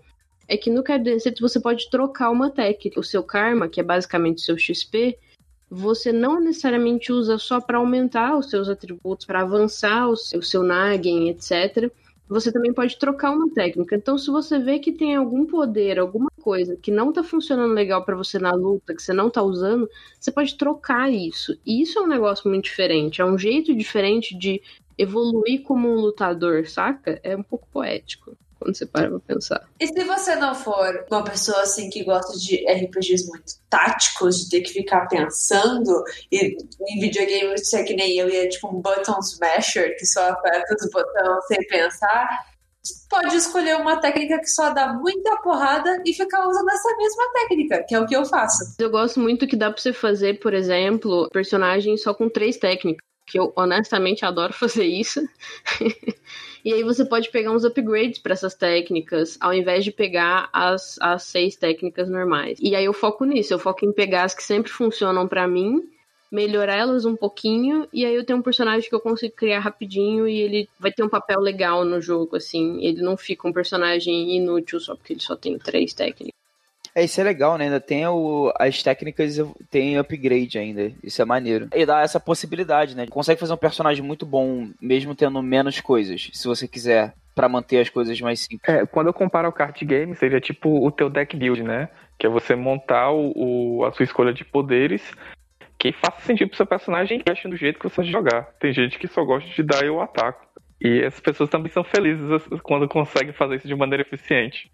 é 0.49 0.57
que 0.57 0.71
no 0.71 0.83
Card 0.83 1.05
Density 1.05 1.41
você 1.41 1.61
pode 1.61 1.89
trocar 1.91 2.31
uma 2.31 2.51
técnica. 2.51 3.01
O 3.01 3.05
seu 3.05 3.23
karma, 3.23 3.69
que 3.69 3.81
é 3.81 3.83
basicamente 3.83 4.39
o 4.39 4.41
seu 4.41 4.59
XP, 4.59 5.19
você 5.71 6.13
não 6.13 6.41
necessariamente 6.41 7.13
usa 7.13 7.39
só 7.39 7.61
para 7.61 7.79
aumentar 7.79 8.37
os 8.37 8.51
seus 8.51 8.69
atributos, 8.69 9.27
para 9.27 9.41
avançar 9.41 10.09
o 10.09 10.17
seu, 10.17 10.41
o 10.41 10.43
seu 10.43 10.63
Nagen, 10.63 11.31
etc. 11.31 11.91
Você 12.29 12.53
também 12.53 12.73
pode 12.73 12.99
trocar 12.99 13.31
uma 13.31 13.51
técnica. 13.53 13.97
Então, 13.97 14.17
se 14.17 14.31
você 14.31 14.59
vê 14.59 14.79
que 14.79 14.93
tem 14.93 15.15
algum 15.15 15.45
poder, 15.45 15.99
alguma 15.99 16.31
coisa 16.41 16.77
que 16.77 16.91
não 16.91 17.13
tá 17.13 17.23
funcionando 17.23 17.73
legal 17.73 18.05
para 18.05 18.17
você 18.17 18.39
na 18.39 18.53
luta, 18.53 18.95
que 18.95 19.03
você 19.03 19.13
não 19.13 19.29
tá 19.29 19.43
usando, 19.43 19.89
você 20.19 20.31
pode 20.31 20.57
trocar 20.57 21.11
isso. 21.13 21.59
E 21.67 21.83
isso 21.83 21.99
é 21.99 22.03
um 22.03 22.07
negócio 22.07 22.49
muito 22.49 22.65
diferente. 22.65 23.21
É 23.21 23.25
um 23.25 23.39
jeito 23.39 23.75
diferente 23.75 24.37
de 24.37 24.63
evoluir 24.97 25.63
como 25.63 25.89
um 25.89 25.97
lutador, 25.97 26.67
saca? 26.67 27.21
É 27.23 27.37
um 27.37 27.43
pouco 27.43 27.67
poético 27.71 28.37
quando 28.65 28.77
você 28.77 28.87
para 28.87 29.11
pra 29.11 29.21
pensar. 29.21 29.69
E 29.79 29.87
se 29.87 30.05
você 30.05 30.35
não 30.35 30.55
for 30.55 31.05
uma 31.11 31.23
pessoa 31.23 31.61
assim 31.61 31.91
que 31.91 32.03
gosta 32.03 32.37
de 32.39 32.65
RPGs 32.67 33.29
muito 33.29 33.53
táticos, 33.69 34.45
de 34.45 34.51
ter 34.51 34.63
que 34.63 34.73
ficar 34.73 35.07
pensando, 35.07 36.03
e 36.33 36.57
em 36.89 37.01
videogame 37.01 37.57
você 37.59 37.81
é 37.81 37.83
que 37.85 37.95
nem 37.95 38.19
eu, 38.19 38.29
e 38.29 38.37
é 38.37 38.49
tipo 38.49 38.69
um 38.69 38.81
button 38.81 39.19
smasher, 39.21 39.97
que 39.99 40.07
só 40.07 40.31
aperta 40.31 40.75
os 40.75 40.91
botões 40.91 41.47
sem 41.47 41.59
pensar, 41.69 42.27
pode 43.11 43.37
escolher 43.37 43.77
uma 43.77 44.01
técnica 44.01 44.39
que 44.39 44.49
só 44.49 44.71
dá 44.71 44.95
muita 44.95 45.37
porrada 45.39 46.03
e 46.07 46.15
ficar 46.15 46.49
usando 46.49 46.71
essa 46.71 46.97
mesma 46.97 47.33
técnica, 47.33 47.85
que 47.87 47.95
é 47.95 48.01
o 48.01 48.07
que 48.07 48.17
eu 48.17 48.25
faço. 48.25 48.75
Eu 48.79 48.91
gosto 48.91 49.21
muito 49.21 49.47
que 49.47 49.57
dá 49.57 49.71
pra 49.71 49.81
você 49.81 49.93
fazer, 49.93 50.41
por 50.41 50.55
exemplo, 50.55 51.29
personagem 51.31 51.97
só 51.97 52.15
com 52.15 52.29
três 52.29 52.57
técnicas 52.57 53.05
que 53.27 53.39
eu 53.39 53.53
honestamente 53.57 54.25
adoro 54.25 54.53
fazer 54.55 54.85
isso. 54.85 55.21
E 56.65 56.73
aí 56.73 56.83
você 56.83 57.05
pode 57.05 57.31
pegar 57.31 57.53
uns 57.53 57.65
upgrades 57.65 58.19
para 58.19 58.33
essas 58.33 58.55
técnicas, 58.55 59.37
ao 59.39 59.53
invés 59.53 59.85
de 59.85 59.93
pegar 59.93 60.49
as, 60.53 60.99
as 61.01 61.25
seis 61.25 61.57
técnicas 61.57 62.09
normais. 62.09 62.59
E 62.61 62.75
aí 62.75 62.87
eu 62.87 62.93
foco 62.95 63.25
nisso, 63.25 63.53
eu 63.53 63.59
foco 63.59 63.85
em 63.85 63.93
pegar 63.93 64.25
as 64.25 64.35
que 64.35 64.43
sempre 64.43 64.73
funcionam 64.73 65.29
para 65.29 65.47
mim, 65.47 65.83
melhorar 66.33 66.77
elas 66.77 67.05
um 67.05 67.15
pouquinho, 67.15 67.87
e 67.93 68.05
aí 68.07 68.15
eu 68.15 68.25
tenho 68.25 68.39
um 68.39 68.43
personagem 68.43 68.89
que 68.89 68.95
eu 68.95 69.01
consigo 69.01 69.35
criar 69.35 69.61
rapidinho 69.61 70.27
e 70.27 70.41
ele 70.41 70.69
vai 70.81 70.91
ter 70.91 71.03
um 71.03 71.09
papel 71.09 71.39
legal 71.39 71.85
no 71.85 72.01
jogo, 72.01 72.37
assim. 72.37 72.83
Ele 72.83 73.03
não 73.03 73.17
fica 73.17 73.47
um 73.47 73.53
personagem 73.53 74.35
inútil 74.35 74.81
só 74.81 74.97
porque 74.97 75.13
ele 75.13 75.21
só 75.21 75.37
tem 75.37 75.59
três 75.59 75.93
técnicas. 75.93 76.44
É, 76.95 77.03
isso 77.03 77.21
é 77.21 77.25
legal, 77.25 77.59
né? 77.59 77.65
Ainda 77.65 77.81
tem 77.81 78.07
o, 78.07 78.53
as 78.59 78.83
técnicas, 78.83 79.37
tem 79.69 79.99
upgrade 79.99 80.59
ainda. 80.59 80.93
Isso 81.03 81.21
é 81.21 81.25
maneiro. 81.25 81.69
E 81.75 81.85
dá 81.85 82.03
essa 82.03 82.21
possibilidade, 82.21 82.97
né? 82.97 83.07
Consegue 83.09 83.41
fazer 83.41 83.53
um 83.53 83.59
personagem 83.59 84.05
muito 84.05 84.25
bom, 84.25 84.69
mesmo 84.81 85.15
tendo 85.15 85.43
menos 85.43 85.81
coisas, 85.81 86.31
se 86.33 86.47
você 86.47 86.69
quiser, 86.69 87.13
para 87.35 87.49
manter 87.49 87.81
as 87.81 87.89
coisas 87.89 88.21
mais 88.21 88.41
simples. 88.41 88.63
É, 88.69 88.87
quando 88.87 89.09
eu 89.09 89.13
comparo 89.13 89.47
ao 89.47 89.53
card 89.53 89.85
game, 89.85 90.15
seria 90.15 90.41
tipo 90.41 90.87
o 90.87 90.91
teu 90.93 91.11
deck 91.11 91.37
build, 91.37 91.65
né? 91.65 91.89
Que 92.17 92.27
é 92.27 92.31
você 92.31 92.55
montar 92.55 93.11
o, 93.11 93.33
o 93.35 93.85
a 93.85 93.93
sua 93.93 94.05
escolha 94.05 94.33
de 94.33 94.45
poderes 94.45 95.03
que 95.77 95.93
faça 95.93 96.21
sentido 96.21 96.49
pro 96.49 96.57
seu 96.57 96.67
personagem 96.67 97.21
e 97.27 97.49
do 97.49 97.57
jeito 97.57 97.79
que 97.79 97.89
você 97.89 98.05
jogar. 98.05 98.45
Tem 98.59 98.73
gente 98.73 98.99
que 98.99 99.09
só 99.09 99.23
gosta 99.25 99.51
de 99.51 99.63
dar 99.63 99.83
e 99.83 99.89
eu 99.89 100.01
ataco. 100.01 100.47
E 100.81 101.05
as 101.05 101.19
pessoas 101.21 101.51
também 101.51 101.71
são 101.71 101.85
felizes 101.85 102.25
quando 102.63 102.89
conseguem 102.89 103.33
fazer 103.33 103.57
isso 103.57 103.69
de 103.69 103.75
maneira 103.75 104.03
eficiente. 104.03 104.71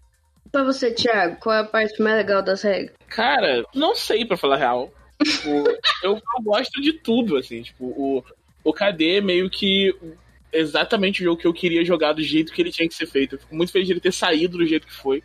Pra 0.51 0.63
você, 0.63 0.91
Thiago, 0.91 1.37
qual 1.39 1.55
é 1.55 1.59
a 1.59 1.65
parte 1.65 2.01
mais 2.01 2.17
legal 2.17 2.41
das 2.41 2.61
regras? 2.61 2.95
Cara, 3.07 3.63
não 3.73 3.95
sei 3.95 4.25
pra 4.25 4.37
falar 4.37 4.55
a 4.55 4.59
real. 4.59 4.93
Tipo, 5.23 5.49
eu, 6.03 6.15
eu, 6.15 6.43
gosto 6.43 6.81
de 6.81 6.93
tudo, 6.93 7.37
assim. 7.37 7.61
Tipo, 7.61 7.85
o, 7.85 8.23
o 8.63 8.73
KD 8.73 9.17
é 9.17 9.21
meio 9.21 9.49
que 9.49 9.95
exatamente 10.51 11.21
o 11.21 11.23
jogo 11.23 11.39
que 11.39 11.47
eu 11.47 11.53
queria 11.53 11.85
jogar 11.85 12.13
do 12.13 12.21
jeito 12.21 12.51
que 12.51 12.61
ele 12.61 12.71
tinha 12.71 12.87
que 12.87 12.95
ser 12.95 13.07
feito. 13.07 13.35
Eu 13.35 13.39
fico 13.39 13.55
muito 13.55 13.71
feliz 13.71 13.87
de 13.87 13.93
ele 13.93 14.01
ter 14.01 14.11
saído 14.11 14.57
do 14.57 14.65
jeito 14.65 14.87
que 14.87 14.93
foi. 14.93 15.23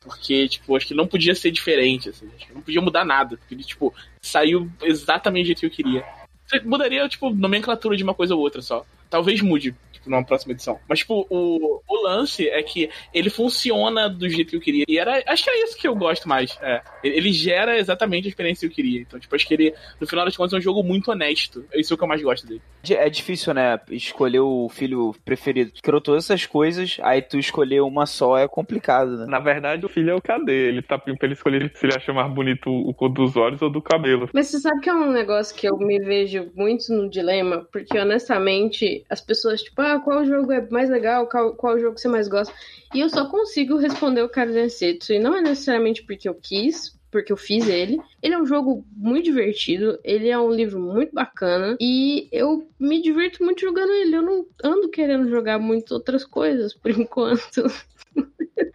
Porque, 0.00 0.48
tipo, 0.48 0.74
acho 0.74 0.86
que 0.86 0.94
não 0.94 1.06
podia 1.06 1.34
ser 1.34 1.50
diferente, 1.50 2.08
assim. 2.08 2.28
não 2.52 2.62
podia 2.62 2.80
mudar 2.80 3.04
nada. 3.04 3.36
Porque 3.36 3.54
ele, 3.54 3.62
tipo, 3.62 3.94
saiu 4.20 4.70
exatamente 4.82 5.44
do 5.44 5.46
jeito 5.46 5.60
que 5.60 5.66
eu 5.66 5.70
queria. 5.70 6.04
Você 6.46 6.60
mudaria, 6.60 7.08
tipo, 7.08 7.30
nomenclatura 7.30 7.96
de 7.96 8.02
uma 8.02 8.14
coisa 8.14 8.34
ou 8.34 8.40
outra 8.40 8.60
só. 8.60 8.84
Talvez 9.12 9.42
mude 9.42 9.76
tipo, 10.02 10.10
numa 10.10 10.24
próxima 10.24 10.52
edição. 10.52 10.78
Mas, 10.88 11.00
tipo, 11.00 11.26
o, 11.30 11.80
o 11.88 12.02
lance 12.02 12.48
é 12.48 12.62
que 12.62 12.90
ele 13.14 13.30
funciona 13.30 14.08
do 14.08 14.28
jeito 14.28 14.50
que 14.50 14.56
eu 14.56 14.60
queria. 14.60 14.84
E 14.88 14.98
era, 14.98 15.22
acho 15.26 15.44
que 15.44 15.50
é 15.50 15.64
isso 15.64 15.78
que 15.78 15.86
eu 15.86 15.94
gosto 15.94 16.28
mais. 16.28 16.58
É. 16.60 16.82
Ele 17.04 17.32
gera 17.32 17.78
exatamente 17.78 18.26
a 18.26 18.28
experiência 18.28 18.68
que 18.68 18.72
eu 18.72 18.74
queria. 18.74 19.00
Então, 19.00 19.20
tipo, 19.20 19.34
acho 19.34 19.46
que 19.46 19.54
ele, 19.54 19.74
no 20.00 20.06
final 20.06 20.24
das 20.24 20.36
contas, 20.36 20.54
é 20.54 20.56
um 20.56 20.62
jogo 20.62 20.82
muito 20.82 21.10
honesto. 21.10 21.64
É 21.72 21.80
isso 21.80 21.96
que 21.96 22.02
eu 22.02 22.08
mais 22.08 22.22
gosto 22.22 22.46
dele. 22.46 22.62
É 22.90 23.08
difícil, 23.08 23.54
né? 23.54 23.78
Escolher 23.90 24.40
o 24.40 24.68
filho 24.68 25.14
preferido. 25.24 25.72
Criou 25.82 26.00
todas 26.00 26.24
essas 26.24 26.46
coisas, 26.46 26.98
aí 27.02 27.22
tu 27.22 27.38
escolher 27.38 27.80
uma 27.82 28.06
só 28.06 28.36
é 28.36 28.48
complicado, 28.48 29.18
né? 29.18 29.26
Na 29.26 29.38
verdade, 29.38 29.86
o 29.86 29.88
filho 29.88 30.10
é 30.10 30.14
o 30.14 30.22
cadê? 30.22 30.68
Ele 30.68 30.82
tá 30.82 30.98
pra 30.98 31.14
ele 31.22 31.34
escolher 31.34 31.70
se 31.74 31.86
ele 31.86 31.94
acha 31.94 32.12
mais 32.12 32.32
bonito 32.32 32.70
o 32.70 32.92
cor 32.92 33.08
dos 33.08 33.36
olhos 33.36 33.62
ou 33.62 33.70
do 33.70 33.80
cabelo. 33.80 34.28
Mas 34.32 34.48
você 34.48 34.58
sabe 34.58 34.80
que 34.80 34.90
é 34.90 34.94
um 34.94 35.12
negócio 35.12 35.54
que 35.54 35.68
eu 35.68 35.76
me 35.76 35.98
vejo 36.00 36.50
muito 36.54 36.92
no 36.92 37.08
dilema, 37.08 37.66
porque 37.72 37.98
honestamente, 37.98 39.01
as 39.08 39.20
pessoas, 39.20 39.62
tipo, 39.62 39.80
ah, 39.80 40.00
qual 40.00 40.24
jogo 40.24 40.52
é 40.52 40.66
mais 40.70 40.90
legal, 40.90 41.28
qual, 41.28 41.54
qual 41.54 41.78
jogo 41.78 41.98
você 41.98 42.08
mais 42.08 42.28
gosta. 42.28 42.54
E 42.94 43.00
eu 43.00 43.08
só 43.08 43.28
consigo 43.28 43.76
responder 43.76 44.22
o 44.22 44.28
Kazensetsu, 44.28 45.12
e 45.12 45.18
não 45.18 45.36
é 45.36 45.40
necessariamente 45.40 46.02
porque 46.02 46.28
eu 46.28 46.34
quis, 46.34 46.98
porque 47.12 47.30
eu 47.30 47.36
fiz 47.36 47.68
ele. 47.68 48.00
Ele 48.22 48.34
é 48.34 48.38
um 48.38 48.46
jogo 48.46 48.84
muito 48.96 49.26
divertido, 49.26 50.00
ele 50.02 50.30
é 50.30 50.38
um 50.38 50.50
livro 50.50 50.80
muito 50.80 51.12
bacana 51.12 51.76
e 51.78 52.26
eu 52.32 52.66
me 52.80 53.00
divirto 53.00 53.44
muito 53.44 53.60
jogando 53.60 53.92
ele. 53.92 54.16
Eu 54.16 54.22
não 54.22 54.46
ando 54.64 54.88
querendo 54.88 55.28
jogar 55.28 55.58
muito 55.58 55.92
outras 55.92 56.24
coisas 56.24 56.74
por 56.74 56.90
enquanto. 56.98 57.64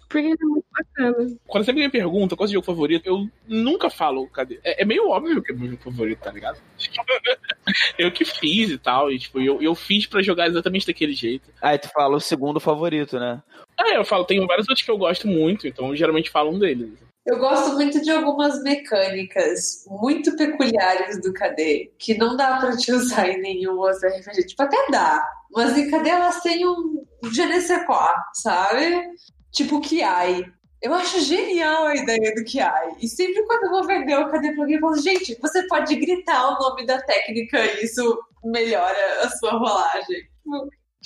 Porque 0.07 0.27
ele 0.27 0.37
é 0.41 0.45
muito 0.45 0.65
bacana. 0.71 1.37
Quando 1.47 1.65
você 1.65 1.73
me 1.73 1.89
pergunta 1.89 2.35
qual 2.35 2.45
é 2.45 2.49
o 2.49 2.53
jogo 2.53 2.65
favorito, 2.65 3.07
eu 3.07 3.27
nunca 3.47 3.89
falo 3.89 4.27
cadê. 4.27 4.59
É, 4.63 4.83
é 4.83 4.85
meio 4.85 5.09
óbvio 5.09 5.41
que 5.41 5.51
é 5.51 5.55
meu 5.55 5.71
jogo 5.71 5.83
favorito, 5.83 6.19
tá 6.19 6.31
ligado? 6.31 6.59
eu 7.97 8.11
que 8.11 8.23
fiz 8.23 8.69
e 8.69 8.77
tal, 8.77 9.11
e 9.11 9.17
tipo, 9.17 9.41
eu, 9.41 9.61
eu 9.61 9.73
fiz 9.73 10.05
para 10.05 10.21
jogar 10.21 10.47
exatamente 10.47 10.85
daquele 10.85 11.13
jeito. 11.13 11.49
Aí 11.61 11.77
tu 11.77 11.89
fala 11.89 12.15
o 12.15 12.21
segundo 12.21 12.59
favorito, 12.59 13.19
né? 13.19 13.41
É, 13.79 13.97
eu 13.97 14.05
falo, 14.05 14.25
tem 14.25 14.45
vários 14.45 14.67
outros 14.69 14.85
que 14.85 14.91
eu 14.91 14.97
gosto 14.97 15.27
muito, 15.27 15.67
então 15.67 15.89
eu 15.89 15.95
geralmente 15.95 16.29
falo 16.29 16.51
um 16.51 16.59
deles. 16.59 17.06
Eu 17.27 17.39
gosto 17.39 17.73
muito 17.73 18.01
de 18.01 18.09
algumas 18.09 18.63
mecânicas 18.63 19.83
muito 19.85 20.33
peculiares 20.37 21.21
do 21.21 21.33
KD, 21.33 21.91
que 21.99 22.17
não 22.17 22.37
dá 22.37 22.55
para 22.55 22.77
te 22.77 22.89
usar 22.93 23.27
em 23.27 23.41
nenhum 23.41 23.77
outro 23.77 24.07
RPG. 24.07 24.47
Tipo, 24.47 24.63
até 24.63 24.77
dá, 24.89 25.29
mas 25.51 25.77
em 25.77 25.91
KD 25.91 26.09
elas 26.09 26.39
têm 26.39 26.65
um 26.65 27.05
je 27.29 27.45
ne 27.45 27.59
sais 27.59 27.85
quoi, 27.85 28.13
sabe? 28.33 29.09
Tipo 29.51 29.81
Kiai. 29.81 30.45
Eu 30.81 30.93
acho 30.93 31.19
genial 31.19 31.87
a 31.87 31.95
ideia 31.97 32.33
do 32.33 32.45
Kiai. 32.45 32.95
E 33.01 33.09
sempre 33.09 33.43
quando 33.43 33.65
eu 33.65 33.71
vou 33.71 33.85
vender 33.85 34.15
o 34.15 34.29
KD 34.29 34.53
pra 34.53 34.63
alguém, 34.63 34.75
eu 34.75 34.81
falo, 34.81 34.97
gente, 34.97 35.37
você 35.41 35.67
pode 35.67 35.93
gritar 35.97 36.47
o 36.47 36.59
nome 36.59 36.85
da 36.85 37.01
técnica 37.01 37.59
e 37.59 37.83
isso 37.83 38.17
melhora 38.45 39.23
a 39.23 39.29
sua 39.31 39.51
rolagem. 39.51 40.29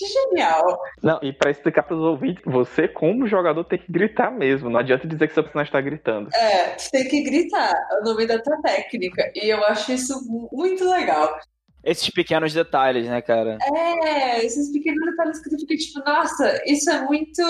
Que 0.02 0.08
genial! 0.08 0.80
Não, 1.04 1.20
e 1.22 1.32
para 1.32 1.52
explicar 1.52 1.84
para 1.84 1.96
os 1.96 2.02
ouvintes, 2.02 2.44
você, 2.44 2.88
como 2.88 3.28
jogador, 3.28 3.64
tem 3.66 3.78
que 3.78 3.92
gritar 3.92 4.32
mesmo. 4.32 4.68
Não 4.68 4.80
adianta 4.80 5.08
dizer 5.08 5.28
que 5.28 5.34
seu 5.36 5.44
personagem 5.44 5.70
está 5.70 5.80
gritando. 5.80 6.28
É, 6.34 6.76
tem 6.92 7.08
que 7.08 7.22
gritar 7.22 7.72
o 8.02 8.04
nome 8.04 8.26
da 8.26 8.42
tua 8.42 8.60
técnica. 8.64 9.32
E 9.36 9.48
eu 9.48 9.64
acho 9.66 9.92
isso 9.92 10.20
muito 10.52 10.90
legal. 10.90 11.38
Esses 11.84 12.10
pequenos 12.10 12.54
detalhes, 12.54 13.08
né, 13.08 13.22
cara? 13.22 13.58
É, 13.74 14.46
esses 14.46 14.72
pequenos 14.72 15.04
detalhes 15.10 15.42
que 15.42 15.50
tu 15.50 15.60
fica 15.60 15.76
tipo, 15.76 16.00
nossa, 16.06 16.62
isso 16.66 16.90
é 16.90 17.02
muito 17.02 17.42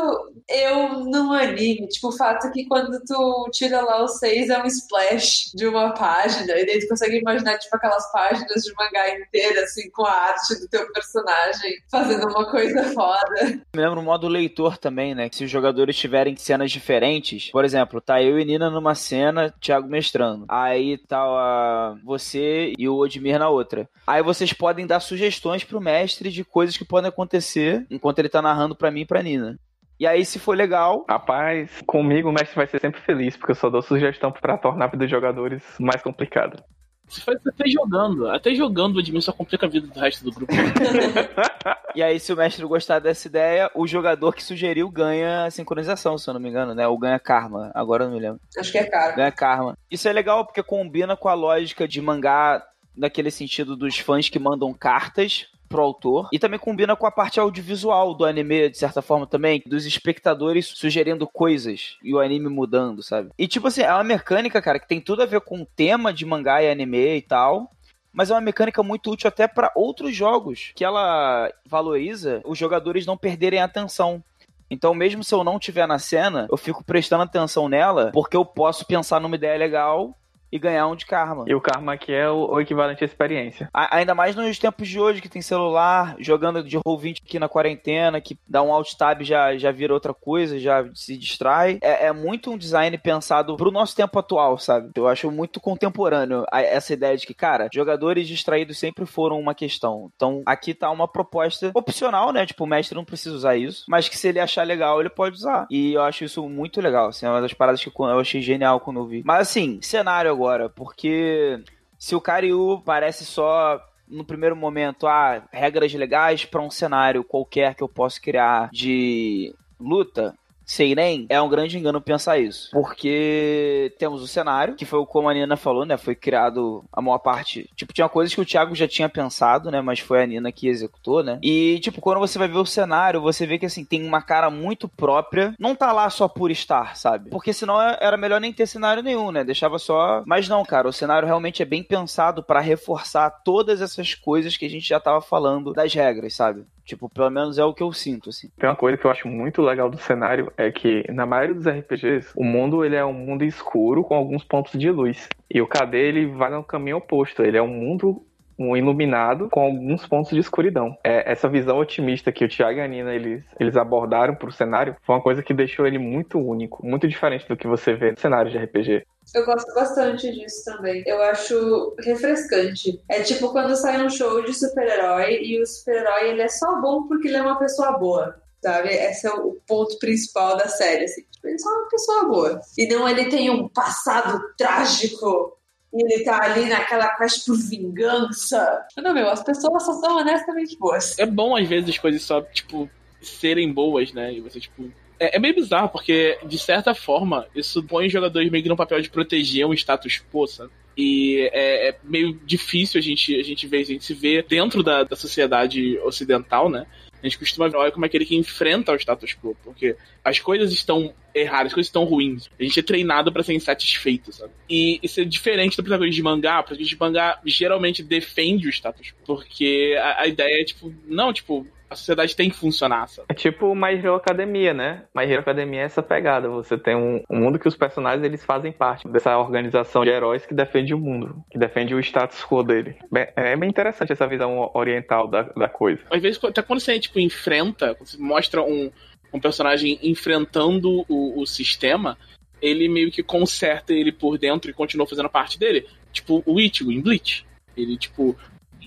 eu 0.50 1.00
no 1.06 1.34
anime. 1.34 1.88
Tipo, 1.88 2.10
o 2.10 2.18
fato 2.18 2.52
que 2.52 2.66
quando 2.66 3.00
tu 3.06 3.50
tira 3.52 3.82
lá 3.82 4.04
o 4.04 4.08
6 4.08 4.50
é 4.50 4.62
um 4.62 4.66
splash 4.66 5.52
de 5.54 5.68
uma 5.68 5.94
página, 5.94 6.58
e 6.58 6.66
daí 6.66 6.80
tu 6.80 6.88
consegue 6.88 7.18
imaginar, 7.18 7.58
tipo, 7.58 7.76
aquelas 7.76 8.12
páginas 8.12 8.64
de 8.64 8.74
mangá 8.74 9.10
inteira, 9.16 9.64
assim, 9.64 9.90
com 9.92 10.06
a 10.06 10.12
arte 10.12 10.60
do 10.60 10.68
teu 10.68 10.92
personagem 10.92 11.74
fazendo 11.90 12.28
uma 12.28 12.50
coisa 12.50 12.84
foda. 12.94 13.62
Me 13.76 13.82
lembro 13.82 14.00
o 14.00 14.04
modo 14.04 14.28
leitor 14.28 14.78
também, 14.78 15.14
né? 15.16 15.30
Que 15.30 15.36
se 15.36 15.44
os 15.46 15.52
jogadores 15.52 15.96
tiverem 15.96 16.36
cenas 16.36 16.72
diferentes, 16.72 17.50
por 17.52 17.66
exemplo, 17.66 18.02
tá 18.02 18.22
eu 18.22 18.40
e 18.40 18.46
Nina 18.46 18.70
numa 18.70 18.96
cena, 18.96 19.54
Thiago 19.60 19.88
mestrando. 19.88 20.46
Aí 20.48 20.98
tá 20.98 21.22
a... 21.22 21.96
você 22.04 22.74
e 22.78 22.88
o 22.88 22.98
Odmir 22.98 23.40
na 23.40 23.50
outra. 23.50 23.90
Aí 24.06 24.21
Aí 24.22 24.24
vocês 24.24 24.54
podem 24.54 24.86
dar 24.86 25.00
sugestões 25.00 25.64
pro 25.64 25.82
mestre 25.82 26.30
de 26.30 26.46
coisas 26.46 26.78
que 26.78 26.86
podem 26.86 27.10
acontecer 27.10 27.88
enquanto 27.90 28.20
ele 28.20 28.30
tá 28.30 28.40
narrando 28.40 28.76
para 28.76 28.92
mim 28.92 29.02
e 29.02 29.06
pra 29.06 29.24
Nina. 29.24 29.58
E 30.00 30.06
aí, 30.06 30.24
se 30.24 30.38
for 30.38 30.56
legal. 30.56 31.06
Rapaz, 31.10 31.82
comigo 31.88 32.30
o 32.30 32.32
mestre 32.32 32.56
vai 32.56 32.68
ser 32.68 32.80
sempre 32.80 33.02
feliz, 33.02 33.36
porque 33.36 33.54
eu 33.54 33.56
só 33.56 33.68
dou 33.68 33.82
sugestão 33.82 34.32
para 34.32 34.60
tornar 34.60 34.86
a 34.86 34.88
vida 34.90 35.06
dos 35.06 35.10
jogadores 35.10 35.64
mais 35.80 36.04
complicada. 36.04 36.64
Você 37.08 37.20
faz 37.22 37.40
até 37.48 37.68
jogando. 37.68 38.30
Até 38.30 38.54
jogando 38.54 38.98
o 38.98 39.00
Admin 39.00 39.22
só 39.22 39.32
complica 39.32 39.66
a 39.66 39.70
vida 39.70 39.88
do 39.88 40.00
resto 40.00 40.24
do 40.24 40.32
grupo. 40.32 40.54
e 41.96 42.04
aí, 42.04 42.20
se 42.20 42.32
o 42.32 42.38
mestre 42.38 42.64
gostar 42.64 43.00
dessa 43.00 43.28
ideia, 43.28 43.72
o 43.74 43.88
jogador 43.88 44.36
que 44.36 44.44
sugeriu 44.44 44.88
ganha 44.88 45.50
sincronização, 45.50 46.16
se 46.16 46.30
eu 46.30 46.36
não 46.36 46.42
me 46.42 46.50
engano, 46.50 46.76
né? 46.76 46.88
Ou 46.88 46.98
ganha 46.98 47.18
karma. 47.18 47.72
Agora 47.74 48.04
eu 48.04 48.08
não 48.08 48.16
me 48.16 48.22
lembro. 48.22 48.40
Acho 48.56 48.72
que 48.72 48.78
é 48.78 48.84
karma. 48.84 49.16
Ganha 49.16 49.32
karma. 49.32 49.78
Isso 49.90 50.08
é 50.08 50.14
legal 50.14 50.46
porque 50.46 50.62
combina 50.62 51.18
com 51.18 51.28
a 51.28 51.34
lógica 51.34 51.88
de 51.88 52.00
mangá 52.00 52.64
naquele 53.02 53.32
sentido 53.32 53.76
dos 53.76 53.98
fãs 53.98 54.30
que 54.30 54.38
mandam 54.38 54.72
cartas 54.72 55.48
pro 55.68 55.82
autor 55.82 56.30
e 56.32 56.38
também 56.38 56.60
combina 56.60 56.96
com 56.96 57.08
a 57.08 57.12
parte 57.12 57.40
audiovisual 57.40 58.14
do 58.14 58.26
anime, 58.26 58.70
de 58.70 58.78
certa 58.78 59.02
forma 59.02 59.26
também, 59.26 59.64
dos 59.66 59.86
espectadores 59.86 60.68
sugerindo 60.68 61.26
coisas 61.26 61.98
e 62.04 62.14
o 62.14 62.20
anime 62.20 62.48
mudando, 62.48 63.02
sabe? 63.02 63.32
E 63.40 63.48
tipo 63.48 63.68
assim, 63.68 63.82
é 63.82 63.92
uma 63.92 64.04
mecânica, 64.04 64.62
cara, 64.62 64.80
que 64.80 64.88
tem 64.88 65.02
tudo 65.02 65.24
a 65.24 65.26
ver 65.26 65.42
com 65.42 65.62
o 65.62 65.66
tema 65.66 66.14
de 66.14 66.26
mangá 66.26 66.62
e 66.62 66.70
anime 66.70 67.18
e 67.18 67.22
tal. 67.22 67.72
mas 68.14 68.30
é 68.30 68.34
uma 68.36 68.42
mecânica 68.42 68.84
muito 68.84 69.10
útil 69.10 69.30
até 69.30 69.48
para 69.48 69.72
outros 69.76 70.14
jogos, 70.16 70.72
que 70.76 70.84
ela 70.84 71.50
valoriza 71.66 72.42
os 72.46 72.58
jogadores 72.58 73.06
não 73.06 73.18
perderem 73.18 73.62
a 73.62 73.66
atenção. 73.66 74.24
Então, 74.70 74.94
mesmo 74.94 75.24
se 75.24 75.34
eu 75.34 75.44
não 75.44 75.58
estiver 75.58 75.88
na 75.88 75.98
cena, 75.98 76.48
eu 76.52 76.58
fico 76.58 76.84
prestando 76.84 77.24
atenção 77.24 77.68
nela, 77.68 78.12
porque 78.14 78.38
eu 78.38 78.46
posso 78.46 78.86
pensar 78.86 79.20
numa 79.20 79.36
ideia 79.36 79.58
legal 79.58 80.16
e 80.52 80.60
ganhar 80.60 80.88
um 80.88 80.96
de 80.96 81.06
karma. 81.06 81.46
E 81.48 81.56
o 81.56 81.62
karma 81.62 81.94
aqui 81.94 82.12
é 82.14 82.30
o, 82.30 82.52
o 82.52 82.60
equivalente 82.60 83.04
à 83.04 83.08
experiência. 83.08 83.70
A, 83.74 83.98
ainda 83.98 84.14
mais 84.14 84.36
nos 84.36 84.60
tempos 84.60 84.88
de 84.88 85.00
hoje, 85.00 85.22
que 85.22 85.30
tem 85.30 85.42
celular, 85.42 86.16
jogando 86.20 86.64
de 86.64 86.78
Roll20 86.78 87.18
aqui 87.26 87.40
na 87.40 87.48
quarentena, 87.48 88.20
que 88.20 88.38
dá 88.48 88.62
um 88.62 88.74
alt 88.74 88.94
tab 88.96 89.22
já 89.22 89.56
já 89.58 89.72
vira 89.72 89.94
outra 89.94 90.14
coisa, 90.14 90.60
já 90.60 90.86
se 90.94 91.18
distrai. 91.18 91.80
É, 91.82 92.08
é, 92.08 92.12
muito 92.12 92.52
um 92.52 92.58
design 92.58 92.98
pensado 92.98 93.56
pro 93.56 93.72
nosso 93.72 93.96
tempo 93.96 94.18
atual, 94.20 94.58
sabe? 94.58 94.92
Eu 94.96 95.08
acho 95.08 95.32
muito 95.32 95.60
contemporâneo 95.60 96.46
a, 96.52 96.62
essa 96.62 96.94
ideia 96.94 97.16
de 97.16 97.26
que, 97.26 97.34
cara, 97.34 97.70
jogadores 97.74 98.28
distraídos 98.28 98.78
sempre 98.78 99.06
foram 99.06 99.40
uma 99.40 99.56
questão. 99.56 100.12
Então, 100.16 100.42
aqui 100.46 100.74
tá 100.74 100.90
uma 100.90 101.08
proposta 101.08 101.72
opcional, 101.74 102.32
né? 102.32 102.46
Tipo, 102.46 102.64
o 102.64 102.68
mestre 102.68 102.96
não 102.96 103.06
precisa 103.06 103.36
usar 103.36 103.56
isso, 103.56 103.86
mas 103.88 104.10
que 104.10 104.18
se 104.18 104.28
ele 104.28 104.40
achar 104.40 104.66
legal, 104.66 105.00
ele 105.00 105.10
pode 105.10 105.36
usar. 105.36 105.68
E 105.70 105.94
eu 105.94 106.02
acho 106.02 106.24
isso 106.24 106.48
muito 106.50 106.82
legal, 106.82 107.08
assim, 107.08 107.26
é 107.26 107.30
uma 107.30 107.42
das 107.42 107.54
paradas 107.54 107.84
que 107.84 107.92
eu 107.96 108.20
achei 108.20 108.42
genial 108.42 108.80
quando 108.80 109.00
eu 109.00 109.06
vi. 109.06 109.22
Mas 109.26 109.50
assim, 109.50 109.80
cenário 109.82 110.32
agora 110.32 110.41
agora, 110.42 110.70
porque 110.70 111.64
se 112.00 112.16
o 112.16 112.22
Karyu 112.22 112.82
parece 112.84 113.26
só 113.26 113.80
no 114.08 114.26
primeiro 114.26 114.56
momento, 114.56 115.08
ah, 115.08 115.48
regras 115.52 115.94
legais 115.94 116.44
para 116.44 116.62
um 116.62 116.72
cenário 116.72 117.24
qualquer 117.24 117.76
que 117.76 117.84
eu 117.84 117.88
possa 117.88 118.20
criar 118.20 118.70
de 118.72 119.54
luta, 119.80 120.36
Seiren, 120.72 121.26
é 121.28 121.42
um 121.42 121.50
grande 121.50 121.78
engano 121.78 122.00
pensar 122.00 122.40
isso. 122.40 122.70
Porque 122.72 123.94
temos 124.00 124.22
o 124.22 124.28
cenário, 124.28 124.76
que 124.76 124.86
foi 124.86 125.06
como 125.06 125.28
a 125.28 125.34
Nina 125.34 125.58
falou, 125.58 125.86
né? 125.86 125.98
Foi 125.98 126.16
criado 126.16 126.86
a 126.94 127.02
maior 127.02 127.18
parte. 127.18 127.70
Tipo, 127.76 127.92
tinha 127.92 128.08
coisas 128.08 128.34
que 128.34 128.40
o 128.40 128.46
Thiago 128.46 128.74
já 128.74 128.88
tinha 128.88 129.10
pensado, 129.10 129.70
né? 129.70 129.82
Mas 129.82 130.00
foi 130.00 130.24
a 130.24 130.26
Nina 130.26 130.50
que 130.50 130.70
executou, 130.70 131.22
né? 131.22 131.40
E, 131.44 131.78
tipo, 131.80 132.00
quando 132.00 132.20
você 132.20 132.40
vai 132.40 132.48
ver 132.48 132.58
o 132.58 132.66
cenário, 132.66 133.20
você 133.20 133.46
vê 133.46 133.60
que, 133.60 133.66
assim, 133.66 133.84
tem 133.84 134.02
uma 134.08 134.22
cara 134.22 134.50
muito 134.50 134.88
própria. 134.88 135.54
Não 135.60 135.76
tá 135.76 135.92
lá 135.92 136.10
só 136.10 136.30
por 136.30 136.50
estar, 136.50 136.96
sabe? 136.96 137.30
Porque 137.30 137.52
senão 137.52 137.82
era 137.82 138.16
melhor 138.16 138.40
nem 138.40 138.54
ter 138.54 138.66
cenário 138.66 139.04
nenhum, 139.04 139.30
né? 139.30 139.44
Deixava 139.44 139.78
só. 139.78 140.24
Mas 140.26 140.48
não, 140.48 140.64
cara, 140.64 140.88
o 140.88 140.94
cenário 140.94 141.28
realmente 141.28 141.62
é 141.62 141.66
bem 141.66 141.84
pensado 141.84 142.42
para 142.42 142.62
reforçar 142.62 143.30
todas 143.44 143.82
essas 143.82 144.16
coisas 144.16 144.56
que 144.56 144.66
a 144.66 144.70
gente 144.70 144.88
já 144.88 145.02
tava 145.02 145.20
falando 145.20 145.74
das 145.74 145.94
regras, 145.94 146.34
sabe? 146.34 146.66
Tipo, 146.86 147.10
pelo 147.10 147.30
menos 147.30 147.58
é 147.58 147.64
o 147.64 147.74
que 147.74 147.84
eu 147.84 147.92
sinto, 147.94 148.30
assim. 148.30 148.50
Tem 148.58 148.70
uma 148.70 148.76
coisa 148.76 148.98
que 148.98 149.06
eu 149.06 149.12
acho 149.12 149.28
muito 149.28 149.62
legal 149.62 149.90
do 149.90 149.98
cenário, 149.98 150.52
é 150.58 150.72
que 150.72 151.06
na 151.12 151.26
maioria 151.26 151.56
dos 151.56 151.68
RPGs, 151.68 152.32
o 152.36 152.44
mundo 152.44 152.84
ele 152.84 152.96
é 152.96 153.06
um 153.06 153.14
mundo 153.14 153.44
escuro 153.44 154.04
com 154.04 154.16
alguns 154.16 154.44
pontos 154.44 154.80
de 154.80 154.90
luz. 154.90 155.30
E 155.50 155.62
o 155.62 155.68
KD 155.68 155.98
ele 155.98 156.26
vai 156.28 156.50
no 156.50 156.64
caminho 156.64 156.98
oposto, 156.98 157.44
ele 157.44 157.58
é 157.58 157.62
um 157.62 157.68
mundo 157.68 158.26
um 158.58 158.76
iluminado 158.76 159.50
com 159.50 159.62
alguns 159.62 160.06
pontos 160.08 160.32
de 160.32 160.40
escuridão. 160.40 160.96
É, 161.04 161.32
essa 161.32 161.50
visão 161.50 161.78
otimista 161.78 162.32
que 162.32 162.46
o 162.46 162.50
Thiago 162.50 162.80
e 162.80 162.82
a 162.82 162.88
Nina 162.88 163.14
eles, 163.14 163.44
eles 163.60 163.76
abordaram 163.76 164.36
para 164.36 164.50
o 164.50 164.52
cenário 164.52 164.96
foi 165.02 165.16
uma 165.16 165.22
coisa 165.22 165.44
que 165.44 165.54
deixou 165.54 165.86
ele 165.86 165.98
muito 165.98 166.38
único, 166.40 166.86
muito 166.86 167.08
diferente 167.08 167.48
do 167.48 167.58
que 167.58 167.68
você 167.68 167.94
vê 167.94 168.12
no 168.12 168.20
cenário 168.20 168.52
de 168.52 168.58
RPG. 168.58 169.06
Eu 169.34 169.46
gosto 169.46 169.74
bastante 169.74 170.32
disso 170.32 170.66
também. 170.66 171.04
Eu 171.06 171.22
acho 171.22 171.96
refrescante. 172.00 173.02
É 173.10 173.22
tipo 173.22 173.52
quando 173.52 173.76
sai 173.76 174.04
um 174.04 174.10
show 174.10 174.44
de 174.44 174.54
super-herói 174.54 175.42
e 175.42 175.62
o 175.62 175.66
super-herói 175.66 176.30
ele 176.30 176.42
é 176.42 176.50
só 176.50 176.82
bom 176.82 177.08
porque 177.08 177.28
ele 177.28 177.38
é 177.38 177.42
uma 177.42 177.58
pessoa 177.58 177.98
boa. 177.98 178.36
Sabe? 178.64 178.90
Esse 178.90 179.28
é 179.28 179.32
o 179.32 179.58
ponto 179.68 179.98
principal 180.00 180.58
da 180.58 180.68
série. 180.68 181.06
Assim. 181.06 181.22
Tipo, 181.32 181.48
ele 181.48 181.56
é 181.56 181.58
só 181.58 181.70
uma 181.70 181.90
pessoa 181.90 182.26
boa. 182.26 182.62
E 182.78 182.88
não 182.88 183.08
ele 183.08 183.26
tem 183.30 183.50
um 183.50 183.68
passado 183.70 184.40
trágico 184.58 185.58
e 185.94 186.04
ele 186.04 186.24
tá 186.24 186.44
ali 186.44 186.66
naquela 186.70 187.10
quest 187.16 187.46
por 187.46 187.58
vingança. 187.58 188.86
Não, 188.98 189.14
meu, 189.14 189.30
as 189.30 189.44
pessoas 189.44 189.84
só 189.84 189.94
são 189.94 190.18
honestamente 190.18 190.78
boas. 190.78 191.18
É 191.20 191.26
bom, 191.26 191.56
às 191.56 191.68
vezes, 191.68 191.90
as 191.90 191.98
coisas 191.98 192.22
só, 192.22 192.42
tipo, 192.42 192.90
serem 193.22 193.72
boas, 193.72 194.14
né? 194.14 194.34
E 194.34 194.42
você, 194.42 194.60
tipo. 194.60 194.92
É, 195.20 195.36
é 195.36 195.40
meio 195.40 195.54
bizarro, 195.54 195.90
porque, 195.90 196.40
de 196.46 196.58
certa 196.58 196.96
forma, 196.96 197.46
isso 197.54 197.84
põe 197.84 198.08
os 198.08 198.14
jogadores 198.14 198.50
meio 198.50 198.64
que 198.64 198.70
no 198.70 198.78
papel 198.78 199.02
de 199.02 199.10
proteger 199.10 199.66
um 199.66 199.74
status 199.74 200.24
quo, 200.32 200.48
sabe? 200.48 200.72
E 200.98 201.50
é, 201.54 201.90
é, 201.90 201.98
meio 202.04 202.34
difícil 202.46 203.00
a 203.00 203.02
gente, 203.02 203.36
a 203.40 203.44
gente 203.44 203.68
ver, 203.68 203.80
a 203.80 203.86
gente 203.86 204.04
se 204.04 204.14
vê 204.14 204.42
dentro 204.42 204.84
da, 204.84 205.04
da 205.04 205.16
sociedade 205.16 205.98
ocidental, 206.00 206.70
né? 206.70 206.86
A 207.22 207.28
gente 207.28 207.38
costuma 207.38 207.68
ver 207.68 207.78
o 207.78 207.80
herói 207.82 207.92
como 207.92 208.06
aquele 208.06 208.26
que 208.26 208.36
enfrenta 208.36 208.92
o 208.92 208.96
status 208.96 209.36
quo, 209.36 209.56
porque 209.64 209.96
as 210.24 210.40
coisas 210.40 210.72
estão 210.72 211.14
erradas, 211.34 211.68
as 211.68 211.74
coisas 211.74 211.88
estão 211.88 212.04
ruins. 212.04 212.50
A 212.60 212.64
gente 212.64 212.80
é 212.80 212.84
treinado 212.84 213.32
para 213.32 213.44
ser 213.44 213.54
insatisfeito, 213.54 214.32
sabe? 214.34 214.52
E 214.70 215.00
isso 215.04 215.22
é 215.22 215.26
diferente 215.26 215.78
do 215.78 215.84
protagonista 215.84 216.16
de 216.16 216.24
mangá, 216.24 216.60
o 216.60 216.64
protagonista 216.64 216.96
de 216.96 217.00
mangá 217.00 217.40
geralmente 217.46 218.04
defende 218.04 218.68
o 218.68 218.70
status 218.70 219.12
quo, 219.12 219.36
porque 219.36 219.96
a, 220.00 220.22
a 220.22 220.28
ideia 220.28 220.62
é, 220.62 220.66
tipo, 220.66 220.94
não, 221.08 221.32
tipo, 221.32 221.68
a 221.92 221.96
sociedade 221.96 222.36
tem 222.38 222.50
que 222.50 222.56
funcionar, 222.56 223.06
sabe? 223.08 223.26
É 223.30 223.34
tipo 223.34 223.76
My 223.76 223.94
Hero 223.94 224.16
Academia, 224.16 224.74
né? 224.74 225.04
My 225.14 225.24
Hero 225.24 225.42
Academia 225.42 225.82
é 225.82 225.84
essa 225.84 226.02
pegada. 226.02 226.48
Você 226.48 226.78
tem 226.78 226.96
um, 226.96 227.22
um, 227.30 227.38
mundo 227.38 227.60
que 227.60 227.68
os 227.68 227.76
personagens 227.76 228.24
eles 228.24 228.46
fazem 228.46 228.72
parte 228.72 229.06
dessa 229.10 229.38
organização 229.38 230.06
de 230.06 230.10
heróis 230.10 230.46
que 230.46 230.54
defende 230.54 230.94
o 230.94 230.98
mundo, 230.98 231.44
que 231.52 231.58
defende 231.58 231.94
o 231.94 232.00
status 232.00 232.46
quo 232.46 232.64
dele. 232.64 232.96
Bem, 233.12 233.28
é 233.36 233.58
bem 233.58 233.70
interessante 233.70 234.14
essa 234.14 234.26
visão 234.26 234.72
oriental 234.74 235.28
da, 235.28 235.42
da 235.44 235.68
coisa. 235.68 236.02
Às 236.10 236.22
vezes, 236.22 236.42
até 236.42 236.62
quando 236.62 236.80
você 236.80 236.98
tipo, 236.98 237.20
enfrenta, 237.20 237.94
quando 237.94 238.08
você 238.08 238.18
mostra 238.18 238.64
um, 238.64 238.90
um 239.34 239.40
personagem 239.42 240.00
enfrentando 240.02 241.06
o, 241.10 241.42
o 241.42 241.46
sistema, 241.46 242.18
ele 242.62 242.88
meio 242.88 243.12
que 243.12 243.22
conserta 243.22 243.92
ele 243.92 244.14
por 244.14 244.38
dentro 244.38 244.72
e 244.72 244.74
continua 244.74 245.06
fazendo 245.06 245.30
parte 245.30 245.60
dele. 245.60 245.86
Tipo 246.14 246.42
o 246.46 246.58
Ichigo 246.58 246.90
em 246.90 247.02
Bleach. 247.02 247.46
Ele, 247.76 247.98
tipo, 247.98 248.38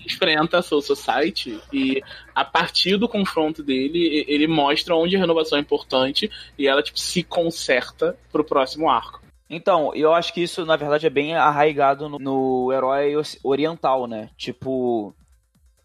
enfrenta 0.05 0.59
a 0.59 0.61
Soul 0.61 0.81
Society 0.81 1.59
e 1.71 2.01
a 2.33 2.45
partir 2.45 2.97
do 2.97 3.07
confronto 3.07 3.63
dele, 3.63 4.25
ele 4.27 4.47
mostra 4.47 4.95
onde 4.95 5.15
a 5.15 5.19
renovação 5.19 5.57
é 5.57 5.61
importante 5.61 6.29
e 6.57 6.67
ela 6.67 6.83
tipo, 6.83 6.99
se 6.99 7.23
conserta 7.23 8.17
pro 8.31 8.43
próximo 8.43 8.89
arco. 8.89 9.21
Então, 9.49 9.93
eu 9.93 10.13
acho 10.13 10.33
que 10.33 10.41
isso, 10.41 10.65
na 10.65 10.75
verdade, 10.75 11.05
é 11.05 11.09
bem 11.09 11.35
arraigado 11.35 12.09
no, 12.09 12.17
no 12.17 12.73
herói 12.73 13.13
oriental, 13.43 14.07
né? 14.07 14.29
Tipo, 14.35 15.15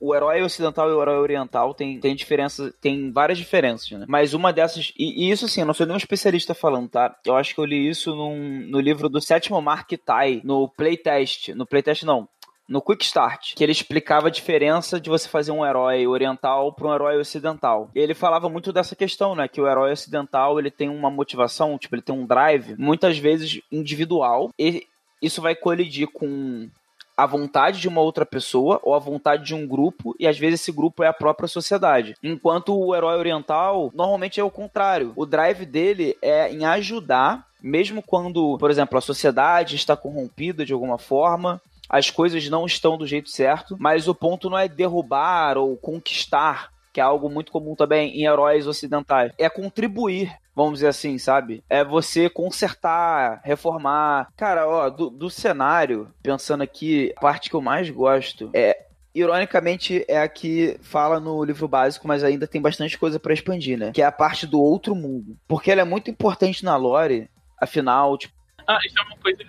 o 0.01 0.15
herói 0.15 0.43
ocidental 0.43 0.89
e 0.89 0.95
o 0.95 1.03
herói 1.03 1.19
oriental 1.19 1.75
tem, 1.75 2.01
tem 2.01 2.17
diferença, 2.17 2.73
tem 2.81 3.13
várias 3.13 3.37
diferenças, 3.37 3.91
né? 3.91 4.07
Mas 4.09 4.33
uma 4.33 4.51
dessas, 4.51 4.95
e, 4.99 5.27
e, 5.27 5.31
isso 5.31 5.45
assim, 5.45 5.61
eu 5.61 5.67
não 5.67 5.75
sou 5.75 5.85
nenhum 5.85 5.99
especialista 5.99 6.55
falando, 6.55 6.89
tá? 6.89 7.15
Eu 7.25 7.37
acho 7.37 7.55
que 7.55 7.61
eu 7.61 7.67
li 7.67 7.87
isso 7.87 8.15
num, 8.15 8.67
no 8.67 8.81
livro 8.81 9.11
do 9.11 9.21
sétimo 9.21 9.61
Mark 9.61 9.91
Tai, 10.05 10.41
no 10.43 10.67
playtest, 10.69 11.51
no 11.51 11.67
playtest 11.67 12.05
não, 12.05 12.27
no 12.71 12.81
Quick 12.81 13.05
Start, 13.05 13.55
que 13.57 13.65
ele 13.65 13.73
explicava 13.73 14.29
a 14.29 14.31
diferença 14.31 15.01
de 15.01 15.11
você 15.11 15.29
fazer 15.29 15.51
um 15.51 15.67
herói 15.67 16.07
oriental 16.07 16.73
para 16.73 16.87
um 16.87 16.95
herói 16.95 17.19
ocidental. 17.19 17.91
Ele 17.97 18.15
falava 18.15 18.49
muito 18.49 18.73
dessa 18.73 18.95
questão, 18.95 19.35
né, 19.35 19.49
que 19.49 19.61
o 19.61 19.69
herói 19.69 19.91
ocidental, 19.91 20.57
ele 20.57 20.71
tem 20.71 20.89
uma 20.89 21.11
motivação, 21.11 21.77
tipo, 21.77 21.97
ele 21.97 22.03
tem 22.03 22.15
um 22.15 22.25
drive, 22.25 22.77
muitas 22.79 23.19
vezes 23.19 23.61
individual, 23.73 24.51
e 24.57 24.87
isso 25.21 25.43
vai 25.43 25.57
colidir 25.57 26.07
com 26.07 26.69
a 27.17 27.27
vontade 27.27 27.81
de 27.81 27.89
uma 27.89 28.01
outra 28.01 28.25
pessoa 28.25 28.81
ou 28.85 28.95
a 28.95 28.99
vontade 29.01 29.45
de 29.45 29.55
um 29.55 29.67
grupo, 29.67 30.15
e 30.19 30.29
às 30.29 30.39
vezes 30.39 30.61
esse 30.61 30.71
grupo 30.71 31.03
é 31.03 31.09
a 31.09 31.13
própria 31.13 31.49
sociedade. 31.49 32.15
Enquanto 32.23 32.73
o 32.73 32.95
herói 32.95 33.19
oriental, 33.19 33.91
normalmente 33.93 34.39
é 34.39 34.45
o 34.45 34.51
contrário. 34.51 35.13
O 35.17 35.27
drive 35.27 35.67
dele 35.67 36.17
é 36.23 36.51
em 36.51 36.65
ajudar, 36.65 37.47
mesmo 37.61 38.01
quando, 38.01 38.57
por 38.59 38.71
exemplo, 38.71 38.97
a 38.97 39.03
sociedade 39.03 39.75
está 39.75 39.97
corrompida 39.97 40.65
de 40.65 40.73
alguma 40.73 40.97
forma, 40.97 41.61
as 41.91 42.09
coisas 42.09 42.49
não 42.49 42.65
estão 42.65 42.97
do 42.97 43.07
jeito 43.07 43.29
certo, 43.29 43.77
mas 43.79 44.07
o 44.07 44.15
ponto 44.15 44.49
não 44.49 44.57
é 44.57 44.69
derrubar 44.69 45.59
ou 45.59 45.77
conquistar, 45.77 46.71
que 46.93 47.01
é 47.01 47.03
algo 47.03 47.29
muito 47.29 47.51
comum 47.51 47.75
também 47.75 48.17
em 48.17 48.25
heróis 48.25 48.69
ocidentais. 48.69 49.33
É 49.37 49.51
contribuir 49.51 50.33
vamos 50.55 50.75
dizer 50.75 50.89
assim, 50.89 51.17
sabe? 51.17 51.65
É 51.71 51.83
você 51.83 52.29
consertar, 52.29 53.41
reformar. 53.43 54.29
Cara, 54.37 54.69
ó, 54.69 54.91
do, 54.91 55.09
do, 55.09 55.31
cenário, 55.31 56.13
pensando 56.23 56.63
aqui, 56.63 57.15
a 57.17 57.21
parte 57.21 57.49
que 57.49 57.57
eu 57.57 57.63
mais 57.63 57.89
gosto 57.89 58.51
é. 58.53 58.87
Ironicamente, 59.13 60.05
é 60.07 60.21
a 60.21 60.29
que 60.29 60.79
fala 60.83 61.19
no 61.19 61.43
livro 61.43 61.67
básico, 61.67 62.07
mas 62.07 62.23
ainda 62.23 62.47
tem 62.47 62.61
bastante 62.61 62.97
coisa 62.97 63.19
para 63.19 63.33
expandir, 63.33 63.77
né? 63.77 63.91
Que 63.93 64.03
é 64.03 64.05
a 64.05 64.13
parte 64.13 64.47
do 64.47 64.61
outro 64.61 64.95
mundo. 64.95 65.37
Porque 65.49 65.71
ela 65.71 65.81
é 65.81 65.85
muito 65.85 66.11
importante 66.11 66.65
na 66.65 66.77
lore, 66.77 67.29
afinal, 67.59 68.17
tipo. 68.17 68.35
Ah, 68.69 68.79
isso 68.85 68.95
é 68.97 69.03
uma 69.03 69.17
coisa 69.17 69.43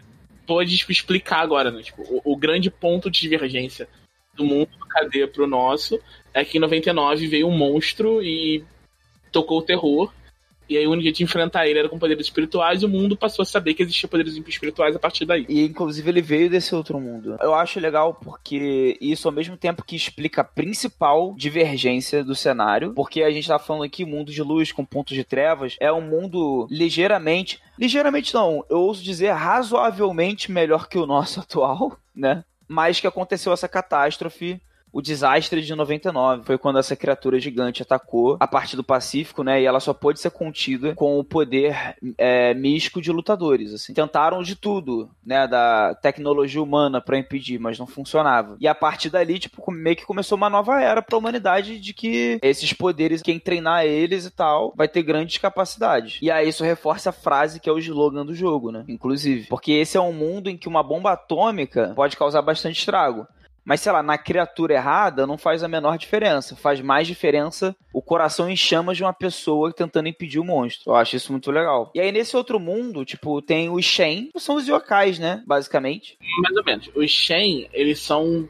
pode 0.45 0.77
tipo, 0.77 0.91
explicar 0.91 1.39
agora, 1.39 1.71
né? 1.71 1.81
Tipo, 1.81 2.01
o, 2.03 2.33
o, 2.33 2.35
grande 2.35 2.69
ponto 2.69 3.09
de 3.09 3.19
divergência 3.19 3.87
do 4.33 4.45
mundo 4.45 4.69
do 4.77 4.85
cadeia 4.85 5.27
pro 5.27 5.47
nosso 5.47 5.99
é 6.33 6.43
que 6.43 6.57
em 6.57 6.61
99 6.61 7.27
veio 7.27 7.47
um 7.47 7.57
monstro 7.57 8.21
e 8.23 8.63
tocou 9.31 9.59
o 9.59 9.63
terror 9.63 10.11
e 10.71 10.77
aí 10.77 10.87
o 10.87 10.91
único 10.91 11.03
jeito 11.03 11.17
de 11.17 11.23
enfrentar 11.23 11.67
ele 11.67 11.79
era 11.79 11.89
com 11.89 11.99
poderes 11.99 12.25
espirituais 12.25 12.81
e 12.81 12.85
o 12.85 12.89
mundo 12.89 13.17
passou 13.17 13.43
a 13.43 13.45
saber 13.45 13.73
que 13.73 13.83
existia 13.83 14.07
poderes 14.07 14.35
espirituais 14.35 14.95
a 14.95 14.99
partir 14.99 15.25
daí. 15.25 15.45
E 15.49 15.65
inclusive 15.65 16.09
ele 16.09 16.21
veio 16.21 16.49
desse 16.49 16.73
outro 16.73 16.99
mundo. 16.99 17.37
Eu 17.41 17.53
acho 17.53 17.79
legal 17.79 18.13
porque 18.13 18.97
isso 19.01 19.27
ao 19.27 19.33
mesmo 19.33 19.57
tempo 19.57 19.83
que 19.83 19.95
explica 19.95 20.41
a 20.41 20.45
principal 20.45 21.35
divergência 21.37 22.23
do 22.23 22.33
cenário, 22.33 22.93
porque 22.93 23.21
a 23.21 23.31
gente 23.31 23.47
tá 23.47 23.59
falando 23.59 23.83
aqui 23.83 24.05
mundo 24.05 24.31
de 24.31 24.41
luz 24.41 24.71
com 24.71 24.85
pontos 24.85 25.15
de 25.15 25.23
trevas, 25.23 25.75
é 25.79 25.91
um 25.91 26.01
mundo 26.01 26.67
ligeiramente, 26.69 27.59
ligeiramente 27.77 28.33
não, 28.33 28.65
eu 28.69 28.79
ouso 28.79 29.03
dizer 29.03 29.31
razoavelmente 29.31 30.51
melhor 30.51 30.87
que 30.87 30.97
o 30.97 31.05
nosso 31.05 31.39
atual, 31.41 31.97
né? 32.15 32.43
mas 32.71 33.01
que 33.01 33.07
aconteceu 33.07 33.51
essa 33.51 33.67
catástrofe 33.67 34.61
o 34.91 35.01
desastre 35.01 35.61
de 35.61 35.75
99. 35.75 36.43
Foi 36.43 36.57
quando 36.57 36.79
essa 36.79 36.95
criatura 36.95 37.39
gigante 37.39 37.81
atacou 37.81 38.37
a 38.39 38.47
parte 38.47 38.75
do 38.75 38.83
Pacífico, 38.83 39.43
né? 39.43 39.61
E 39.61 39.65
ela 39.65 39.79
só 39.79 39.93
pôde 39.93 40.19
ser 40.19 40.31
contida 40.31 40.93
com 40.95 41.19
o 41.19 41.23
poder 41.23 41.95
é, 42.17 42.53
místico 42.53 43.01
de 43.01 43.11
lutadores. 43.11 43.73
Assim. 43.73 43.93
Tentaram 43.93 44.43
de 44.43 44.55
tudo, 44.55 45.09
né? 45.25 45.47
Da 45.47 45.95
tecnologia 45.95 46.61
humana 46.61 47.01
para 47.01 47.17
impedir, 47.17 47.59
mas 47.59 47.79
não 47.79 47.87
funcionava. 47.87 48.57
E 48.59 48.67
a 48.67 48.75
partir 48.75 49.09
dali, 49.09 49.39
tipo, 49.39 49.71
meio 49.71 49.95
que 49.95 50.05
começou 50.05 50.37
uma 50.37 50.49
nova 50.49 50.81
era 50.81 51.01
pra 51.01 51.17
humanidade 51.17 51.79
de 51.79 51.93
que 51.93 52.39
esses 52.41 52.73
poderes, 52.73 53.21
quem 53.21 53.39
treinar 53.39 53.85
eles 53.85 54.25
e 54.25 54.31
tal, 54.31 54.73
vai 54.75 54.87
ter 54.87 55.03
grandes 55.03 55.37
capacidades. 55.37 56.19
E 56.21 56.29
aí 56.29 56.49
isso 56.49 56.63
reforça 56.63 57.09
a 57.09 57.13
frase 57.13 57.59
que 57.59 57.69
é 57.69 57.73
o 57.73 57.79
slogan 57.79 58.25
do 58.25 58.35
jogo, 58.35 58.71
né? 58.71 58.83
Inclusive. 58.87 59.47
Porque 59.47 59.71
esse 59.71 59.97
é 59.97 60.01
um 60.01 60.13
mundo 60.13 60.49
em 60.49 60.57
que 60.57 60.67
uma 60.67 60.83
bomba 60.83 61.11
atômica 61.13 61.93
pode 61.95 62.17
causar 62.17 62.41
bastante 62.41 62.79
estrago. 62.79 63.27
Mas, 63.63 63.81
sei 63.81 63.91
lá, 63.91 64.01
na 64.01 64.17
criatura 64.17 64.73
errada 64.73 65.27
não 65.27 65.37
faz 65.37 65.63
a 65.63 65.67
menor 65.67 65.97
diferença. 65.97 66.55
Faz 66.55 66.81
mais 66.81 67.07
diferença 67.07 67.75
o 67.93 68.01
coração 68.01 68.49
em 68.49 68.55
chamas 68.55 68.97
de 68.97 69.03
uma 69.03 69.13
pessoa 69.13 69.71
tentando 69.71 70.09
impedir 70.09 70.39
o 70.39 70.43
monstro. 70.43 70.91
Eu 70.91 70.95
acho 70.95 71.15
isso 71.15 71.31
muito 71.31 71.51
legal. 71.51 71.91
E 71.93 71.99
aí, 71.99 72.11
nesse 72.11 72.35
outro 72.35 72.59
mundo, 72.59 73.05
tipo, 73.05 73.41
tem 73.41 73.69
os 73.69 73.85
Shen, 73.85 74.29
são 74.37 74.55
os 74.55 74.67
yokais, 74.67 75.19
né? 75.19 75.43
Basicamente. 75.45 76.17
Mais 76.41 76.55
ou 76.55 76.63
menos. 76.63 76.89
Os 76.95 77.11
Shen, 77.11 77.69
eles 77.71 77.99
são 77.99 78.49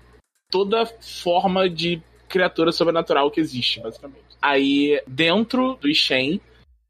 toda 0.50 0.86
forma 0.86 1.70
de 1.70 2.02
criatura 2.30 2.72
sobrenatural 2.72 3.30
que 3.30 3.42
existe, 3.42 3.82
basicamente. 3.82 4.22
Aí, 4.42 5.02
dentro 5.06 5.76
dos 5.76 5.98
Shen, 5.98 6.40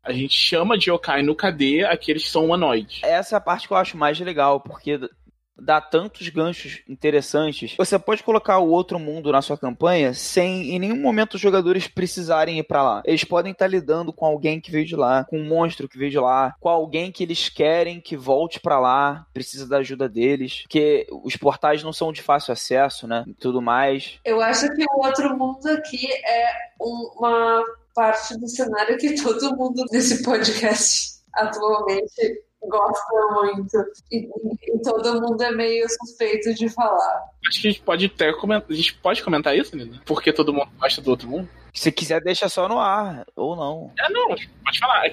a 0.04 0.12
gente 0.12 0.34
chama 0.34 0.78
de 0.78 0.90
yokai 0.90 1.22
no 1.22 1.36
KD 1.36 1.86
aqueles 1.86 2.24
que 2.24 2.30
são 2.30 2.46
humanoides. 2.46 3.02
Essa 3.04 3.36
é 3.36 3.38
a 3.38 3.42
parte 3.42 3.68
que 3.68 3.74
eu 3.74 3.78
acho 3.78 3.98
mais 3.98 4.20
legal, 4.20 4.60
porque 4.60 5.00
dá 5.58 5.80
tantos 5.80 6.28
ganchos 6.30 6.82
interessantes. 6.88 7.76
Você 7.78 7.98
pode 8.00 8.24
colocar 8.24 8.60
o 8.60 8.70
outro 8.70 9.00
mundo 9.00 9.32
na 9.32 9.42
sua 9.42 9.58
campanha 9.58 10.14
sem 10.14 10.72
em 10.72 10.80
nenhum 10.80 11.00
momento 11.00 11.36
os 11.36 11.42
jogadores 11.42 11.88
precisarem 11.88 12.60
ir 12.60 12.64
para 12.64 12.84
lá. 12.84 13.04
Eles 13.06 13.24
podem 13.24 13.52
estar 13.52 13.66
tá 13.66 13.70
lidando 13.70 14.12
com 14.12 14.26
alguém 14.26 14.60
que 14.60 14.72
veio 14.72 14.86
de 14.86 14.96
lá, 14.96 15.26
com 15.26 15.38
um 15.38 15.48
monstro 15.48 15.88
que 15.88 15.98
veio 15.98 16.12
de 16.12 16.20
lá, 16.20 16.56
com 16.60 16.70
alguém 16.70 17.12
que 17.12 17.24
eles 17.24 17.50
querem 17.50 18.02
que 18.02 18.18
volte 18.18 18.60
para 18.60 18.80
lá, 18.80 19.26
precisa 19.34 19.68
da 19.68 19.78
ajuda 19.78 20.10
deles, 20.10 20.62
porque 20.64 21.08
os 21.24 21.36
portais 21.36 21.84
não 21.84 21.94
são 21.94 22.12
de 22.12 22.22
fácil 22.22 22.54
acesso, 22.54 23.08
né? 23.08 23.24
E 23.28 23.34
tudo 23.34 23.62
mais. 23.62 24.20
Eu 24.26 24.42
acho 24.42 24.68
que 24.74 24.84
o 24.84 25.06
outro 25.06 25.38
mundo 25.38 25.68
aqui 25.68 26.08
é 26.26 26.48
uma 26.80 27.64
parte 27.94 28.38
do 28.40 28.48
cenário 28.48 28.98
que 28.98 29.22
todo 29.22 29.56
mundo 29.56 29.84
nesse 29.92 30.24
podcast 30.24 31.22
atualmente 31.34 32.44
gosta 32.64 33.14
muito. 33.34 33.78
E, 34.12 34.28
e, 34.28 34.82
todo 34.84 35.22
mundo 35.22 35.42
é 35.42 35.52
meio 35.52 35.86
suspeito 35.90 36.54
de 36.54 36.70
falar. 36.70 37.24
Acho 37.48 37.62
que 37.62 37.68
a 37.68 37.72
gente 37.72 37.82
pode 37.82 38.06
até 38.06 38.34
comentar. 38.34 38.70
A 38.70 38.74
gente 38.74 38.94
pode 38.96 39.24
comentar 39.24 39.56
isso, 39.58 39.76
Nina? 39.76 40.02
Porque 40.06 40.32
todo 40.32 40.54
mundo 40.54 40.70
gosta 40.80 41.02
do 41.02 41.10
outro 41.10 41.28
mundo? 41.28 41.50
Se 41.74 41.92
quiser, 41.92 42.22
deixa 42.22 42.50
só 42.50 42.68
no 42.68 42.80
ar, 42.80 43.26
ou 43.36 43.56
não. 43.56 43.92
É, 43.98 44.10
não, 44.10 44.28
pode 44.28 44.80
falar. 44.80 45.04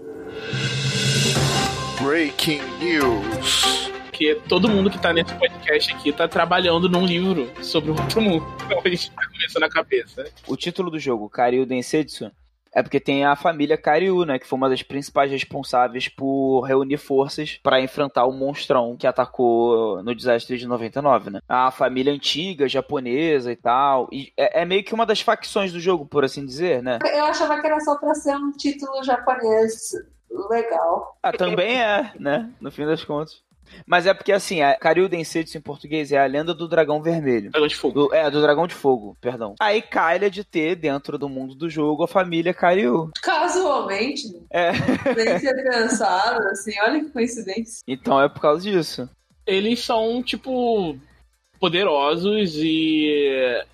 Breaking 2.03 2.61
News. 2.81 3.91
Porque 4.19 4.35
todo 4.49 4.69
mundo 4.69 4.91
que 4.91 4.99
tá 5.01 5.13
nesse 5.13 5.33
podcast 5.35 5.95
aqui 5.95 6.13
tá 6.13 6.27
trabalhando 6.27 6.89
num 6.89 7.07
livro 7.07 7.49
sobre 7.63 7.93
o 7.93 7.95
outro 7.95 8.21
mundo. 8.21 8.45
Então 8.67 8.81
a 8.85 8.89
gente 8.89 9.13
tá 9.13 9.23
começando 9.29 9.63
a 9.63 9.69
cabeça. 9.69 10.25
O 10.49 10.57
título 10.57 10.91
do 10.91 10.99
jogo, 10.99 11.31
Karyu 11.31 11.65
Densetsu, 11.65 12.33
é 12.75 12.83
porque 12.83 13.01
tem 13.01 13.25
a 13.25 13.37
família 13.37 13.77
Karyu, 13.77 14.25
né? 14.25 14.39
Que 14.39 14.47
foi 14.47 14.57
uma 14.57 14.69
das 14.69 14.83
principais 14.83 15.31
responsáveis 15.31 16.09
por 16.09 16.63
reunir 16.63 16.99
forças 16.99 17.59
para 17.63 17.81
enfrentar 17.81 18.25
o 18.27 18.33
monstrão 18.33 18.97
que 18.97 19.07
atacou 19.07 20.03
no 20.03 20.15
desastre 20.15 20.59
de 20.59 20.67
99, 20.67 21.31
né? 21.31 21.41
A 21.49 21.71
família 21.71 22.13
antiga, 22.13 22.69
japonesa 22.69 23.53
e 23.53 23.57
tal. 23.57 24.09
E 24.13 24.33
é, 24.37 24.63
é 24.63 24.65
meio 24.65 24.85
que 24.85 24.95
uma 24.95 25.07
das 25.07 25.21
facções 25.21 25.73
do 25.73 25.81
jogo, 25.81 26.07
por 26.07 26.25
assim 26.25 26.45
dizer, 26.45 26.83
né? 26.83 26.99
Eu 27.05 27.25
achava 27.25 27.61
que 27.61 27.67
era 27.67 27.81
só 27.81 27.97
pra 27.97 28.15
ser 28.15 28.37
um 28.37 28.53
título 28.53 29.03
japonês 29.03 29.93
legal. 30.51 31.17
Ah, 31.23 31.33
também 31.33 31.81
é, 31.81 32.13
né? 32.19 32.51
No 32.61 32.71
fim 32.71 32.87
das 32.87 33.05
contas. 33.05 33.43
Mas 33.87 34.07
é 34.07 34.15
porque, 34.15 34.33
assim, 34.33 34.61
a 34.61 34.75
Karyu 34.75 35.09
Densetsu 35.09 35.59
em 35.59 35.61
português 35.61 36.13
é 36.13 36.19
a 36.19 36.27
lenda 36.27 36.55
do 36.55 36.69
dragão 36.69 37.03
vermelho. 37.03 37.51
Dragão 37.51 37.69
de 37.69 37.77
fogo. 37.77 38.09
Do, 38.09 38.15
é, 38.15 38.31
do 38.31 38.41
dragão 38.41 38.67
de 38.67 38.75
fogo, 38.75 39.17
perdão. 39.21 39.55
Aí 39.61 39.83
calha 39.83 40.31
de 40.31 40.45
ter, 40.45 40.77
dentro 40.77 41.19
do 41.19 41.29
mundo 41.29 41.55
do 41.55 41.69
jogo, 41.69 42.05
a 42.05 42.09
família 42.09 42.55
Karyu. 42.55 43.11
Casualmente. 43.23 44.29
É. 44.51 44.73
Nem 45.15 45.39
ser 45.39 45.55
pensado, 45.63 46.47
assim, 46.49 46.73
olha 46.83 47.05
que 47.05 47.11
coincidência. 47.11 47.83
Então 47.87 48.21
é 48.21 48.29
por 48.29 48.41
causa 48.41 48.63
disso. 48.63 49.09
Eles 49.47 49.81
são, 49.81 50.23
tipo, 50.23 50.97
poderosos 51.59 52.55
e 52.57 53.07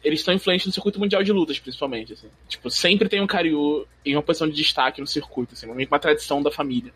eles 0.02 0.20
estão 0.20 0.34
influentes 0.34 0.66
no 0.66 0.72
circuito 0.72 0.98
mundial 0.98 1.22
de 1.22 1.32
lutas, 1.32 1.58
principalmente, 1.58 2.12
assim. 2.12 2.28
Tipo, 2.48 2.70
sempre 2.70 3.08
tem 3.08 3.20
um 3.20 3.26
Karyu 3.26 3.86
em 4.04 4.14
uma 4.14 4.22
posição 4.22 4.48
de 4.48 4.54
destaque 4.54 5.00
no 5.00 5.06
circuito, 5.06 5.54
assim, 5.54 5.66
uma 5.66 5.98
tradição 5.98 6.42
da 6.42 6.50
família. 6.50 6.92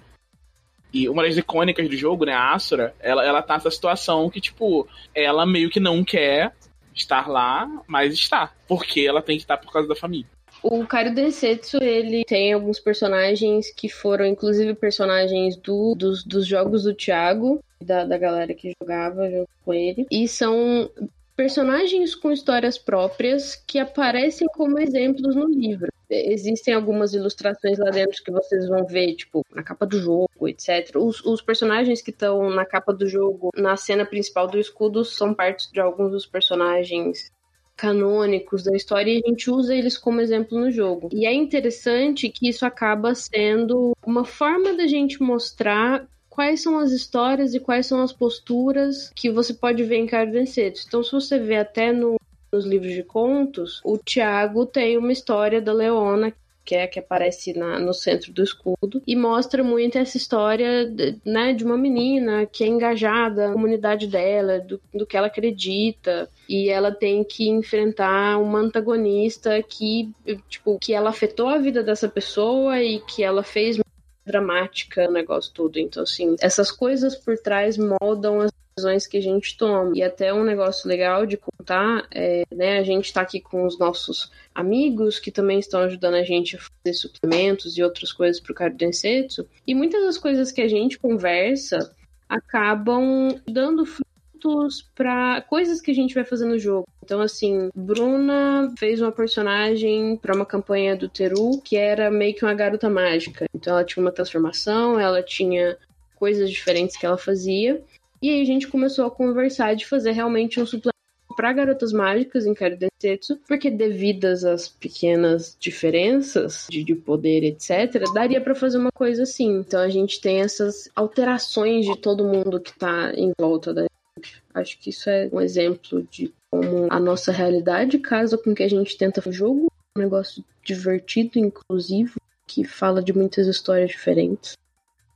E 0.92 1.08
uma 1.08 1.22
das 1.22 1.36
icônicas 1.36 1.88
do 1.88 1.96
jogo, 1.96 2.24
né, 2.24 2.32
a 2.32 2.54
Asura, 2.54 2.94
ela, 3.00 3.24
ela 3.24 3.42
tá 3.42 3.54
nessa 3.54 3.70
situação 3.70 4.30
que, 4.30 4.40
tipo, 4.40 4.88
ela 5.14 5.44
meio 5.44 5.70
que 5.70 5.80
não 5.80 6.02
quer 6.02 6.52
estar 6.94 7.28
lá, 7.28 7.68
mas 7.86 8.14
está. 8.14 8.52
Porque 8.66 9.00
ela 9.00 9.22
tem 9.22 9.36
que 9.36 9.42
estar 9.42 9.56
por 9.58 9.72
causa 9.72 9.88
da 9.88 9.94
família. 9.94 10.26
O 10.62 10.84
Kairo 10.84 11.14
Densetsu, 11.14 11.78
ele 11.80 12.24
tem 12.24 12.52
alguns 12.52 12.80
personagens 12.80 13.70
que 13.70 13.88
foram, 13.88 14.26
inclusive, 14.26 14.74
personagens 14.74 15.56
do, 15.56 15.94
dos, 15.94 16.24
dos 16.24 16.46
jogos 16.46 16.82
do 16.82 16.94
Thiago, 16.94 17.62
da, 17.80 18.04
da 18.04 18.18
galera 18.18 18.52
que 18.54 18.72
jogava 18.82 19.30
junto 19.30 19.48
com 19.64 19.72
ele. 19.72 20.06
E 20.10 20.26
são 20.26 20.90
personagens 21.36 22.16
com 22.16 22.32
histórias 22.32 22.76
próprias 22.76 23.54
que 23.54 23.78
aparecem 23.78 24.48
como 24.48 24.80
exemplos 24.80 25.36
no 25.36 25.46
livro 25.46 25.88
existem 26.10 26.74
algumas 26.74 27.12
ilustrações 27.14 27.78
lá 27.78 27.90
dentro 27.90 28.22
que 28.22 28.30
vocês 28.30 28.68
vão 28.68 28.84
ver, 28.84 29.14
tipo, 29.14 29.44
na 29.54 29.62
capa 29.62 29.86
do 29.86 30.00
jogo, 30.00 30.48
etc. 30.48 30.96
Os, 30.96 31.24
os 31.24 31.42
personagens 31.42 32.00
que 32.02 32.10
estão 32.10 32.50
na 32.50 32.64
capa 32.64 32.92
do 32.92 33.06
jogo, 33.06 33.50
na 33.56 33.76
cena 33.76 34.04
principal 34.04 34.46
do 34.46 34.58
escudo, 34.58 35.04
são 35.04 35.34
partes 35.34 35.70
de 35.70 35.80
alguns 35.80 36.10
dos 36.10 36.26
personagens 36.26 37.30
canônicos 37.76 38.64
da 38.64 38.74
história 38.74 39.12
e 39.12 39.22
a 39.24 39.28
gente 39.28 39.48
usa 39.48 39.74
eles 39.74 39.96
como 39.96 40.20
exemplo 40.20 40.58
no 40.58 40.70
jogo. 40.70 41.08
E 41.12 41.24
é 41.24 41.32
interessante 41.32 42.28
que 42.28 42.48
isso 42.48 42.66
acaba 42.66 43.14
sendo 43.14 43.96
uma 44.04 44.24
forma 44.24 44.74
da 44.74 44.86
gente 44.86 45.22
mostrar 45.22 46.04
quais 46.28 46.62
são 46.62 46.78
as 46.78 46.90
histórias 46.90 47.54
e 47.54 47.60
quais 47.60 47.86
são 47.86 48.02
as 48.02 48.12
posturas 48.12 49.10
que 49.14 49.30
você 49.30 49.54
pode 49.54 49.84
ver 49.84 49.96
em 49.96 50.06
Cardencetos. 50.06 50.84
Então, 50.86 51.02
se 51.02 51.12
você 51.12 51.38
vê 51.38 51.56
até 51.56 51.92
no 51.92 52.16
nos 52.52 52.64
livros 52.64 52.92
de 52.92 53.02
contos, 53.02 53.80
o 53.84 53.98
Tiago 53.98 54.66
tem 54.66 54.96
uma 54.96 55.12
história 55.12 55.60
da 55.60 55.72
Leona 55.72 56.32
que 56.68 56.74
é 56.74 56.86
que 56.86 56.98
aparece 56.98 57.54
na, 57.54 57.78
no 57.78 57.94
centro 57.94 58.30
do 58.30 58.42
escudo 58.42 59.02
e 59.06 59.16
mostra 59.16 59.64
muito 59.64 59.96
essa 59.96 60.18
história 60.18 60.86
né, 61.24 61.54
de 61.54 61.64
uma 61.64 61.78
menina 61.78 62.44
que 62.44 62.62
é 62.62 62.66
engajada 62.66 63.48
na 63.48 63.54
comunidade 63.54 64.06
dela, 64.06 64.60
do, 64.60 64.78
do 64.92 65.06
que 65.06 65.16
ela 65.16 65.28
acredita 65.28 66.28
e 66.46 66.68
ela 66.68 66.92
tem 66.92 67.24
que 67.24 67.48
enfrentar 67.48 68.38
uma 68.38 68.58
antagonista 68.58 69.62
que 69.62 70.10
tipo 70.50 70.78
que 70.78 70.92
ela 70.92 71.08
afetou 71.08 71.48
a 71.48 71.56
vida 71.56 71.82
dessa 71.82 72.06
pessoa 72.06 72.82
e 72.82 73.00
que 73.00 73.22
ela 73.22 73.42
fez 73.42 73.78
dramática 74.26 75.08
o 75.08 75.12
negócio 75.12 75.50
todo. 75.54 75.78
Então, 75.78 76.02
assim, 76.02 76.36
essas 76.38 76.70
coisas 76.70 77.16
por 77.16 77.38
trás 77.38 77.78
moldam 77.78 78.42
as 78.42 78.52
decisões 78.78 79.06
que 79.06 79.16
a 79.16 79.20
gente 79.20 79.56
toma. 79.56 79.92
E 79.94 80.02
até 80.02 80.32
um 80.32 80.44
negócio 80.44 80.88
legal 80.88 81.26
de 81.26 81.36
contar, 81.36 82.06
é, 82.10 82.44
né, 82.54 82.78
a 82.78 82.82
gente 82.82 83.06
está 83.06 83.20
aqui 83.20 83.40
com 83.40 83.66
os 83.66 83.78
nossos 83.78 84.30
amigos 84.54 85.18
que 85.18 85.30
também 85.30 85.58
estão 85.58 85.80
ajudando 85.80 86.14
a 86.14 86.22
gente 86.22 86.56
a 86.56 86.60
fazer 86.60 86.96
suplementos 86.96 87.76
e 87.76 87.82
outras 87.82 88.12
coisas 88.12 88.40
para 88.40 88.52
o 88.52 88.54
Cardensetsu. 88.54 89.46
E 89.66 89.74
muitas 89.74 90.02
das 90.04 90.18
coisas 90.18 90.52
que 90.52 90.60
a 90.60 90.68
gente 90.68 90.98
conversa 90.98 91.94
acabam 92.28 93.40
dando 93.46 93.84
frutos 93.84 94.88
para 94.94 95.42
coisas 95.42 95.80
que 95.80 95.90
a 95.90 95.94
gente 95.94 96.14
vai 96.14 96.24
fazer 96.24 96.46
no 96.46 96.58
jogo. 96.58 96.86
Então, 97.02 97.20
assim, 97.20 97.70
Bruna 97.74 98.72
fez 98.78 99.00
uma 99.00 99.10
personagem 99.10 100.16
para 100.16 100.36
uma 100.36 100.44
campanha 100.44 100.94
do 100.94 101.08
Teru 101.08 101.60
que 101.62 101.76
era 101.76 102.10
meio 102.10 102.34
que 102.34 102.44
uma 102.44 102.54
garota 102.54 102.88
mágica. 102.88 103.46
Então, 103.54 103.74
ela 103.74 103.84
tinha 103.84 104.04
uma 104.04 104.12
transformação, 104.12 105.00
ela 105.00 105.22
tinha 105.22 105.76
coisas 106.14 106.50
diferentes 106.50 106.96
que 106.96 107.06
ela 107.06 107.16
fazia. 107.16 107.82
E 108.20 108.30
aí 108.30 108.42
a 108.42 108.44
gente 108.44 108.68
começou 108.68 109.06
a 109.06 109.10
conversar 109.10 109.74
de 109.74 109.86
fazer 109.86 110.12
realmente 110.12 110.60
um 110.60 110.66
suplemento 110.66 110.98
para 111.36 111.52
garotas 111.52 111.92
mágicas 111.92 112.46
em 112.46 112.52
Kaidensetsu, 112.52 113.38
porque 113.46 113.70
devidas 113.70 114.44
às 114.44 114.68
pequenas 114.68 115.56
diferenças 115.60 116.66
de, 116.68 116.82
de 116.82 116.96
poder, 116.96 117.44
etc., 117.44 118.02
daria 118.12 118.40
para 118.40 118.56
fazer 118.56 118.78
uma 118.78 118.90
coisa 118.90 119.22
assim. 119.22 119.58
Então 119.58 119.80
a 119.80 119.88
gente 119.88 120.20
tem 120.20 120.40
essas 120.40 120.90
alterações 120.96 121.86
de 121.86 121.96
todo 121.96 122.24
mundo 122.24 122.60
que 122.60 122.76
tá 122.76 123.12
em 123.14 123.32
volta 123.38 123.72
da 123.72 123.82
gente. 123.82 124.42
Acho 124.52 124.78
que 124.80 124.90
isso 124.90 125.08
é 125.08 125.28
um 125.32 125.40
exemplo 125.40 126.02
de 126.10 126.32
como 126.50 126.88
a 126.90 126.98
nossa 126.98 127.30
realidade 127.30 128.00
casa 128.00 128.36
com 128.36 128.50
o 128.50 128.54
que 128.54 128.64
a 128.64 128.68
gente 128.68 128.98
tenta 128.98 129.22
fazer 129.22 129.36
jogo, 129.36 129.70
um 129.96 130.00
negócio 130.00 130.44
divertido, 130.64 131.38
inclusivo, 131.38 132.20
que 132.48 132.64
fala 132.64 133.00
de 133.00 133.12
muitas 133.12 133.46
histórias 133.46 133.90
diferentes. 133.90 134.56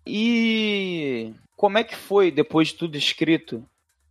E 0.07 1.33
como 1.63 1.79
é 1.79 1.85
que 1.85 1.95
foi, 1.95 2.33
depois 2.33 2.69
de 2.69 2.75
tudo 2.75 2.99
escrito, 2.99 3.65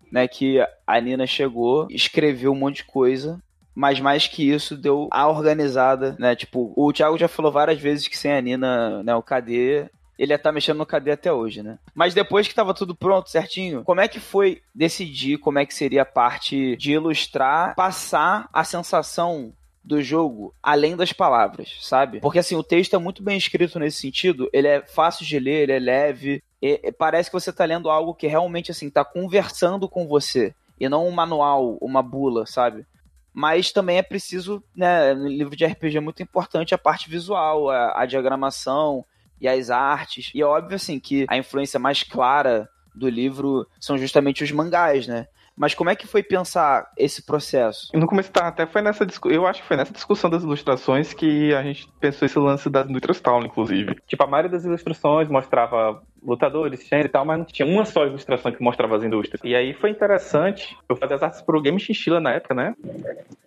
né, 0.09 0.25
que 0.25 0.65
a 0.87 1.01
Nina 1.01 1.27
chegou, 1.27 1.85
escreveu 1.91 2.53
um 2.53 2.55
monte 2.55 2.77
de 2.77 2.85
coisa, 2.85 3.43
mas 3.75 3.99
mais 3.99 4.25
que 4.25 4.49
isso, 4.49 4.77
deu 4.77 5.09
a 5.11 5.27
organizada, 5.27 6.15
né? 6.17 6.33
Tipo, 6.33 6.71
o 6.77 6.93
Thiago 6.93 7.17
já 7.17 7.27
falou 7.27 7.51
várias 7.51 7.77
vezes 7.77 8.07
que 8.07 8.17
sem 8.17 8.31
a 8.31 8.39
Nina, 8.39 9.03
né, 9.03 9.13
o 9.13 9.21
KD 9.21 9.89
ele 10.17 10.31
ia 10.31 10.37
estar 10.37 10.53
mexendo 10.53 10.77
no 10.77 10.85
KD 10.85 11.11
até 11.11 11.33
hoje, 11.33 11.61
né? 11.61 11.77
Mas 11.93 12.13
depois 12.13 12.47
que 12.47 12.55
tava 12.55 12.73
tudo 12.73 12.95
pronto, 12.95 13.29
certinho, 13.29 13.83
como 13.83 13.99
é 13.99 14.07
que 14.07 14.21
foi 14.21 14.61
decidir 14.73 15.37
como 15.37 15.59
é 15.59 15.65
que 15.65 15.73
seria 15.73 16.03
a 16.03 16.05
parte 16.05 16.77
de 16.77 16.93
ilustrar, 16.93 17.75
passar 17.75 18.47
a 18.53 18.63
sensação 18.63 19.51
do 19.83 20.01
jogo 20.01 20.53
além 20.63 20.95
das 20.95 21.11
palavras, 21.11 21.75
sabe? 21.81 22.21
Porque 22.21 22.39
assim, 22.39 22.55
o 22.55 22.63
texto 22.63 22.95
é 22.95 22.99
muito 22.99 23.21
bem 23.21 23.37
escrito 23.37 23.77
nesse 23.77 23.99
sentido, 23.99 24.49
ele 24.53 24.69
é 24.69 24.81
fácil 24.81 25.25
de 25.25 25.37
ler, 25.37 25.63
ele 25.63 25.73
é 25.73 25.79
leve, 25.79 26.43
e, 26.61 26.79
e 26.83 26.91
parece 26.91 27.29
que 27.29 27.39
você 27.39 27.51
tá 27.51 27.65
lendo 27.65 27.89
algo 27.89 28.13
que 28.13 28.27
realmente 28.27 28.71
assim 28.71 28.89
tá 28.89 29.03
conversando 29.03 29.89
com 29.89 30.07
você 30.07 30.53
e 30.79 30.87
não 30.89 31.07
um 31.07 31.11
manual, 31.11 31.77
uma 31.81 32.01
bula, 32.01 32.45
sabe? 32.45 32.85
Mas 33.33 33.71
também 33.71 33.97
é 33.97 34.03
preciso, 34.03 34.61
né, 34.75 35.13
no 35.13 35.27
livro 35.27 35.55
de 35.55 35.65
RPG 35.65 35.97
é 35.97 36.01
muito 36.01 36.21
importante 36.21 36.75
a 36.75 36.77
parte 36.77 37.09
visual, 37.09 37.69
a, 37.69 38.01
a 38.01 38.05
diagramação, 38.05 39.05
e 39.41 39.47
as 39.47 39.71
artes. 39.71 40.31
E 40.35 40.41
é 40.41 40.45
óbvio, 40.45 40.75
assim, 40.75 40.99
que 40.99 41.25
a 41.27 41.35
influência 41.35 41.79
mais 41.79 42.03
clara 42.03 42.69
do 42.93 43.09
livro 43.09 43.67
são 43.79 43.97
justamente 43.97 44.43
os 44.43 44.51
mangás, 44.51 45.07
né? 45.07 45.25
Mas 45.57 45.73
como 45.73 45.89
é 45.89 45.95
que 45.95 46.07
foi 46.07 46.23
pensar 46.23 46.89
esse 46.97 47.23
processo? 47.23 47.89
No 47.93 48.07
começo, 48.07 48.31
tá, 48.31 48.47
até 48.47 48.65
foi 48.65 48.81
nessa 48.81 49.05
eu 49.25 49.45
acho 49.45 49.61
que 49.61 49.67
foi 49.67 49.75
nessa 49.75 49.91
discussão 49.91 50.29
das 50.29 50.43
ilustrações 50.43 51.13
que 51.13 51.53
a 51.53 51.61
gente 51.61 51.91
pensou 51.99 52.25
esse 52.25 52.39
lance 52.39 52.69
das 52.69 52.89
indústrias 52.89 53.19
tal, 53.19 53.43
inclusive. 53.43 53.95
Tipo, 54.07 54.23
a 54.23 54.27
maioria 54.27 54.51
das 54.51 54.63
ilustrações 54.63 55.27
mostrava 55.27 56.01
lutadores, 56.23 56.89
e 56.91 57.07
tal, 57.07 57.25
mas 57.25 57.37
não 57.39 57.45
tinha 57.45 57.67
uma 57.67 57.85
só 57.85 58.05
ilustração 58.05 58.51
que 58.51 58.61
mostrava 58.61 58.95
as 58.95 59.03
indústrias. 59.03 59.41
E 59.43 59.55
aí 59.55 59.73
foi 59.73 59.89
interessante, 59.89 60.77
eu 60.87 60.95
fazia 60.95 61.15
as 61.15 61.23
artes 61.23 61.41
pro 61.41 61.61
Game 61.61 61.79
Chinchilla 61.79 62.19
na 62.19 62.31
época, 62.33 62.53
né? 62.53 62.75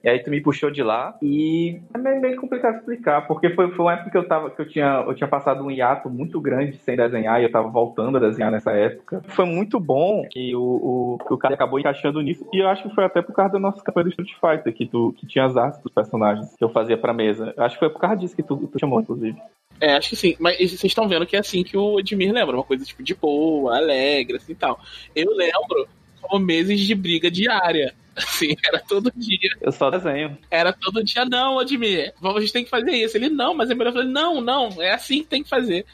E 0.03 0.09
aí 0.09 0.23
tu 0.23 0.31
me 0.31 0.41
puxou 0.41 0.71
de 0.71 0.83
lá 0.83 1.17
e 1.23 1.81
é 1.95 1.99
meio, 1.99 2.21
meio 2.21 2.41
complicado 2.41 2.77
explicar, 2.77 3.27
porque 3.27 3.51
foi, 3.51 3.71
foi 3.71 3.85
uma 3.85 3.95
época 3.95 4.11
que 4.11 4.19
eu 4.19 4.29
tava, 4.29 4.51
que 4.51 4.61
eu 4.61 4.69
tinha, 4.69 5.05
eu 5.07 5.15
tinha 5.15 5.29
passado 5.29 5.65
um 5.65 5.71
hiato 5.71 6.11
muito 6.11 6.41
grande 6.41 6.77
sem 6.79 6.97
desenhar 6.97 7.41
e 7.41 7.45
eu 7.45 7.51
tava 7.51 7.69
voltando 7.69 8.19
a 8.19 8.21
desenhar 8.21 8.51
nessa 8.51 8.73
época. 8.73 9.23
Foi 9.29 9.47
muito 9.47 9.81
bom 9.81 10.27
que 10.31 10.55
o, 10.55 10.61
o, 10.61 11.19
que 11.27 11.33
o 11.33 11.39
cara 11.39 11.55
acabou 11.55 11.79
encaixando 11.79 12.21
nisso 12.21 12.47
e 12.53 12.59
eu 12.59 12.69
acho 12.69 12.83
que 12.83 12.95
foi 12.95 13.05
até 13.05 13.23
por 13.23 13.35
causa 13.35 13.53
da 13.53 13.59
nossa 13.59 13.83
campanha 13.83 14.05
do 14.05 14.11
Street 14.11 14.33
Fighter, 14.35 14.75
que, 14.75 14.87
tu, 14.87 15.15
que 15.17 15.27
tinha 15.27 15.45
as 15.45 15.57
artes 15.57 15.81
dos 15.81 15.93
personagens 15.93 16.55
que 16.57 16.65
eu 16.65 16.69
fazia 16.69 16.99
pra 16.99 17.15
mesa. 17.15 17.55
Eu 17.57 17.65
acho 17.65 17.77
que 17.77 17.81
foi 17.81 17.91
por 17.91 18.01
causa 18.01 18.17
disso 18.17 18.37
que 18.37 18.43
tu, 18.43 18.57
tu 18.57 18.79
chamou, 18.79 19.01
inclusive. 19.01 19.39
É, 19.81 19.95
acho 19.95 20.11
que 20.11 20.17
sim. 20.17 20.37
Mas 20.39 20.57
vocês 20.57 20.85
estão 20.85 21.09
vendo 21.09 21.27
que 21.27 21.37
é 21.37 21.41
assim 21.41 21.63
que 21.63 21.77
o 21.77 21.99
Edmir 21.99 22.33
lembra. 22.33 22.57
Uma 22.57 22.65
coisa 22.65 22.85
tipo 22.85 23.03
de 23.03 23.15
boa, 23.15 23.77
alegre, 23.77 24.37
assim 24.37 24.55
tal. 24.55 24.81
Eu 25.15 25.35
lembro 25.35 25.89
como 26.21 26.45
meses 26.45 26.81
de 26.81 26.95
briga 26.95 27.31
diária. 27.31 27.95
Assim, 28.17 28.55
era 28.65 28.79
todo 28.79 29.11
dia. 29.17 29.51
Eu 29.61 29.73
só 29.73 29.91
desenho. 29.91 30.39
Era 30.49 30.73
todo 30.73 31.03
dia, 31.03 31.25
não, 31.25 31.61
Edmir. 31.61 32.15
A 32.23 32.41
gente 32.41 32.53
tem 32.53 32.63
que 32.63 32.71
fazer 32.71 32.93
isso. 32.93 33.17
Ele, 33.17 33.29
não, 33.29 33.55
mas 33.55 33.69
é 33.71 33.75
melhor 33.75 33.93
fazer. 33.93 34.07
Não, 34.07 34.41
não, 34.41 34.81
é 34.81 34.93
assim 34.93 35.25
que 35.25 35.29
tem 35.29 35.43
que 35.43 35.49
fazer. 35.49 35.85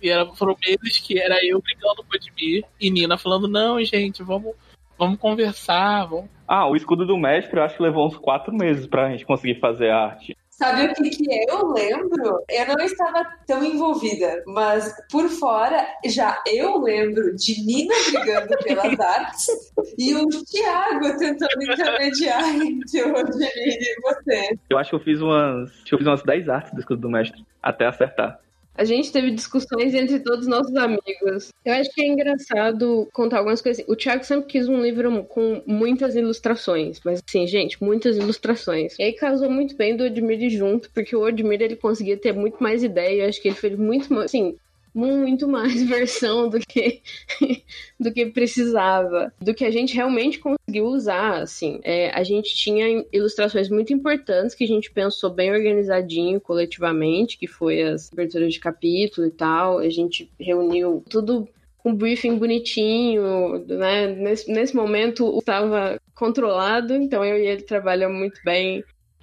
E 0.00 0.08
era, 0.08 0.24
foram 0.34 0.56
meses 0.64 0.98
que 0.98 1.18
era 1.18 1.44
eu 1.44 1.60
brigando 1.60 2.04
com 2.04 2.12
o 2.12 2.16
Edmir 2.16 2.64
e 2.80 2.88
Nina 2.88 3.18
falando, 3.18 3.48
não, 3.48 3.82
gente, 3.82 4.22
vamos, 4.22 4.54
vamos 4.96 5.18
conversar, 5.18 6.04
vamos. 6.04 6.30
Ah, 6.46 6.68
o 6.68 6.76
escudo 6.76 7.04
do 7.04 7.18
mestre 7.18 7.58
eu 7.58 7.64
acho 7.64 7.76
que 7.76 7.82
levou 7.82 8.06
uns 8.06 8.16
quatro 8.16 8.54
meses 8.54 8.86
pra 8.86 9.10
gente 9.10 9.26
conseguir 9.26 9.58
fazer 9.58 9.90
a 9.90 10.04
arte. 10.04 10.36
Sabe 10.58 10.86
o 10.86 10.94
que, 10.94 11.10
que 11.10 11.50
eu 11.50 11.70
lembro? 11.70 12.42
Eu 12.48 12.66
não 12.68 12.82
estava 12.82 13.26
tão 13.46 13.62
envolvida, 13.62 14.42
mas 14.46 14.90
por 15.10 15.28
fora 15.28 15.86
já 16.06 16.42
eu 16.46 16.78
lembro 16.78 17.36
de 17.36 17.62
Nina 17.62 17.94
brigando 18.10 18.56
pelas 18.64 18.98
artes 18.98 19.72
e 19.98 20.14
o 20.14 20.26
Thiago 20.26 21.18
tentando 21.18 21.62
intermediar 21.62 22.42
entre 22.56 23.02
o 23.02 23.12
Rodrigo 23.12 23.52
e 23.54 24.00
você. 24.00 24.58
Eu 24.70 24.78
acho 24.78 24.90
que 24.90 24.96
eu 24.96 25.00
fiz 25.00 25.20
umas. 25.20 25.70
Eu 25.92 25.98
fiz 25.98 26.06
umas 26.06 26.22
10 26.22 26.48
artes 26.48 26.72
do 26.72 26.80
escudo 26.80 27.02
do 27.02 27.10
mestre, 27.10 27.44
até 27.62 27.86
acertar. 27.86 28.40
A 28.76 28.84
gente 28.84 29.10
teve 29.10 29.30
discussões 29.30 29.94
entre 29.94 30.20
todos 30.20 30.40
os 30.40 30.46
nossos 30.46 30.74
amigos. 30.76 31.48
Eu 31.64 31.72
acho 31.72 31.90
que 31.92 32.02
é 32.02 32.06
engraçado 32.06 33.08
contar 33.12 33.38
algumas 33.38 33.62
coisas. 33.62 33.84
O 33.88 33.96
Thiago 33.96 34.22
sempre 34.22 34.46
quis 34.48 34.68
um 34.68 34.82
livro 34.82 35.24
com 35.24 35.62
muitas 35.66 36.14
ilustrações, 36.14 37.00
mas 37.04 37.22
assim, 37.26 37.46
gente, 37.46 37.82
muitas 37.82 38.16
ilustrações. 38.16 38.94
E 38.98 39.04
aí 39.04 39.12
casou 39.14 39.50
muito 39.50 39.74
bem 39.76 39.96
do 39.96 40.04
Odmir 40.04 40.50
junto, 40.50 40.90
porque 40.92 41.16
o 41.16 41.22
Odmir 41.22 41.62
ele 41.62 41.76
conseguia 41.76 42.18
ter 42.18 42.32
muito 42.32 42.62
mais 42.62 42.82
ideia. 42.82 43.22
Eu 43.22 43.28
acho 43.28 43.40
que 43.40 43.48
ele 43.48 43.56
fez 43.56 43.78
muito, 43.78 44.12
assim, 44.20 44.56
muito 44.96 45.46
mais 45.46 45.82
versão 45.84 46.48
do 46.48 46.58
que 46.58 47.02
do 48.00 48.10
que 48.12 48.26
precisava, 48.26 49.32
do 49.40 49.54
que 49.54 49.64
a 49.64 49.70
gente 49.70 49.94
realmente 49.94 50.38
conseguiu 50.38 50.86
usar, 50.86 51.42
assim. 51.42 51.80
É, 51.84 52.10
a 52.10 52.24
gente 52.24 52.56
tinha 52.56 53.04
ilustrações 53.12 53.68
muito 53.68 53.92
importantes 53.92 54.54
que 54.54 54.64
a 54.64 54.68
gente 54.68 54.90
pensou 54.90 55.30
bem 55.30 55.52
organizadinho 55.52 56.40
coletivamente, 56.40 57.38
que 57.38 57.46
foi 57.46 57.82
as 57.82 58.10
aberturas 58.12 58.54
de 58.54 58.60
capítulo 58.60 59.26
e 59.26 59.30
tal. 59.30 59.78
A 59.78 59.90
gente 59.90 60.30
reuniu 60.40 61.04
tudo 61.10 61.46
um 61.84 61.94
briefing 61.94 62.36
bonitinho, 62.36 63.64
né? 63.68 64.08
Nesse, 64.08 64.50
nesse 64.50 64.74
momento 64.74 65.38
estava 65.38 66.00
controlado, 66.14 66.94
então 66.94 67.24
eu 67.24 67.38
e 67.38 67.46
ele 67.46 67.62
trabalhamos 67.62 68.18
muito 68.18 68.40
bem 68.44 68.82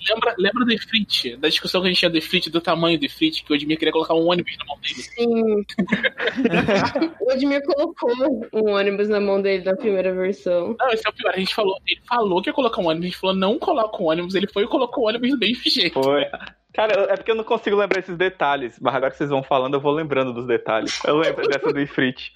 Lembra, 0.09 0.35
lembra 0.37 0.65
do 0.65 0.73
Ifrit? 0.73 1.37
Da 1.37 1.47
discussão 1.47 1.81
que 1.81 1.87
a 1.87 1.89
gente 1.89 1.99
tinha 1.99 2.11
do 2.11 2.17
Ifrit, 2.17 2.49
do 2.49 2.59
tamanho 2.59 2.99
do 2.99 3.05
Ifrit, 3.05 3.43
que 3.43 3.51
o 3.51 3.55
Edmir 3.55 3.77
queria 3.77 3.91
colocar 3.91 4.13
um 4.13 4.27
ônibus 4.27 4.57
na 4.57 4.65
mão 4.65 4.77
dele. 4.79 4.95
Sim. 4.95 5.65
o 7.21 7.31
Edmir 7.31 7.61
colocou 7.63 8.11
um 8.53 8.75
ônibus 8.75 9.07
na 9.07 9.19
mão 9.19 9.41
dele 9.41 9.63
na 9.63 9.75
primeira 9.75 10.13
versão. 10.13 10.75
Não, 10.77 10.89
esse 10.91 11.07
é 11.07 11.09
o 11.09 11.13
pior. 11.13 11.33
A 11.33 11.39
gente 11.39 11.55
falou, 11.55 11.77
ele 11.87 12.01
falou 12.05 12.41
que 12.41 12.49
ia 12.49 12.53
colocar 12.53 12.81
um 12.81 12.87
ônibus, 12.87 13.05
a 13.05 13.09
gente 13.09 13.19
falou, 13.19 13.35
não 13.35 13.57
coloca 13.57 14.01
um 14.01 14.07
ônibus, 14.07 14.35
ele 14.35 14.47
foi 14.47 14.63
e 14.63 14.67
colocou 14.67 15.05
o 15.05 15.07
ônibus 15.07 15.29
do 15.29 15.37
mesmo 15.37 15.63
jeito. 15.65 16.01
Foi. 16.01 16.25
Cara, 16.73 17.13
é 17.13 17.15
porque 17.15 17.29
eu 17.29 17.35
não 17.35 17.43
consigo 17.43 17.75
lembrar 17.75 17.99
esses 17.99 18.17
detalhes, 18.17 18.79
mas 18.81 18.95
agora 18.95 19.11
que 19.11 19.17
vocês 19.17 19.29
vão 19.29 19.43
falando, 19.43 19.75
eu 19.75 19.79
vou 19.79 19.91
lembrando 19.91 20.33
dos 20.33 20.47
detalhes. 20.47 20.99
Eu 21.05 21.17
lembro 21.17 21.47
dessa 21.47 21.71
do 21.71 21.79
Ifrit. 21.79 22.33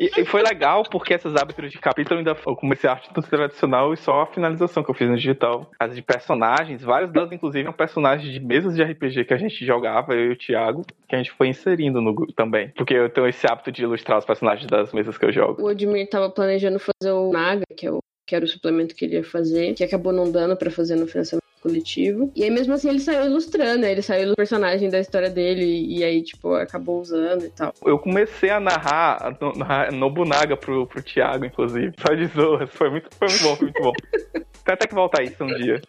E, 0.00 0.22
e, 0.22 0.24
foi 0.24 0.42
legal, 0.42 0.82
porque 0.90 1.14
essas 1.14 1.36
aberturas 1.36 1.70
de 1.70 1.78
capítulo 1.78 2.18
ainda 2.18 2.36
eu 2.46 2.56
comecei 2.56 2.88
a 2.88 2.94
arte 2.94 3.10
tradicional 3.12 3.92
e 3.92 3.96
só 3.96 4.22
a 4.22 4.26
finalização 4.26 4.82
que 4.82 4.90
eu 4.90 4.94
fiz 4.94 5.08
no 5.08 5.16
digital. 5.16 5.70
As 5.78 5.94
de 5.94 6.02
personagens, 6.02 6.82
várias 6.82 7.12
delas, 7.12 7.30
inclusive, 7.30 7.64
são 7.64 7.72
personagens 7.72 8.32
de 8.32 8.40
mesas 8.40 8.74
de 8.74 8.82
RPG 8.82 9.24
que 9.24 9.34
a 9.34 9.38
gente 9.38 9.64
jogava, 9.64 10.14
eu 10.14 10.30
e 10.30 10.32
o 10.32 10.36
Thiago, 10.36 10.84
que 11.08 11.14
a 11.14 11.18
gente 11.18 11.30
foi 11.30 11.48
inserindo 11.48 12.00
no 12.00 12.26
também. 12.32 12.70
Porque 12.70 12.94
eu 12.94 13.08
tenho 13.08 13.28
esse 13.28 13.46
hábito 13.46 13.70
de 13.70 13.82
ilustrar 13.82 14.18
os 14.18 14.24
personagens 14.24 14.66
das 14.66 14.92
mesas 14.92 15.16
que 15.16 15.24
eu 15.24 15.32
jogo. 15.32 15.62
O 15.62 15.66
Odmir 15.66 16.08
tava 16.08 16.30
planejando 16.30 16.78
fazer 16.78 17.12
o 17.12 17.30
Naga, 17.30 17.64
que 17.76 17.86
é 17.86 17.90
o 17.90 18.00
que 18.26 18.36
era 18.36 18.44
o 18.44 18.48
suplemento 18.48 18.94
que 18.94 19.04
ele 19.04 19.16
ia 19.16 19.24
fazer, 19.24 19.74
que 19.74 19.82
acabou 19.82 20.12
não 20.12 20.30
dando 20.30 20.56
para 20.56 20.70
fazer 20.70 20.94
no 20.94 21.04
financiamento 21.04 21.49
coletivo. 21.60 22.32
E 22.34 22.42
aí, 22.42 22.50
mesmo 22.50 22.74
assim, 22.74 22.88
ele 22.88 23.00
saiu 23.00 23.26
ilustrando, 23.26 23.82
né? 23.82 23.92
Ele 23.92 24.02
saiu 24.02 24.28
do 24.28 24.36
personagem 24.36 24.88
da 24.88 24.98
história 24.98 25.30
dele 25.30 25.64
e 25.64 26.02
aí, 26.02 26.22
tipo, 26.22 26.54
acabou 26.54 27.00
usando 27.00 27.44
e 27.44 27.50
tal. 27.50 27.72
Eu 27.84 27.98
comecei 27.98 28.50
a 28.50 28.58
narrar, 28.58 29.36
narrar 29.56 29.92
Nobunaga 29.92 30.56
pro, 30.56 30.86
pro 30.86 31.02
Thiago, 31.02 31.44
inclusive. 31.44 31.92
Só 31.98 32.14
de 32.14 32.26
zoas. 32.26 32.70
Foi 32.70 32.90
muito, 32.90 33.08
foi 33.14 33.28
muito 33.28 33.42
bom, 33.42 33.56
foi 33.56 33.66
muito 33.66 33.82
bom. 33.82 33.92
Tem 34.64 34.74
até 34.74 34.86
que 34.86 34.94
voltar 34.94 35.22
isso 35.22 35.42
um 35.42 35.46
dia. 35.46 35.80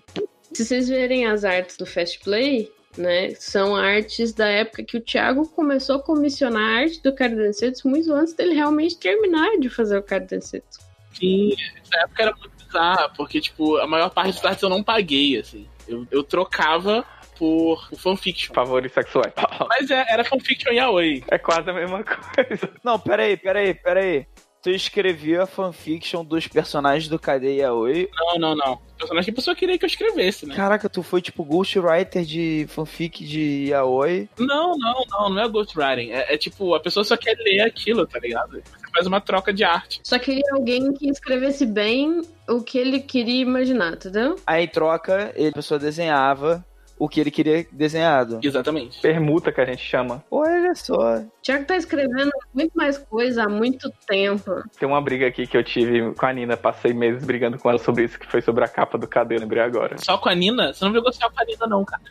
Se 0.53 0.65
vocês 0.65 0.89
verem 0.89 1.25
as 1.25 1.43
artes 1.43 1.77
do 1.77 1.85
Fast 1.85 2.19
Play, 2.19 2.69
né? 2.97 3.33
São 3.35 3.75
artes 3.75 4.33
da 4.33 4.47
época 4.47 4.83
que 4.83 4.97
o 4.97 5.01
Thiago 5.01 5.47
começou 5.47 5.97
a 5.97 6.03
comissionar 6.03 6.61
a 6.61 6.81
arte 6.81 7.01
do 7.01 7.13
Cardencetos 7.13 7.83
muito 7.83 8.11
antes 8.13 8.33
dele 8.33 8.53
realmente 8.53 8.97
terminar 8.97 9.57
de 9.59 9.69
fazer 9.69 9.97
o 9.97 10.03
Cardencetos. 10.03 10.79
Sim, 11.13 11.53
essa 11.81 12.03
época 12.03 12.23
era 12.23 12.35
muito 12.35 12.60
bizarra, 12.71 13.09
porque, 13.09 13.41
tipo, 13.41 13.77
a 13.77 13.87
maior 13.87 14.09
parte 14.09 14.35
dos 14.35 14.45
artes 14.45 14.63
eu 14.63 14.69
não 14.69 14.83
paguei, 14.83 15.37
assim. 15.37 15.67
Eu, 15.87 16.07
eu 16.09 16.23
trocava 16.23 17.05
por 17.37 17.89
fanfiction. 17.97 18.53
Favores 18.53 18.93
sexuais. 18.93 19.33
Mas 19.67 19.89
é, 19.89 20.05
era 20.09 20.23
fanfiction 20.23 20.71
yaoi. 20.71 21.23
É 21.27 21.37
quase 21.37 21.69
a 21.69 21.73
mesma 21.73 22.03
coisa. 22.03 22.71
Não, 22.83 22.99
peraí, 22.99 23.35
peraí, 23.35 23.73
peraí. 23.73 24.27
Tu 24.61 24.69
escrevia 24.69 25.41
a 25.41 25.47
fanfiction 25.47 26.23
dos 26.23 26.47
personagens 26.47 27.07
do 27.07 27.17
KD 27.17 27.55
Yaoi? 27.61 28.07
Não, 28.13 28.37
não, 28.37 28.55
não. 28.55 28.81
Personagem 28.95 29.25
que 29.25 29.31
a 29.31 29.33
pessoa 29.33 29.55
queria 29.55 29.75
que 29.75 29.83
eu 29.83 29.87
escrevesse, 29.87 30.45
né? 30.45 30.53
Caraca, 30.53 30.87
tu 30.87 31.01
foi 31.01 31.19
tipo 31.19 31.43
ghostwriter 31.43 32.23
de 32.23 32.67
fanfic 32.69 33.25
de 33.25 33.69
Yaoi? 33.69 34.29
Não, 34.37 34.77
não, 34.77 35.03
não, 35.09 35.29
não 35.31 35.41
é 35.41 35.49
ghostwriting. 35.49 36.11
É, 36.11 36.35
é 36.35 36.37
tipo, 36.37 36.75
a 36.75 36.79
pessoa 36.79 37.03
só 37.03 37.17
quer 37.17 37.35
ler 37.39 37.61
aquilo, 37.61 38.05
tá 38.05 38.19
ligado? 38.19 38.61
Faz 38.93 39.07
uma 39.07 39.21
troca 39.21 39.53
de 39.53 39.63
arte. 39.63 40.01
Só 40.03 40.19
queria 40.19 40.43
alguém 40.51 40.93
que 40.93 41.09
escrevesse 41.09 41.65
bem 41.65 42.21
o 42.47 42.61
que 42.61 42.77
ele 42.77 42.99
queria 42.99 43.41
imaginar, 43.41 43.93
entendeu? 43.93 44.35
Aí 44.45 44.65
em 44.65 44.67
troca, 44.67 45.31
ele, 45.35 45.49
a 45.49 45.53
pessoa 45.53 45.79
desenhava 45.79 46.63
o 47.01 47.09
que 47.09 47.19
ele 47.19 47.31
queria 47.31 47.65
desenhado. 47.71 48.39
Exatamente. 48.43 49.01
Permuta 49.01 49.51
que 49.51 49.59
a 49.59 49.65
gente 49.65 49.83
chama. 49.83 50.23
Olha 50.29 50.75
só. 50.75 51.23
Tiago 51.41 51.65
tá 51.65 51.75
escrevendo 51.75 52.29
muito 52.53 52.73
mais 52.75 52.95
coisa 52.99 53.45
há 53.45 53.49
muito 53.49 53.91
tempo. 54.05 54.63
Tem 54.79 54.87
uma 54.87 55.01
briga 55.01 55.25
aqui 55.25 55.47
que 55.47 55.57
eu 55.57 55.63
tive 55.63 56.13
com 56.13 56.25
a 56.27 56.31
Nina, 56.31 56.55
passei 56.55 56.93
meses 56.93 57.25
brigando 57.25 57.57
com 57.57 57.71
ela 57.71 57.79
sobre 57.79 58.03
isso, 58.03 58.19
que 58.19 58.27
foi 58.27 58.39
sobre 58.43 58.63
a 58.63 58.67
capa 58.67 58.99
do 58.99 59.07
KD, 59.07 59.39
lembrei 59.39 59.63
agora. 59.63 59.97
Só 59.97 60.15
com 60.15 60.29
a 60.29 60.35
Nina? 60.35 60.73
Você 60.73 60.85
não 60.85 60.91
brigou 60.91 61.11
só 61.11 61.27
com 61.27 61.41
a 61.41 61.43
Nina, 61.43 61.65
não, 61.65 61.83
cara. 61.83 62.03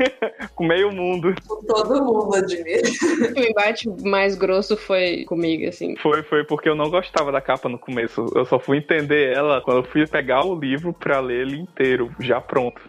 com 0.56 0.64
meio 0.64 0.90
mundo. 0.90 1.34
Com 1.46 1.62
todo 1.66 2.02
mundo, 2.02 2.34
admiro. 2.34 2.88
O 3.36 3.40
embate 3.40 3.86
mais 4.02 4.34
grosso 4.34 4.78
foi 4.78 5.26
comigo, 5.26 5.68
assim. 5.68 5.94
Foi, 5.96 6.22
foi 6.22 6.42
porque 6.42 6.70
eu 6.70 6.74
não 6.74 6.88
gostava 6.88 7.30
da 7.30 7.42
capa 7.42 7.68
no 7.68 7.78
começo. 7.78 8.24
Eu 8.34 8.46
só 8.46 8.58
fui 8.58 8.78
entender 8.78 9.30
ela 9.30 9.60
quando 9.60 9.84
eu 9.84 9.84
fui 9.84 10.06
pegar 10.06 10.46
o 10.46 10.58
livro 10.58 10.94
pra 10.94 11.20
ler 11.20 11.42
ele 11.42 11.58
inteiro, 11.58 12.10
já 12.18 12.40
pronto. 12.40 12.80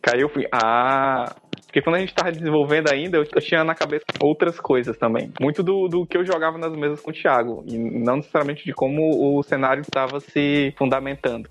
Caiu, 0.00 0.28
fui, 0.28 0.46
ah. 0.52 1.34
Porque 1.66 1.82
quando 1.82 1.96
a 1.96 2.00
gente 2.00 2.14
tava 2.14 2.30
desenvolvendo 2.30 2.90
ainda, 2.92 3.16
eu, 3.16 3.24
eu 3.24 3.40
tinha 3.40 3.64
na 3.64 3.74
cabeça 3.74 4.04
outras 4.20 4.60
coisas 4.60 4.96
também. 4.96 5.32
Muito 5.40 5.62
do, 5.62 5.88
do 5.88 6.06
que 6.06 6.16
eu 6.16 6.24
jogava 6.24 6.56
nas 6.56 6.72
mesas 6.72 7.00
com 7.00 7.10
o 7.10 7.14
Thiago. 7.14 7.64
E 7.66 7.76
não 7.76 8.16
necessariamente 8.16 8.64
de 8.64 8.72
como 8.72 9.36
o 9.38 9.42
cenário 9.42 9.80
estava 9.80 10.20
se 10.20 10.72
fundamentando. 10.78 11.48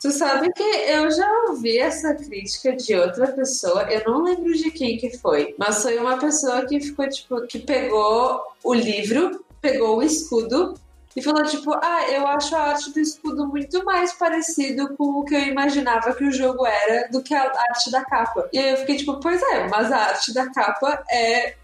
Tu 0.00 0.10
sabe 0.10 0.52
que 0.52 0.62
eu 0.62 1.10
já 1.10 1.30
ouvi 1.48 1.78
essa 1.78 2.14
crítica 2.14 2.76
de 2.76 2.94
outra 2.94 3.28
pessoa, 3.28 3.90
eu 3.90 4.02
não 4.04 4.22
lembro 4.22 4.52
de 4.52 4.70
quem 4.70 4.98
que 4.98 5.16
foi, 5.16 5.54
mas 5.58 5.82
foi 5.82 5.96
uma 5.96 6.18
pessoa 6.18 6.66
que 6.66 6.78
ficou, 6.78 7.08
tipo, 7.08 7.46
que 7.46 7.58
pegou 7.58 8.42
o 8.62 8.74
livro, 8.74 9.42
pegou 9.62 9.96
o 9.96 10.02
escudo 10.02 10.74
e 11.16 11.22
falou 11.22 11.44
tipo, 11.44 11.72
ah, 11.72 12.10
eu 12.10 12.26
acho 12.26 12.54
a 12.56 12.70
arte 12.70 12.92
do 12.92 13.00
escudo 13.00 13.46
muito 13.46 13.84
mais 13.84 14.12
parecido 14.12 14.96
com 14.96 15.20
o 15.20 15.24
que 15.24 15.34
eu 15.34 15.42
imaginava 15.42 16.14
que 16.14 16.24
o 16.24 16.32
jogo 16.32 16.66
era 16.66 17.08
do 17.08 17.22
que 17.22 17.34
a 17.34 17.42
arte 17.42 17.90
da 17.90 18.04
capa. 18.04 18.48
E 18.52 18.58
aí 18.58 18.70
eu 18.70 18.76
fiquei 18.78 18.96
tipo, 18.96 19.20
pois 19.20 19.40
é, 19.42 19.68
mas 19.68 19.92
a 19.92 19.96
arte 19.96 20.34
da 20.34 20.50
capa 20.50 21.04
é 21.10 21.54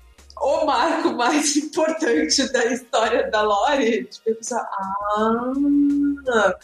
o 0.40 0.64
marco 0.64 1.12
mais 1.12 1.54
importante 1.56 2.52
da 2.52 2.64
história 2.66 3.30
da 3.30 3.42
Lore. 3.42 4.04
Tipo, 4.04 4.34
pensei, 4.34 4.56
ah, 4.58 5.52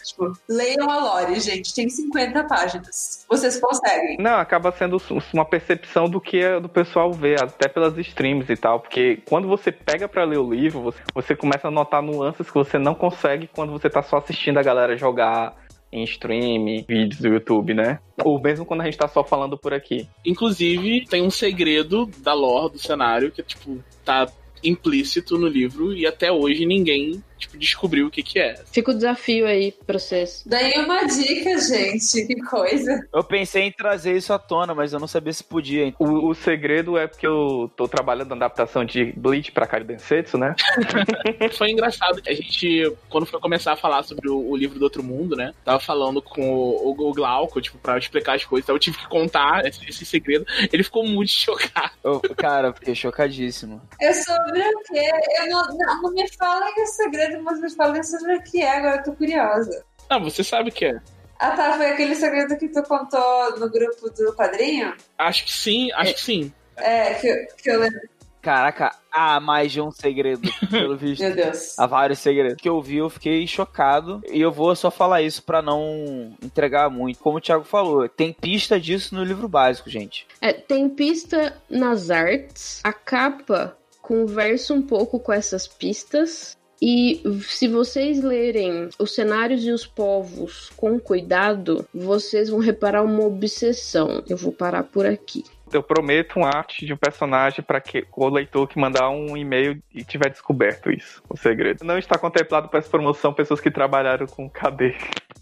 tipo, 0.03 0.33
leiam 0.49 0.89
a 0.89 0.99
Lore, 0.99 1.39
gente, 1.39 1.73
tem 1.73 1.87
50 1.87 2.43
páginas. 2.45 3.25
Vocês 3.29 3.59
conseguem. 3.59 4.17
Não, 4.19 4.37
acaba 4.37 4.71
sendo 4.71 4.97
uma 5.33 5.45
percepção 5.45 6.09
do 6.09 6.19
que 6.19 6.39
é 6.39 6.59
do 6.59 6.69
pessoal 6.69 7.13
vê, 7.13 7.35
até 7.35 7.67
pelas 7.67 7.97
streams 7.97 8.51
e 8.51 8.57
tal, 8.57 8.79
porque 8.79 9.21
quando 9.27 9.47
você 9.47 9.71
pega 9.71 10.07
para 10.07 10.23
ler 10.23 10.39
o 10.39 10.49
livro, 10.49 10.81
você, 10.81 10.99
você 11.13 11.35
começa 11.35 11.67
a 11.67 11.71
notar 11.71 12.01
nuances 12.01 12.47
que 12.47 12.53
você 12.53 12.79
não 12.79 12.95
consegue 12.95 13.47
quando 13.47 13.71
você 13.71 13.89
tá 13.89 14.01
só 14.01 14.17
assistindo 14.17 14.57
a 14.57 14.63
galera 14.63 14.97
jogar 14.97 15.55
em 15.91 16.03
stream, 16.03 16.83
vídeos 16.87 17.19
do 17.19 17.27
YouTube, 17.27 17.73
né? 17.73 17.99
Ou 18.23 18.41
mesmo 18.41 18.65
quando 18.65 18.81
a 18.81 18.85
gente 18.85 18.97
tá 18.97 19.07
só 19.07 19.23
falando 19.23 19.57
por 19.57 19.73
aqui. 19.73 20.07
Inclusive, 20.25 21.05
tem 21.05 21.21
um 21.21 21.29
segredo 21.29 22.09
da 22.19 22.33
lore 22.33 22.73
do 22.73 22.79
cenário 22.79 23.31
que, 23.31 23.41
tipo, 23.43 23.83
tá 24.03 24.27
implícito 24.63 25.37
no 25.37 25.47
livro 25.47 25.93
e 25.93 26.05
até 26.05 26.31
hoje 26.31 26.65
ninguém 26.65 27.23
tipo, 27.37 27.57
descobriu 27.57 28.07
o 28.07 28.11
que 28.11 28.23
que 28.23 28.39
é. 28.39 28.55
Fica 28.71 28.91
o 28.91 28.93
desafio 28.93 29.45
aí 29.45 29.71
pra 29.85 29.99
vocês. 29.99 30.43
Daí 30.45 30.73
uma 30.79 31.05
dica, 31.05 31.57
gente, 31.59 32.25
que 32.25 32.35
coisa. 32.41 33.07
Eu 33.13 33.23
pensei 33.23 33.63
em 33.63 33.71
trazer 33.71 34.15
isso 34.15 34.33
à 34.33 34.39
tona, 34.39 34.73
mas 34.73 34.93
eu 34.93 34.99
não 34.99 35.07
sabia 35.07 35.33
se 35.33 35.43
podia. 35.43 35.93
O, 35.99 36.29
o 36.29 36.33
segredo 36.35 36.97
é 36.97 37.07
porque 37.07 37.27
eu 37.27 37.71
tô 37.75 37.87
trabalhando 37.87 38.29
na 38.29 38.35
adaptação 38.35 38.83
de 38.83 39.13
Bleach 39.15 39.51
pra 39.51 39.67
Kari 39.67 39.83
Densetsu, 39.83 40.37
né? 40.37 40.55
foi 41.57 41.71
engraçado 41.71 42.21
que 42.21 42.29
a 42.29 42.33
gente, 42.33 42.95
quando 43.09 43.25
foi 43.25 43.39
começar 43.39 43.73
a 43.73 43.77
falar 43.77 44.03
sobre 44.03 44.29
o, 44.29 44.49
o, 44.49 44.55
livro 44.55 44.79
do 44.79 44.83
Outro 44.83 45.03
Mundo, 45.03 45.35
né, 45.35 45.53
tava 45.63 45.79
falando 45.79 46.21
com 46.21 46.49
o, 46.49 46.91
o, 46.91 47.13
Glauco, 47.13 47.61
tipo, 47.61 47.77
pra 47.77 47.97
explicar 47.97 48.35
as 48.35 48.45
coisas, 48.45 48.65
então 48.65 48.75
eu 48.75 48.79
tive 48.79 48.97
que 48.97 49.07
contar 49.07 49.65
esse, 49.65 49.87
esse 49.87 50.05
segredo. 50.05 50.45
Ele 50.71 50.83
ficou 50.83 51.05
muito 51.05 51.31
chocado. 51.31 51.91
Eu, 52.03 52.21
cara, 52.35 52.73
fiquei 52.73 52.95
chocadíssimo. 52.95 53.81
É 53.99 54.13
sobre 54.13 54.59
o 54.59 54.79
quê? 54.87 55.11
Eu 55.39 55.49
não, 55.49 55.67
não, 55.67 56.01
não 56.03 56.11
me 56.11 56.27
falem 56.33 56.83
o 56.83 56.87
segredo 56.87 57.26
segredo, 57.27 57.43
mas 57.43 57.59
me 57.59 57.69
falem 57.69 58.03
sobre 58.03 58.35
o 58.35 58.43
que 58.43 58.61
é, 58.61 58.77
agora 58.77 58.97
eu 58.97 59.03
tô 59.03 59.13
curiosa. 59.13 59.85
Ah, 60.09 60.17
você 60.17 60.43
sabe 60.43 60.69
o 60.69 60.73
que 60.73 60.85
é. 60.85 60.99
Ah 61.39 61.51
tá, 61.51 61.73
foi 61.73 61.91
aquele 61.91 62.15
segredo 62.15 62.57
que 62.57 62.67
tu 62.69 62.81
contou 62.83 63.59
no 63.59 63.69
grupo 63.69 64.09
do 64.09 64.33
padrinho? 64.35 64.93
Acho 65.17 65.45
que 65.45 65.51
sim, 65.51 65.91
acho 65.91 66.11
é, 66.11 66.13
que 66.13 66.21
sim. 66.21 66.53
É, 66.77 67.13
que, 67.15 67.47
que 67.61 67.69
eu 67.69 67.79
lembro. 67.79 67.99
Caraca, 68.41 68.95
há 69.11 69.39
mais 69.39 69.71
de 69.71 69.81
um 69.81 69.91
segredo, 69.91 70.49
pelo 70.71 70.95
visto. 70.97 71.21
Meu 71.21 71.35
Deus. 71.35 71.77
Há 71.77 71.85
vários 71.85 72.19
segredos. 72.19 72.61
que 72.61 72.69
eu 72.69 72.81
vi, 72.81 72.97
eu 72.97 73.09
fiquei 73.09 73.45
chocado. 73.45 74.21
E 74.31 74.39
eu 74.39 74.51
vou 74.51 74.73
só 74.75 74.89
falar 74.89 75.21
isso 75.21 75.43
para 75.43 75.61
não 75.61 76.33
entregar 76.41 76.89
muito. 76.89 77.19
Como 77.19 77.37
o 77.37 77.41
Thiago 77.41 77.65
falou, 77.65 78.07
tem 78.07 78.31
pista 78.31 78.79
disso 78.79 79.13
no 79.13 79.23
livro 79.23 79.49
básico, 79.49 79.89
gente. 79.89 80.25
É, 80.39 80.53
tem 80.53 80.87
pista 80.87 81.61
nas 81.69 82.09
artes. 82.09 82.79
A 82.83 82.93
capa 82.93 83.77
conversa 84.01 84.73
um 84.73 84.81
pouco 84.81 85.19
com 85.19 85.33
essas 85.33 85.67
pistas. 85.67 86.57
E 86.81 87.21
se 87.41 87.67
vocês 87.67 88.21
lerem 88.21 88.89
os 88.99 89.15
cenários 89.15 89.65
e 89.65 89.71
os 89.71 89.85
povos 89.85 90.69
com 90.77 90.99
cuidado, 90.99 91.87
vocês 91.93 92.49
vão 92.49 92.59
reparar 92.59 93.03
uma 93.03 93.23
obsessão. 93.23 94.23
Eu 94.29 94.37
vou 94.37 94.51
parar 94.51 94.83
por 94.83 95.05
aqui. 95.05 95.43
Eu 95.73 95.83
prometo 95.83 96.37
uma 96.37 96.47
arte 96.47 96.85
de 96.85 96.93
um 96.93 96.97
personagem 96.97 97.63
para 97.63 97.81
que 97.81 98.05
o 98.15 98.29
leitor 98.29 98.67
que 98.67 98.79
mandar 98.79 99.09
um 99.09 99.35
e-mail 99.35 99.81
e 99.93 100.03
tiver 100.03 100.29
descoberto 100.29 100.89
isso, 100.89 101.21
o 101.27 101.35
segredo. 101.35 101.83
Não 101.83 101.97
está 101.97 102.17
contemplado 102.17 102.69
para 102.69 102.79
essa 102.79 102.89
promoção 102.89 103.33
pessoas 103.33 103.59
que 103.59 103.69
trabalharam 103.69 104.27
com 104.27 104.49
KD. 104.49 104.95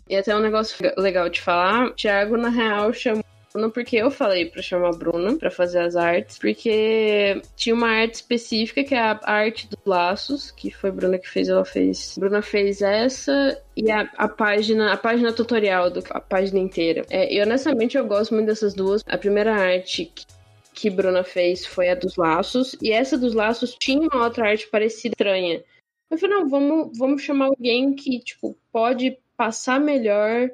E 0.10 0.16
até 0.16 0.36
um 0.36 0.40
negócio 0.40 0.78
legal 0.98 1.30
de 1.30 1.42
falar, 1.42 1.92
Thiago, 1.92 2.38
na 2.38 2.50
real, 2.50 2.94
chamou 2.94 3.24
Bruna 3.56 3.70
porque 3.70 3.95
eu 3.95 4.12
falei 4.12 4.45
para 4.45 4.62
chamar 4.62 4.89
a 4.89 4.97
Bruna 4.97 5.38
para 5.38 5.49
fazer 5.49 5.80
as 5.80 5.95
artes, 5.95 6.38
porque 6.38 7.41
tinha 7.56 7.74
uma 7.74 7.88
arte 7.88 8.16
específica 8.16 8.84
que 8.84 8.93
é 8.93 8.99
a 8.99 9.20
arte 9.24 9.68
dos 9.68 9.80
laços, 9.86 10.51
que 10.51 10.70
foi 10.72 10.89
a 10.89 10.93
Bruna 10.93 11.18
que 11.18 11.30
fez, 11.30 11.47
ela 11.47 11.64
fez. 11.64 12.16
A 12.18 12.20
Bruna 12.20 12.41
fez 12.41 12.82
essa 12.82 13.62
e 13.78 13.89
a, 13.89 14.01
a 14.18 14.28
página, 14.28 14.91
a 14.91 14.97
página 14.97 15.32
tutorial, 15.32 15.89
do, 15.89 16.03
a 16.10 16.20
página 16.20 16.60
inteira. 16.60 17.06
É, 17.10 17.34
e 17.34 17.41
honestamente 17.41 17.97
eu 17.97 18.06
gosto 18.06 18.34
muito 18.34 18.47
dessas 18.47 18.74
duas. 18.74 19.01
A 19.08 19.18
primeira 19.18 19.53
arte 19.56 20.06
que 20.06 20.26
que 20.74 20.89
Bruna 20.89 21.24
fez 21.24 21.66
foi 21.66 21.89
a 21.89 21.95
dos 21.95 22.18
laços, 22.18 22.76
e 22.82 22.91
essa 22.91 23.18
dos 23.18 23.34
laços 23.34 23.74
tinha 23.80 24.01
uma 24.01 24.26
outra 24.26 24.49
arte 24.49 24.68
parecida 24.68 25.14
estranha. 25.14 25.64
Eu 26.12 26.18
falei, 26.18 26.36
não, 26.36 26.49
vamos, 26.49 26.97
vamos 26.97 27.22
chamar 27.22 27.45
alguém 27.45 27.95
que, 27.95 28.20
tipo, 28.20 28.58
pode 28.74 29.18
passar 29.38 29.80
melhor 29.80 30.49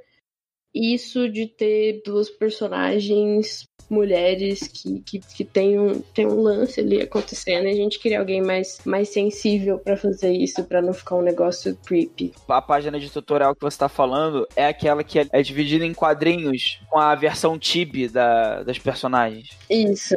isso 0.73 1.29
de 1.29 1.47
ter 1.47 2.01
duas 2.05 2.29
personagens 2.29 3.67
mulheres 3.91 4.67
que, 4.67 5.01
que, 5.01 5.19
que 5.19 5.43
tem, 5.43 5.77
um, 5.77 5.99
tem 5.99 6.25
um 6.25 6.41
lance 6.41 6.79
ali 6.79 7.01
acontecendo 7.01 7.67
e 7.67 7.71
a 7.71 7.75
gente 7.75 7.99
queria 7.99 8.19
alguém 8.19 8.41
mais, 8.41 8.79
mais 8.85 9.09
sensível 9.09 9.77
para 9.77 9.97
fazer 9.97 10.31
isso, 10.31 10.63
para 10.63 10.81
não 10.81 10.93
ficar 10.93 11.15
um 11.15 11.21
negócio 11.21 11.77
creepy. 11.85 12.33
A 12.47 12.61
página 12.61 12.97
de 12.97 13.11
tutorial 13.11 13.53
que 13.53 13.61
você 13.61 13.77
tá 13.77 13.89
falando 13.89 14.47
é 14.55 14.65
aquela 14.65 15.03
que 15.03 15.19
é, 15.19 15.27
é 15.33 15.41
dividida 15.41 15.85
em 15.85 15.93
quadrinhos 15.93 16.79
com 16.89 16.97
a 16.97 17.13
versão 17.15 17.59
tib 17.59 18.09
da, 18.09 18.63
das 18.63 18.79
personagens. 18.79 19.49
Isso. 19.69 20.15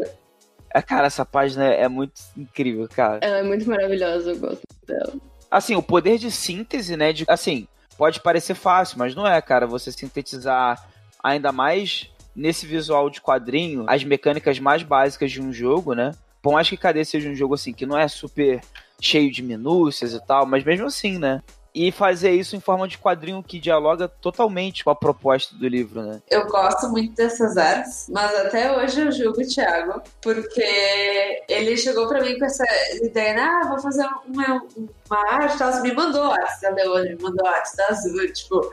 É, 0.72 0.80
cara, 0.80 1.08
essa 1.08 1.24
página 1.24 1.64
é 1.66 1.88
muito 1.88 2.20
incrível, 2.36 2.88
cara. 2.88 3.18
Ela 3.22 3.38
é 3.38 3.42
muito 3.42 3.68
maravilhosa, 3.68 4.30
eu 4.30 4.38
gosto 4.38 4.62
dela. 4.86 5.14
Assim, 5.50 5.76
o 5.76 5.82
poder 5.82 6.18
de 6.18 6.30
síntese, 6.30 6.96
né? 6.96 7.12
De, 7.12 7.24
assim, 7.28 7.68
pode 7.96 8.20
parecer 8.20 8.54
fácil, 8.54 8.98
mas 8.98 9.14
não 9.14 9.26
é, 9.26 9.40
cara. 9.40 9.66
Você 9.66 9.90
sintetizar 9.90 10.88
ainda 11.22 11.52
mais 11.52 12.10
nesse 12.34 12.66
visual 12.66 13.08
de 13.08 13.20
quadrinho 13.20 13.84
as 13.86 14.04
mecânicas 14.04 14.58
mais 14.58 14.82
básicas 14.82 15.30
de 15.30 15.40
um 15.40 15.52
jogo, 15.52 15.94
né? 15.94 16.12
Por 16.42 16.52
mais 16.52 16.68
que 16.68 16.76
KD 16.76 17.04
seja 17.04 17.30
um 17.30 17.34
jogo 17.34 17.54
assim 17.54 17.72
que 17.72 17.86
não 17.86 17.96
é 17.96 18.06
super 18.08 18.60
cheio 19.00 19.30
de 19.30 19.42
minúcias 19.42 20.12
e 20.12 20.26
tal, 20.26 20.44
mas 20.44 20.64
mesmo 20.64 20.86
assim, 20.86 21.18
né? 21.18 21.42
E 21.74 21.90
fazer 21.90 22.30
isso 22.30 22.54
em 22.54 22.60
forma 22.60 22.86
de 22.86 22.98
quadrinho 22.98 23.42
que 23.42 23.58
dialoga 23.58 24.06
totalmente 24.06 24.84
com 24.84 24.90
a 24.90 24.94
proposta 24.94 25.56
do 25.56 25.66
livro, 25.66 26.02
né? 26.02 26.22
Eu 26.30 26.46
gosto 26.46 26.88
muito 26.88 27.14
dessas 27.14 27.56
artes, 27.56 28.06
mas 28.10 28.32
até 28.36 28.76
hoje 28.76 29.00
eu 29.00 29.10
julgo 29.10 29.40
o 29.40 29.46
Thiago, 29.46 30.00
porque 30.22 31.42
ele 31.48 31.76
chegou 31.76 32.06
para 32.06 32.22
mim 32.22 32.38
com 32.38 32.44
essa 32.44 32.64
ideia, 33.02 33.34
né? 33.34 33.42
ah, 33.42 33.68
vou 33.68 33.80
fazer 33.80 34.06
uma, 34.26 34.62
uma 35.10 35.32
arte, 35.32 35.82
me 35.82 35.92
mandou 35.92 36.30
artes 36.30 36.60
da 36.60 36.70
Leone, 36.70 37.16
me 37.16 37.22
mandou 37.22 37.46
artes 37.46 37.74
da 37.74 37.86
Azul, 37.88 38.32
tipo, 38.32 38.72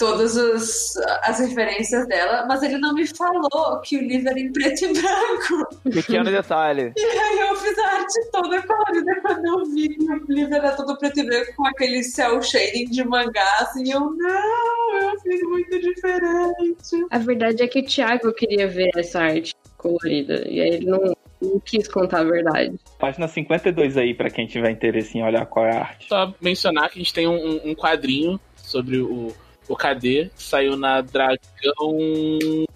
todas 0.00 0.34
os, 0.34 0.96
as 1.24 1.38
referências 1.40 2.08
dela, 2.08 2.46
mas 2.46 2.62
ele 2.62 2.78
não 2.78 2.94
me 2.94 3.06
falou 3.06 3.78
que 3.82 3.98
o 3.98 4.00
livro 4.00 4.30
era 4.30 4.40
em 4.40 4.50
preto 4.50 4.86
e 4.86 4.92
branco. 4.94 5.76
Pequeno 5.92 6.24
detalhe. 6.24 6.94
E 6.96 7.04
aí 7.04 7.38
eu 7.40 7.54
fiz 7.56 7.78
a 7.78 7.86
arte 7.86 8.30
toda 8.32 8.62
colorida 8.62 9.20
quando 9.20 9.44
eu 9.44 9.64
vi 9.66 9.88
que 9.88 10.10
o 10.10 10.32
livro 10.32 10.54
era 10.54 10.72
todo 10.72 10.96
preto 10.96 11.20
e 11.20 11.24
branco 11.24 11.52
com 11.54 11.66
aquele 11.66 12.02
cel 12.02 12.40
shading 12.40 12.86
de 12.86 13.04
mangá, 13.04 13.56
assim, 13.58 13.92
eu 13.92 14.00
não, 14.00 15.02
eu 15.02 15.20
fiz 15.20 15.42
muito 15.42 15.78
diferente. 15.78 17.06
A 17.10 17.18
verdade 17.18 17.62
é 17.62 17.68
que 17.68 17.80
o 17.80 17.84
Thiago 17.84 18.32
queria 18.32 18.68
ver 18.68 18.88
essa 18.96 19.20
arte 19.20 19.54
colorida, 19.76 20.48
e 20.48 20.62
aí 20.62 20.70
ele 20.76 20.86
não, 20.86 21.14
não 21.42 21.60
quis 21.60 21.86
contar 21.86 22.20
a 22.20 22.24
verdade. 22.24 22.74
Página 22.98 23.28
52 23.28 23.98
aí, 23.98 24.14
para 24.14 24.30
quem 24.30 24.46
tiver 24.46 24.70
interesse 24.70 25.18
em 25.18 25.22
olhar 25.22 25.44
qual 25.44 25.66
é 25.66 25.76
a 25.76 25.80
arte. 25.80 26.08
Só 26.08 26.32
mencionar 26.40 26.88
que 26.88 26.98
a 26.98 27.02
gente 27.02 27.12
tem 27.12 27.28
um, 27.28 27.60
um 27.70 27.74
quadrinho 27.74 28.40
sobre 28.56 28.98
o 28.98 29.34
o 29.70 29.76
KD, 29.76 30.30
saiu 30.34 30.76
na 30.76 31.00
Dragão. 31.00 31.38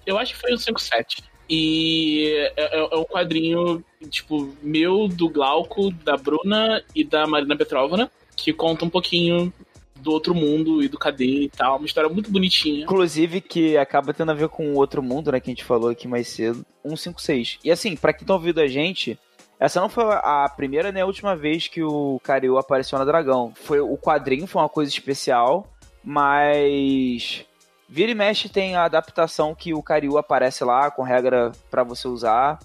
Eu 0.07 0.17
acho 0.17 0.33
que 0.35 0.41
foi 0.41 0.55
o 0.55 0.59
57. 0.59 1.25
E 1.51 2.51
é, 2.57 2.79
é, 2.79 2.79
é 2.79 2.97
um 2.97 3.05
quadrinho, 3.05 3.85
tipo, 4.09 4.55
meu, 4.63 5.09
do 5.09 5.29
Glauco, 5.29 5.91
da 5.91 6.17
Bruna 6.17 6.83
e 6.95 7.03
da 7.03 7.27
Marina 7.27 7.57
Petrovna, 7.57 8.09
que 8.37 8.53
conta 8.53 8.85
um 8.85 8.89
pouquinho 8.89 9.53
do 9.97 10.13
outro 10.13 10.35
mundo 10.35 10.83
e 10.83 10.89
do 10.89 10.97
KD 10.97 11.25
e 11.25 11.49
tal. 11.49 11.79
Uma 11.79 11.87
história 11.87 12.09
muito 12.09 12.31
bonitinha. 12.31 12.85
Inclusive, 12.85 13.41
que 13.41 13.77
acaba 13.77 14.15
tendo 14.15 14.31
a 14.31 14.35
ver 14.35 14.49
com 14.49 14.73
o 14.73 14.77
outro 14.77 15.03
mundo, 15.03 15.33
né? 15.33 15.41
Que 15.41 15.51
a 15.51 15.53
gente 15.53 15.65
falou 15.65 15.91
aqui 15.91 16.07
mais 16.07 16.29
cedo. 16.29 16.65
156. 16.85 17.59
E 17.65 17.73
assim, 17.73 17.97
pra 17.97 18.13
quem 18.13 18.27
tá 18.27 18.35
ouvindo 18.35 18.61
a 18.61 18.69
gente, 18.69 19.19
essa 19.59 19.81
não 19.81 19.89
foi 19.89 20.05
a 20.05 20.47
primeira 20.55 20.93
nem 20.93 21.03
a 21.03 21.07
última 21.07 21.35
vez 21.35 21.69
que 21.69 21.83
o 21.83 22.21
Karyu 22.23 22.59
apareceu 22.59 22.99
na 22.99 23.05
Dragão. 23.05 23.53
Foi 23.55 23.81
o 23.81 23.97
quadrinho, 23.97 24.47
foi 24.47 24.61
uma 24.61 24.69
coisa 24.69 24.91
especial, 24.91 25.67
mas 26.05 27.45
vira 27.89 28.11
e 28.11 28.15
mexe 28.15 28.49
tem 28.49 28.77
a 28.77 28.85
adaptação 28.85 29.55
que 29.55 29.73
o 29.73 29.83
Karyu 29.83 30.19
aparece 30.19 30.63
lá 30.65 30.91
com 30.91 31.03
regra 31.03 31.53
para 31.71 31.83
você 31.83 32.07
usar. 32.07 32.59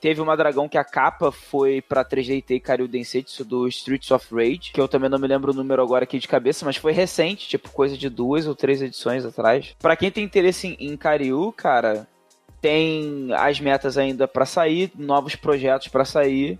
Teve 0.00 0.20
uma 0.20 0.36
dragão 0.36 0.68
que 0.68 0.78
a 0.78 0.84
capa 0.84 1.32
foi 1.32 1.82
pra 1.82 2.04
3DT 2.04 2.60
Karyu 2.62 2.86
Densetsu 2.86 3.44
do 3.44 3.66
Streets 3.66 4.12
of 4.12 4.32
Rage, 4.32 4.70
que 4.72 4.80
eu 4.80 4.86
também 4.86 5.10
não 5.10 5.18
me 5.18 5.26
lembro 5.26 5.50
o 5.50 5.54
número 5.54 5.82
agora 5.82 6.04
aqui 6.04 6.20
de 6.20 6.28
cabeça, 6.28 6.64
mas 6.64 6.76
foi 6.76 6.92
recente, 6.92 7.48
tipo 7.48 7.70
coisa 7.70 7.98
de 7.98 8.08
duas 8.08 8.46
ou 8.46 8.54
três 8.54 8.80
edições 8.80 9.24
atrás. 9.24 9.74
Para 9.80 9.96
quem 9.96 10.10
tem 10.10 10.22
interesse 10.22 10.68
em, 10.68 10.92
em 10.92 10.96
Karyu, 10.96 11.52
cara, 11.52 12.06
tem 12.60 13.28
as 13.34 13.58
metas 13.60 13.98
ainda 13.98 14.28
para 14.28 14.46
sair, 14.46 14.92
novos 14.94 15.34
projetos 15.34 15.88
para 15.88 16.04
sair, 16.04 16.58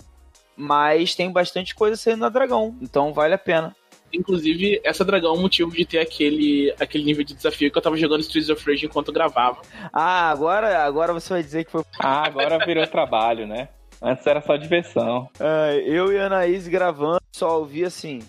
mas 0.57 1.14
tem 1.14 1.31
bastante 1.31 1.74
coisa 1.76 1.97
saindo 1.97 2.20
na 2.20 2.29
Dragão, 2.29 2.76
então 2.83 3.12
vale 3.12 3.35
a 3.35 3.39
pena. 3.39 3.74
Inclusive, 4.12 4.80
essa 4.84 5.04
dragão 5.04 5.34
é 5.34 5.38
o 5.38 5.40
motivo 5.40 5.70
de 5.70 5.84
ter 5.84 5.98
aquele, 5.98 6.74
aquele 6.80 7.04
nível 7.04 7.24
de 7.24 7.34
desafio 7.34 7.70
que 7.70 7.78
eu 7.78 7.82
tava 7.82 7.96
jogando 7.96 8.20
Streets 8.20 8.50
of 8.50 8.64
Rage 8.68 8.86
enquanto 8.86 9.12
gravava. 9.12 9.61
Ah, 9.92 10.30
agora, 10.30 10.84
agora 10.84 11.12
você 11.12 11.32
vai 11.32 11.42
dizer 11.42 11.64
que 11.64 11.70
foi. 11.72 11.82
Ah, 12.00 12.26
agora 12.26 12.64
virou 12.64 12.86
trabalho, 12.86 13.46
né? 13.46 13.68
Antes 14.00 14.26
era 14.26 14.40
só 14.40 14.56
diversão. 14.56 15.28
Ah, 15.40 15.74
eu 15.74 16.12
e 16.12 16.18
a 16.18 16.26
Anaís 16.26 16.68
gravando, 16.68 17.20
só 17.32 17.59
ouvi 17.59 17.84
assim. 17.84 18.20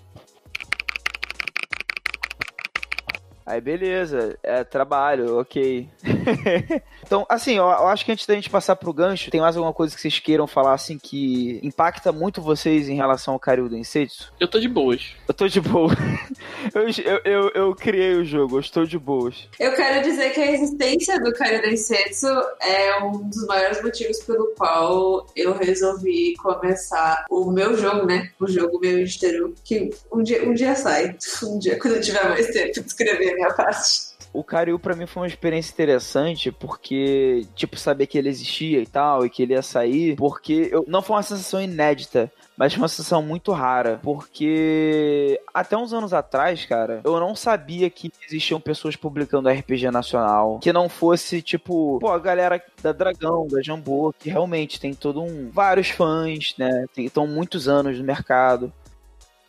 Aí 3.50 3.60
beleza, 3.60 4.38
é 4.44 4.64
trabalho, 4.64 5.40
ok. 5.40 5.90
então, 7.04 7.26
assim, 7.28 7.58
eu, 7.58 7.64
eu, 7.64 7.88
acho 7.88 8.06
que 8.06 8.12
antes 8.12 8.28
da 8.28 8.36
gente 8.36 8.48
passar 8.48 8.76
pro 8.76 8.94
gancho, 8.94 9.32
tem 9.32 9.42
mais 9.42 9.58
alguma 9.58 9.74
coisa 9.74 9.96
que 9.96 10.00
vocês 10.00 10.20
queiram 10.20 10.46
falar, 10.46 10.76
assim, 10.76 11.00
que 11.00 11.60
impacta 11.64 12.12
muito 12.12 12.44
vocês 12.44 12.88
em 12.88 12.96
relação 12.96 13.34
ao 13.34 13.40
Karyu 13.40 13.68
Densetsu? 13.68 14.32
Eu 14.40 14.48
tô 14.48 14.60
de 14.60 14.70
boas. 14.70 15.16
Eu 15.28 15.34
tô 15.34 15.48
de 15.48 15.60
boa. 15.60 15.92
eu, 16.76 16.84
eu, 16.84 17.22
eu, 17.26 17.52
eu, 17.56 17.76
criei 17.76 18.18
o 18.18 18.24
jogo, 18.24 18.58
eu 18.58 18.60
estou 18.60 18.86
de 18.86 19.00
boas. 19.00 19.50
Eu 19.60 19.74
quero 19.74 20.04
dizer 20.04 20.30
que 20.30 20.42
a 20.42 20.52
existência 20.52 21.20
do 21.20 21.34
Karyu 21.34 21.64
Densetsu 21.64 22.28
é 22.62 23.04
um 23.04 23.28
dos 23.28 23.48
maiores 23.48 23.82
motivos 23.82 24.20
pelo 24.26 24.54
qual 24.56 25.26
eu 25.36 25.58
resolvi 25.58 26.36
começar 26.36 27.26
o 27.32 27.50
meu 27.50 27.76
jogo, 27.76 28.06
né? 28.06 28.30
O 28.40 28.46
jogo 28.46 28.80
meu 28.80 29.04
Teru, 29.20 29.56
que 29.64 29.90
um 30.14 30.22
dia, 30.22 30.48
um 30.48 30.54
dia 30.54 30.76
sai. 30.76 31.18
Um 31.42 31.58
dia, 31.58 31.80
quando 31.80 31.96
eu 31.96 32.02
tiver 32.02 32.28
mais 32.30 32.48
tempo 32.48 32.74
de 32.74 32.88
escrever 32.88 33.39
minha 33.40 33.54
parte. 33.54 34.10
O 34.32 34.44
Karyu 34.44 34.78
para 34.78 34.96
mim 34.96 35.08
foi 35.08 35.24
uma 35.24 35.28
experiência 35.28 35.72
interessante 35.72 36.52
porque, 36.52 37.48
tipo, 37.56 37.78
saber 37.78 38.06
que 38.06 38.18
ele 38.18 38.30
existia 38.30 38.80
e 38.80 38.86
tal, 38.86 39.26
e 39.26 39.30
que 39.30 39.42
ele 39.42 39.54
ia 39.54 39.62
sair, 39.62 40.16
porque 40.16 40.70
eu, 40.72 40.86
não 40.88 41.02
foi 41.02 41.16
uma 41.16 41.24
sensação 41.24 41.60
inédita, 41.60 42.32
mas 42.56 42.74
foi 42.74 42.82
uma 42.82 42.88
sensação 42.88 43.24
muito 43.24 43.52
rara, 43.52 44.00
porque 44.04 45.42
até 45.52 45.76
uns 45.76 45.94
anos 45.94 46.14
atrás, 46.14 46.64
cara, 46.66 47.02
eu 47.04 47.20
não 47.20 47.36
sabia 47.36 47.90
que 47.90 48.12
existiam 48.28 48.62
pessoas 48.62 48.96
publicando 48.96 49.50
RPG 49.50 49.90
nacional, 49.90 50.60
que 50.60 50.72
não 50.72 50.88
fosse, 50.88 51.42
tipo, 51.42 51.98
pô, 52.00 52.12
a 52.12 52.20
galera 52.20 52.64
da 52.84 52.92
Dragão, 52.92 53.48
da 53.48 53.62
Jambô, 53.64 54.14
que 54.18 54.30
realmente 54.30 54.80
tem 54.80 54.94
todo 54.94 55.24
um... 55.24 55.50
vários 55.50 55.90
fãs, 55.90 56.54
né, 56.58 56.86
estão 56.98 57.26
muitos 57.26 57.68
anos 57.68 57.98
no 57.98 58.04
mercado. 58.04 58.72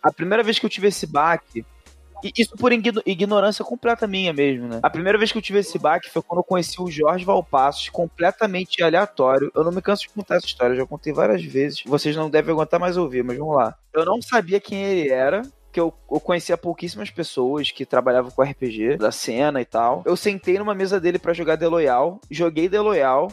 A 0.02 0.10
primeira 0.10 0.42
vez 0.42 0.58
que 0.58 0.64
eu 0.64 0.70
tive 0.70 0.88
esse 0.88 1.06
baque 1.06 1.66
isso 2.22 2.56
por 2.56 2.72
ignorância 2.72 3.64
completa 3.64 4.06
minha 4.06 4.32
mesmo, 4.32 4.68
né? 4.68 4.80
A 4.82 4.90
primeira 4.90 5.18
vez 5.18 5.32
que 5.32 5.38
eu 5.38 5.42
tive 5.42 5.58
esse 5.58 5.78
baque 5.78 6.10
foi 6.10 6.22
quando 6.22 6.38
eu 6.38 6.44
conheci 6.44 6.80
o 6.80 6.90
Jorge 6.90 7.24
Valpassos, 7.24 7.88
completamente 7.88 8.82
aleatório. 8.82 9.50
Eu 9.54 9.64
não 9.64 9.72
me 9.72 9.82
canso 9.82 10.02
de 10.02 10.10
contar 10.10 10.36
essa 10.36 10.46
história, 10.46 10.76
já 10.76 10.86
contei 10.86 11.12
várias 11.12 11.42
vezes. 11.42 11.82
Vocês 11.84 12.16
não 12.16 12.30
devem 12.30 12.52
aguentar 12.52 12.78
mais 12.78 12.96
ouvir, 12.96 13.24
mas 13.24 13.38
vamos 13.38 13.56
lá. 13.56 13.74
Eu 13.92 14.04
não 14.04 14.20
sabia 14.20 14.60
quem 14.60 14.82
ele 14.82 15.08
era, 15.08 15.42
que 15.72 15.80
eu, 15.80 15.92
eu 16.10 16.20
conhecia 16.20 16.56
pouquíssimas 16.56 17.10
pessoas 17.10 17.70
que 17.70 17.86
trabalhavam 17.86 18.30
com 18.30 18.42
RPG, 18.42 18.96
da 18.96 19.12
cena 19.12 19.60
e 19.60 19.64
tal. 19.64 20.02
Eu 20.04 20.16
sentei 20.16 20.58
numa 20.58 20.74
mesa 20.74 21.00
dele 21.00 21.18
para 21.18 21.32
jogar 21.32 21.56
The 21.56 21.68
Loyal, 21.68 22.20
joguei 22.30 22.68
The 22.68 22.80
Loyal, 22.80 23.32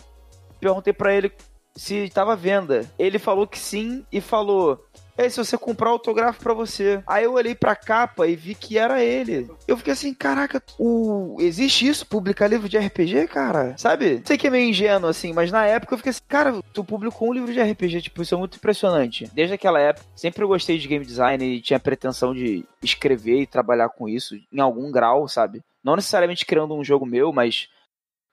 perguntei 0.60 0.94
para 0.94 1.14
ele 1.14 1.32
se 1.76 1.96
estava 1.96 2.34
à 2.34 2.36
venda. 2.36 2.86
Ele 2.98 3.20
falou 3.20 3.48
que 3.48 3.60
sim 3.60 4.06
e 4.12 4.20
falou: 4.22 4.84
é, 5.18 5.28
se 5.30 5.38
você 5.38 5.58
comprar 5.58 5.90
autógrafo 5.90 6.42
para 6.42 6.54
você. 6.54 7.02
Aí 7.08 7.24
eu 7.24 7.34
olhei 7.34 7.56
pra 7.56 7.76
capa 7.76 8.28
e 8.28 8.36
vi 8.36 8.56
que 8.56 8.78
era 8.78 9.04
ele. 9.04 9.50
Eu 9.68 9.78
fiquei 9.78 9.94
assim, 9.94 10.14
caraca, 10.14 10.62
o... 10.78 11.38
existe 11.40 11.88
isso? 11.88 12.06
Publicar 12.06 12.48
livro 12.48 12.70
de 12.70 12.78
RPG, 12.78 13.28
cara? 13.28 13.76
Sabe? 13.78 14.22
Sei 14.26 14.38
que 14.38 14.48
é 14.48 14.50
meio 14.50 14.70
ingênuo, 14.70 15.10
assim, 15.10 15.34
mas 15.34 15.52
na 15.52 15.66
época 15.66 15.94
eu 15.94 15.98
fiquei 15.98 16.12
assim, 16.12 16.22
cara, 16.28 16.62
tu 16.72 16.84
publicou 16.84 17.30
um 17.30 17.34
livro 17.34 17.52
de 17.52 17.62
RPG, 17.62 18.04
tipo, 18.04 18.22
isso 18.22 18.36
é 18.36 18.38
muito 18.38 18.58
impressionante. 18.58 19.30
Desde 19.34 19.56
aquela 19.56 19.80
época, 19.80 20.06
sempre 20.16 20.44
eu 20.44 20.48
gostei 20.48 20.78
de 20.78 20.88
game 20.88 21.06
design 21.06 21.44
e 21.44 21.62
tinha 21.62 21.80
pretensão 21.80 22.34
de 22.34 22.66
escrever 22.82 23.42
e 23.42 23.48
trabalhar 23.48 23.90
com 23.90 24.08
isso 24.08 24.36
em 24.52 24.60
algum 24.60 24.92
grau, 24.92 25.28
sabe? 25.28 25.62
Não 25.84 25.96
necessariamente 25.96 26.46
criando 26.46 26.76
um 26.76 26.84
jogo 26.84 27.06
meu, 27.06 27.32
mas 27.32 27.70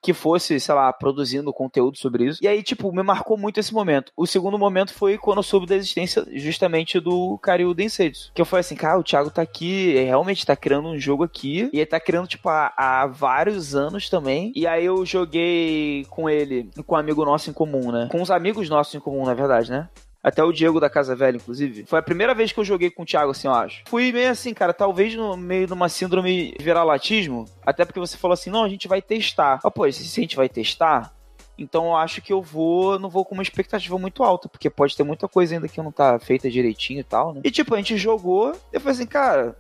que 0.05 0.13
fosse, 0.13 0.61
sei 0.61 0.75
lá, 0.75 0.93
produzindo 0.93 1.51
conteúdo 1.51 1.97
sobre 1.97 2.27
isso. 2.27 2.39
E 2.43 2.47
aí, 2.47 2.63
tipo, 2.63 2.93
me 2.93 3.03
marcou 3.03 3.39
muito 3.39 3.59
esse 3.59 3.73
momento. 3.73 4.13
O 4.15 4.27
segundo 4.27 4.59
momento 4.59 4.93
foi 4.93 5.17
quando 5.17 5.39
eu 5.39 5.43
soube 5.43 5.67
da 5.67 5.75
existência 5.75 6.27
justamente 6.35 7.01
do 7.01 7.39
Karyu 7.39 7.73
Densetsu. 7.73 8.31
Que 8.35 8.43
eu 8.43 8.45
falei 8.45 8.61
assim, 8.61 8.77
cara, 8.77 8.99
o 8.99 9.03
Thiago 9.03 9.31
tá 9.31 9.41
aqui, 9.41 9.95
realmente 9.95 10.45
tá 10.45 10.55
criando 10.55 10.89
um 10.89 10.99
jogo 10.99 11.25
aqui. 11.25 11.71
E 11.73 11.79
ele 11.79 11.87
tá 11.87 11.99
criando, 11.99 12.29
tipo, 12.29 12.51
há, 12.51 12.75
há 12.77 13.07
vários 13.07 13.75
anos 13.75 14.11
também. 14.11 14.53
E 14.55 14.67
aí 14.67 14.85
eu 14.85 15.07
joguei 15.07 16.05
com 16.11 16.29
ele, 16.29 16.69
com 16.87 16.95
um 16.95 16.99
amigo 16.99 17.25
nosso 17.25 17.49
em 17.49 17.55
comum, 17.55 17.91
né? 17.91 18.07
Com 18.11 18.21
os 18.21 18.31
amigos 18.31 18.69
nossos 18.69 18.95
em 18.95 19.01
comum, 19.01 19.25
na 19.25 19.33
verdade, 19.33 19.71
né? 19.71 19.89
Até 20.25 20.43
o 20.43 20.51
Diego 20.51 20.81
da 20.81 20.89
Casa 20.89 21.15
Velha, 21.15 21.37
inclusive. 21.37 21.85
Foi 21.85 21.99
a 21.99 22.03
primeira 22.03 22.35
vez 22.35 22.51
que 22.51 22.59
eu 22.59 22.65
joguei 22.65 22.91
com 22.91 23.03
o 23.03 23.07
Thiago, 23.07 23.33
assim, 23.33 23.47
eu 23.47 23.53
acho. 23.53 23.83
Fui 23.87 24.11
meio 24.11 24.31
assim, 24.31 24.55
cara, 24.55 24.73
talvez 24.73 25.15
no 25.15 25.37
meio 25.37 25.67
de 25.67 25.73
uma 25.75 25.91
síndrome 25.91 26.55
de 26.57 26.65
viralatismo. 26.65 27.45
Até 27.65 27.85
porque 27.85 28.01
você 28.01 28.17
falou 28.17 28.33
assim, 28.33 28.49
não, 28.49 28.65
a 28.65 28.69
gente 28.69 28.89
vai 28.89 29.03
testar. 29.03 29.61
Ah, 29.63 29.71
pô, 29.71 29.91
se 29.93 30.03
a 30.03 30.23
gente 30.23 30.35
vai 30.35 30.49
testar, 30.49 31.13
então 31.59 31.87
eu 31.87 31.97
acho 31.97 32.23
que 32.23 32.33
eu 32.33 32.41
vou, 32.41 32.99
não 32.99 33.11
vou 33.11 33.25
com 33.25 33.35
uma 33.35 33.43
expectativa 33.43 33.99
muito 33.99 34.25
alta, 34.25 34.49
porque 34.49 34.71
pode 34.71 34.97
ter 34.97 35.05
muita 35.05 35.29
coisa 35.29 35.55
ainda 35.55 35.69
que 35.69 35.83
não 35.83 35.93
tá 35.93 36.19
feita 36.19 36.51
direitinho 36.51 37.01
e 37.01 37.05
tal, 37.05 37.35
né? 37.35 37.41
E 37.45 37.51
tipo, 37.51 37.75
a 37.75 37.77
gente 37.77 37.97
jogou, 37.99 38.57
eu 38.73 38.81
falei 38.81 38.95
assim, 38.95 39.07
cara, 39.07 39.55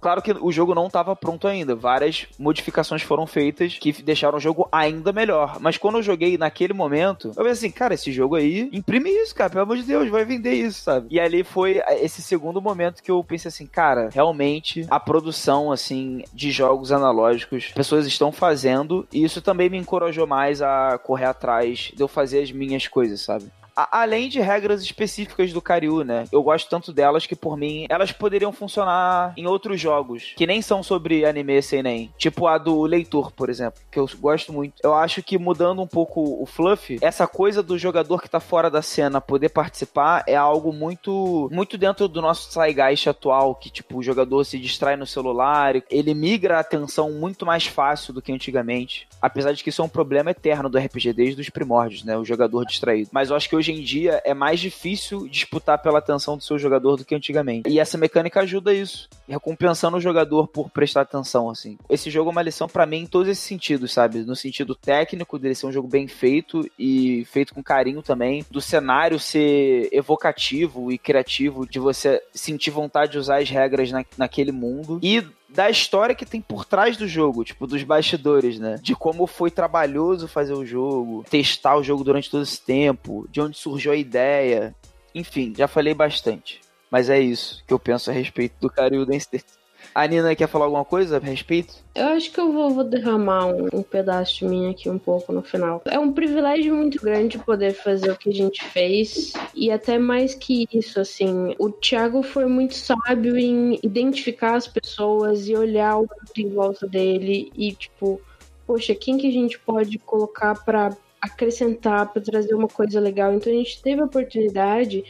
Claro 0.00 0.22
que 0.22 0.32
o 0.32 0.50
jogo 0.50 0.74
não 0.74 0.86
estava 0.86 1.14
pronto 1.14 1.46
ainda. 1.46 1.74
Várias 1.74 2.26
modificações 2.38 3.02
foram 3.02 3.26
feitas 3.26 3.76
que 3.78 3.92
deixaram 4.02 4.38
o 4.38 4.40
jogo 4.40 4.68
ainda 4.72 5.12
melhor. 5.12 5.58
Mas 5.60 5.76
quando 5.76 5.98
eu 5.98 6.02
joguei 6.02 6.38
naquele 6.38 6.72
momento, 6.72 7.28
eu 7.28 7.34
falei 7.34 7.52
assim, 7.52 7.70
cara, 7.70 7.94
esse 7.94 8.10
jogo 8.10 8.36
aí, 8.36 8.68
imprime 8.72 9.10
isso, 9.10 9.34
cara, 9.34 9.50
pelo 9.50 9.62
amor 9.62 9.76
de 9.76 9.82
Deus, 9.82 10.08
vai 10.08 10.24
vender 10.24 10.54
isso, 10.54 10.82
sabe? 10.82 11.08
E 11.10 11.20
ali 11.20 11.44
foi 11.44 11.82
esse 12.00 12.22
segundo 12.22 12.60
momento 12.62 13.02
que 13.02 13.10
eu 13.10 13.22
pensei 13.22 13.48
assim, 13.48 13.66
cara, 13.66 14.08
realmente 14.12 14.86
a 14.90 14.98
produção, 14.98 15.70
assim, 15.70 16.24
de 16.32 16.50
jogos 16.50 16.92
analógicos, 16.92 17.72
pessoas 17.74 18.06
estão 18.06 18.32
fazendo, 18.32 19.06
e 19.12 19.22
isso 19.22 19.42
também 19.42 19.68
me 19.68 19.78
encorajou 19.78 20.26
mais 20.26 20.62
a 20.62 20.98
correr 20.98 21.26
atrás 21.26 21.92
de 21.94 22.02
eu 22.02 22.08
fazer 22.08 22.42
as 22.42 22.52
minhas 22.52 22.88
coisas, 22.88 23.20
sabe? 23.20 23.50
Além 23.90 24.28
de 24.28 24.40
regras 24.40 24.82
específicas 24.82 25.52
do 25.52 25.62
Karyu, 25.62 26.02
né? 26.02 26.24
Eu 26.32 26.42
gosto 26.42 26.68
tanto 26.68 26.92
delas 26.92 27.26
que, 27.26 27.36
por 27.36 27.56
mim, 27.56 27.86
elas 27.88 28.12
poderiam 28.12 28.52
funcionar 28.52 29.32
em 29.36 29.46
outros 29.46 29.80
jogos 29.80 30.32
que 30.36 30.46
nem 30.46 30.62
são 30.62 30.82
sobre 30.82 31.24
anime 31.24 31.60
sem 31.62 31.82
nem. 31.82 32.12
Tipo 32.18 32.46
a 32.46 32.58
do 32.58 32.82
leitor, 32.82 33.32
por 33.32 33.48
exemplo, 33.50 33.80
que 33.90 33.98
eu 33.98 34.08
gosto 34.18 34.52
muito. 34.52 34.74
Eu 34.82 34.94
acho 34.94 35.22
que 35.22 35.38
mudando 35.38 35.82
um 35.82 35.86
pouco 35.86 36.42
o 36.42 36.46
fluff, 36.46 36.98
essa 37.00 37.26
coisa 37.26 37.62
do 37.62 37.78
jogador 37.78 38.20
que 38.20 38.28
tá 38.28 38.40
fora 38.40 38.70
da 38.70 38.82
cena 38.82 39.20
poder 39.20 39.48
participar 39.50 40.24
é 40.26 40.36
algo 40.36 40.72
muito 40.72 41.48
muito 41.50 41.76
dentro 41.76 42.08
do 42.08 42.20
nosso 42.20 42.50
zeitgeist 42.52 43.08
atual, 43.08 43.54
que 43.54 43.70
tipo, 43.70 43.98
o 43.98 44.02
jogador 44.02 44.44
se 44.44 44.58
distrai 44.58 44.96
no 44.96 45.06
celular, 45.06 45.74
ele 45.90 46.14
migra 46.14 46.56
a 46.56 46.60
atenção 46.60 47.10
muito 47.12 47.44
mais 47.46 47.66
fácil 47.66 48.12
do 48.12 48.22
que 48.22 48.32
antigamente. 48.32 49.08
Apesar 49.20 49.52
de 49.52 49.62
que 49.62 49.70
isso 49.70 49.82
é 49.82 49.84
um 49.84 49.88
problema 49.88 50.30
eterno 50.30 50.68
do 50.68 50.78
RPG 50.78 51.12
desde 51.12 51.40
os 51.40 51.50
primórdios, 51.50 52.04
né? 52.04 52.16
O 52.16 52.24
jogador 52.24 52.64
distraído. 52.64 53.10
Mas 53.12 53.30
eu 53.30 53.36
acho 53.36 53.48
que 53.48 53.56
hoje 53.56 53.69
em 53.70 53.82
dia 53.82 54.20
é 54.24 54.34
mais 54.34 54.60
difícil 54.60 55.28
disputar 55.28 55.78
pela 55.78 55.98
atenção 55.98 56.36
do 56.36 56.42
seu 56.42 56.58
jogador 56.58 56.96
do 56.96 57.04
que 57.04 57.14
antigamente. 57.14 57.68
E 57.68 57.78
essa 57.78 57.98
mecânica 57.98 58.40
ajuda 58.40 58.74
isso, 58.74 59.08
recompensando 59.28 59.96
o 59.96 60.00
jogador 60.00 60.46
por 60.48 60.70
prestar 60.70 61.02
atenção, 61.02 61.48
assim. 61.48 61.78
Esse 61.88 62.10
jogo 62.10 62.30
é 62.30 62.32
uma 62.32 62.42
lição 62.42 62.68
para 62.68 62.86
mim 62.86 62.98
em 62.98 63.06
todos 63.06 63.28
esses 63.28 63.44
sentidos, 63.44 63.92
sabe? 63.92 64.20
No 64.20 64.36
sentido 64.36 64.74
técnico 64.74 65.38
dele 65.38 65.54
ser 65.54 65.66
um 65.66 65.72
jogo 65.72 65.88
bem 65.88 66.06
feito 66.06 66.68
e 66.78 67.24
feito 67.26 67.54
com 67.54 67.62
carinho 67.62 68.02
também, 68.02 68.44
do 68.50 68.60
cenário 68.60 69.18
ser 69.18 69.88
evocativo 69.92 70.90
e 70.92 70.98
criativo, 70.98 71.66
de 71.66 71.78
você 71.78 72.22
sentir 72.32 72.70
vontade 72.70 73.12
de 73.12 73.18
usar 73.18 73.40
as 73.40 73.48
regras 73.48 73.90
na, 73.90 74.04
naquele 74.16 74.52
mundo 74.52 74.98
e 75.02 75.24
da 75.52 75.68
história 75.68 76.14
que 76.14 76.24
tem 76.24 76.40
por 76.40 76.64
trás 76.64 76.96
do 76.96 77.08
jogo, 77.08 77.44
tipo, 77.44 77.66
dos 77.66 77.82
bastidores, 77.82 78.58
né? 78.58 78.78
De 78.82 78.94
como 78.94 79.26
foi 79.26 79.50
trabalhoso 79.50 80.28
fazer 80.28 80.54
o 80.54 80.64
jogo, 80.64 81.24
testar 81.28 81.76
o 81.76 81.82
jogo 81.82 82.04
durante 82.04 82.30
todo 82.30 82.42
esse 82.42 82.60
tempo, 82.60 83.26
de 83.30 83.40
onde 83.40 83.56
surgiu 83.56 83.92
a 83.92 83.96
ideia. 83.96 84.74
Enfim, 85.14 85.52
já 85.56 85.66
falei 85.66 85.94
bastante. 85.94 86.60
Mas 86.90 87.08
é 87.08 87.20
isso 87.20 87.62
que 87.66 87.72
eu 87.72 87.78
penso 87.78 88.10
a 88.10 88.12
respeito 88.12 88.54
do 88.60 88.70
Kariuden 88.70 89.16
State. 89.16 89.59
A 89.94 90.06
Nina 90.06 90.34
quer 90.36 90.46
falar 90.46 90.66
alguma 90.66 90.84
coisa 90.84 91.16
a 91.16 91.20
respeito? 91.20 91.74
Eu 91.94 92.08
acho 92.08 92.30
que 92.30 92.40
eu 92.40 92.52
vou, 92.52 92.70
vou 92.70 92.84
derramar 92.84 93.46
um, 93.46 93.68
um, 93.72 93.82
pedaço 93.82 94.38
de 94.38 94.44
mim 94.44 94.70
aqui 94.70 94.88
um 94.88 94.98
pouco 94.98 95.32
no 95.32 95.42
final. 95.42 95.82
É 95.84 95.98
um 95.98 96.12
privilégio 96.12 96.74
muito 96.74 97.00
grande 97.02 97.38
poder 97.38 97.72
fazer 97.72 98.10
o 98.10 98.16
que 98.16 98.30
a 98.30 98.34
gente 98.34 98.64
fez. 98.64 99.32
E 99.54 99.70
até 99.70 99.98
mais 99.98 100.34
que 100.34 100.68
isso, 100.72 101.00
assim, 101.00 101.54
o 101.58 101.70
Thiago 101.70 102.22
foi 102.22 102.46
muito 102.46 102.74
sábio 102.74 103.36
em 103.36 103.80
identificar 103.82 104.54
as 104.54 104.68
pessoas 104.68 105.48
e 105.48 105.56
olhar 105.56 105.96
o 105.96 106.02
mundo 106.02 106.32
em 106.36 106.48
volta 106.48 106.86
dele 106.86 107.50
e, 107.56 107.72
tipo, 107.72 108.20
poxa, 108.66 108.94
quem 108.94 109.18
que 109.18 109.26
a 109.26 109.32
gente 109.32 109.58
pode 109.58 109.98
colocar 109.98 110.54
para 110.64 110.96
acrescentar, 111.20 112.12
para 112.12 112.22
trazer 112.22 112.54
uma 112.54 112.68
coisa 112.68 113.00
legal? 113.00 113.34
Então 113.34 113.52
a 113.52 113.56
gente 113.56 113.82
teve 113.82 114.00
a 114.00 114.04
oportunidade 114.04 115.04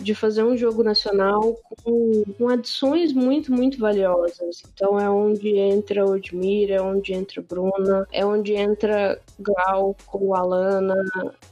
de 0.00 0.14
fazer 0.14 0.42
um 0.42 0.56
jogo 0.56 0.82
nacional 0.82 1.58
com, 1.82 2.24
com, 2.36 2.48
adições 2.48 3.12
muito, 3.12 3.52
muito 3.52 3.78
valiosas. 3.78 4.62
Então 4.72 4.98
é 4.98 5.08
onde 5.08 5.56
entra 5.56 6.04
Odmir, 6.04 6.70
é 6.70 6.80
onde 6.80 7.12
entra 7.12 7.42
Bruna, 7.42 8.06
é 8.12 8.24
onde 8.24 8.54
entra 8.54 9.20
Glauco, 9.38 10.34
Alana, 10.34 10.96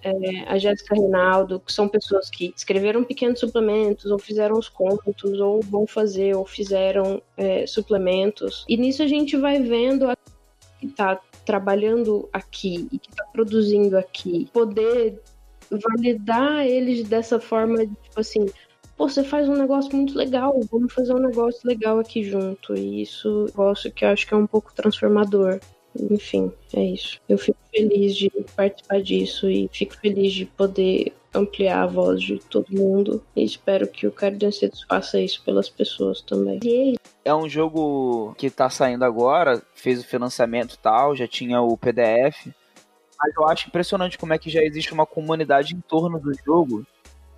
é, 0.03 0.41
a 0.47 0.59
Jéssica 0.59 0.95
Reinaldo, 0.95 1.61
que 1.61 1.73
são 1.73 1.89
pessoas 1.89 2.29
que 2.29 2.53
escreveram 2.57 3.05
pequenos 3.05 3.41
suplementos, 3.41 4.11
ou 4.11 4.19
fizeram 4.19 4.59
os 4.59 4.69
contos, 4.69 5.41
ou 5.41 5.61
vão 5.63 5.87
fazer, 5.87 6.37
ou 6.37 6.45
fizeram 6.45 7.23
é, 7.37 7.67
suplementos. 7.67 8.65
E 8.69 8.77
nisso 8.77 9.03
a 9.03 9.07
gente 9.07 9.37
vai 9.37 9.63
vendo 9.63 10.09
a 10.11 10.17
que 10.83 10.87
está 10.87 11.21
trabalhando 11.45 12.29
aqui 12.33 12.89
e 12.91 12.99
que 12.99 13.09
está 13.09 13.25
produzindo 13.25 13.97
aqui, 13.97 14.49
poder 14.53 15.21
validar 15.79 16.67
eles 16.67 17.05
dessa 17.05 17.41
forma, 17.41 17.79
tipo 17.79 18.19
assim, 18.21 18.47
pô, 18.97 19.09
você 19.09 19.23
faz 19.25 19.49
um 19.49 19.57
negócio 19.57 19.95
muito 19.95 20.17
legal, 20.17 20.59
vamos 20.71 20.93
fazer 20.93 21.15
um 21.15 21.21
negócio 21.21 21.61
legal 21.67 21.99
aqui 21.99 22.23
junto. 22.23 22.75
E 22.75 23.03
isso 23.03 23.47
negócio 23.47 23.91
que 23.91 24.05
eu 24.05 24.09
acho 24.11 24.27
que 24.27 24.35
é 24.35 24.37
um 24.37 24.47
pouco 24.47 24.75
transformador. 24.75 25.61
Enfim, 26.11 26.51
é 26.75 26.85
isso. 26.85 27.21
Eu 27.29 27.37
fico 27.37 27.59
feliz 27.71 28.17
de 28.17 28.31
participar 28.57 29.03
disso 29.03 29.49
e 29.49 29.69
fico 29.73 29.97
feliz 29.97 30.33
de 30.33 30.47
poder 30.47 31.13
ampliar 31.35 31.83
a 31.83 31.87
voz 31.87 32.23
de 32.23 32.39
todo 32.39 32.67
mundo. 32.71 33.23
E 33.35 33.45
espero 33.45 33.87
que 33.87 34.07
o 34.07 34.13
Cardancetos 34.13 34.85
faça 34.89 35.21
isso 35.21 35.43
pelas 35.45 35.69
pessoas 35.69 36.21
também. 36.21 36.61
É 37.25 37.35
um 37.35 37.49
jogo 37.49 38.35
que 38.37 38.51
tá 38.51 38.69
saindo 38.69 39.05
agora, 39.05 39.63
fez 39.75 40.01
o 40.01 40.07
financiamento 40.07 40.75
e 40.75 40.79
tal, 40.79 41.15
já 41.15 41.27
tinha 41.27 41.61
o 41.61 41.77
PDF. 41.77 42.49
Mas 43.23 43.35
eu 43.37 43.47
acho 43.47 43.69
impressionante 43.69 44.19
como 44.19 44.33
é 44.33 44.39
que 44.39 44.51
já 44.51 44.63
existe 44.63 44.93
uma 44.93 45.07
comunidade 45.07 45.75
em 45.75 45.81
torno 45.81 46.19
do 46.19 46.33
jogo, 46.45 46.85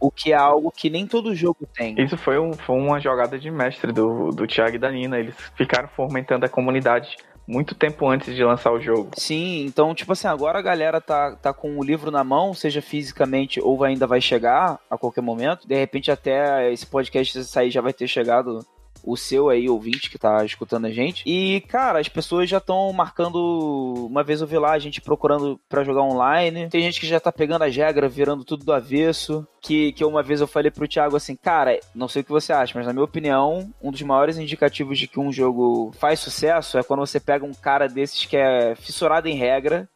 o 0.01 0.11
que 0.11 0.33
é 0.33 0.37
algo 0.37 0.71
que 0.71 0.89
nem 0.89 1.07
todo 1.07 1.35
jogo 1.35 1.69
tem. 1.75 1.95
Isso 2.01 2.17
foi, 2.17 2.39
um, 2.39 2.53
foi 2.53 2.77
uma 2.77 3.01
jogada 3.01 3.39
de 3.39 3.51
mestre 3.51 3.93
do, 3.93 4.31
do 4.31 4.47
Thiago 4.47 4.77
e 4.77 4.79
da 4.79 4.91
Nina. 4.91 5.19
Eles 5.19 5.35
ficaram 5.55 5.89
fomentando 5.89 6.47
a 6.47 6.49
comunidade 6.49 7.17
muito 7.47 7.75
tempo 7.75 8.09
antes 8.09 8.35
de 8.35 8.43
lançar 8.43 8.73
o 8.73 8.81
jogo. 8.81 9.11
Sim, 9.17 9.67
então, 9.67 9.95
tipo 9.95 10.13
assim, 10.13 10.27
agora 10.27 10.59
a 10.59 10.63
galera 10.63 11.01
tá, 11.01 11.37
tá 11.37 11.53
com 11.53 11.79
o 11.79 11.85
livro 11.85 12.11
na 12.11 12.25
mão, 12.25 12.55
seja 12.55 12.81
fisicamente 12.81 13.61
ou 13.61 13.85
ainda 13.85 14.07
vai 14.07 14.21
chegar 14.21 14.79
a 14.91 14.97
qualquer 14.97 15.21
momento. 15.21 15.69
De 15.69 15.75
repente, 15.75 16.11
até 16.11 16.73
esse 16.73 16.87
podcast 16.87 17.45
sair 17.45 17.71
já 17.71 17.81
vai 17.81 17.93
ter 17.93 18.09
chegado 18.09 18.65
o 19.05 19.17
seu 19.17 19.49
aí, 19.49 19.69
ouvinte, 19.69 20.11
que 20.11 20.19
tá 20.19 20.45
escutando 20.45 20.87
a 20.87 20.91
gente. 20.91 21.23
E, 21.27 21.61
cara, 21.63 21.99
as 21.99 22.09
pessoas 22.09 22.49
já 22.49 22.59
estão 22.59 22.93
marcando. 22.93 24.07
Uma 24.09 24.25
vez 24.25 24.41
eu 24.41 24.47
vi 24.47 24.59
lá 24.59 24.73
a 24.73 24.79
gente 24.79 25.01
procurando 25.01 25.61
para 25.69 25.85
jogar 25.85 26.03
online. 26.03 26.69
Tem 26.69 26.83
gente 26.83 27.01
que 27.01 27.07
já 27.07 27.21
tá 27.21 27.31
pegando 27.31 27.63
as 27.63 27.77
regras, 27.77 28.15
virando 28.15 28.45
tudo 28.45 28.65
do 28.65 28.73
avesso. 28.73 29.47
Que, 29.61 29.93
que 29.93 30.05
uma 30.05 30.23
vez 30.23 30.41
eu 30.41 30.47
falei 30.47 30.71
pro 30.71 30.87
Thiago 30.87 31.17
assim, 31.17 31.35
cara, 31.35 31.79
não 31.95 32.07
sei 32.07 32.21
o 32.21 32.25
que 32.25 32.31
você 32.31 32.53
acha, 32.53 32.75
mas 32.77 32.87
na 32.87 32.93
minha 32.93 33.05
opinião, 33.05 33.73
um 33.83 33.91
dos 33.91 34.03
maiores 34.03 34.37
indicativos 34.37 34.99
de 34.99 35.09
que 35.09 35.19
um 35.19 35.33
jogo 35.33 35.91
faz 35.99 36.21
sucesso 36.21 36.77
é 36.77 36.83
quando 36.83 37.01
você 37.01 37.19
pega 37.19 37.47
um 37.47 37.55
cara 37.55 37.89
desses 37.89 38.27
que 38.27 38.37
é 38.37 38.75
fissurado 38.75 39.27
em 39.27 39.37
regra 39.37 39.89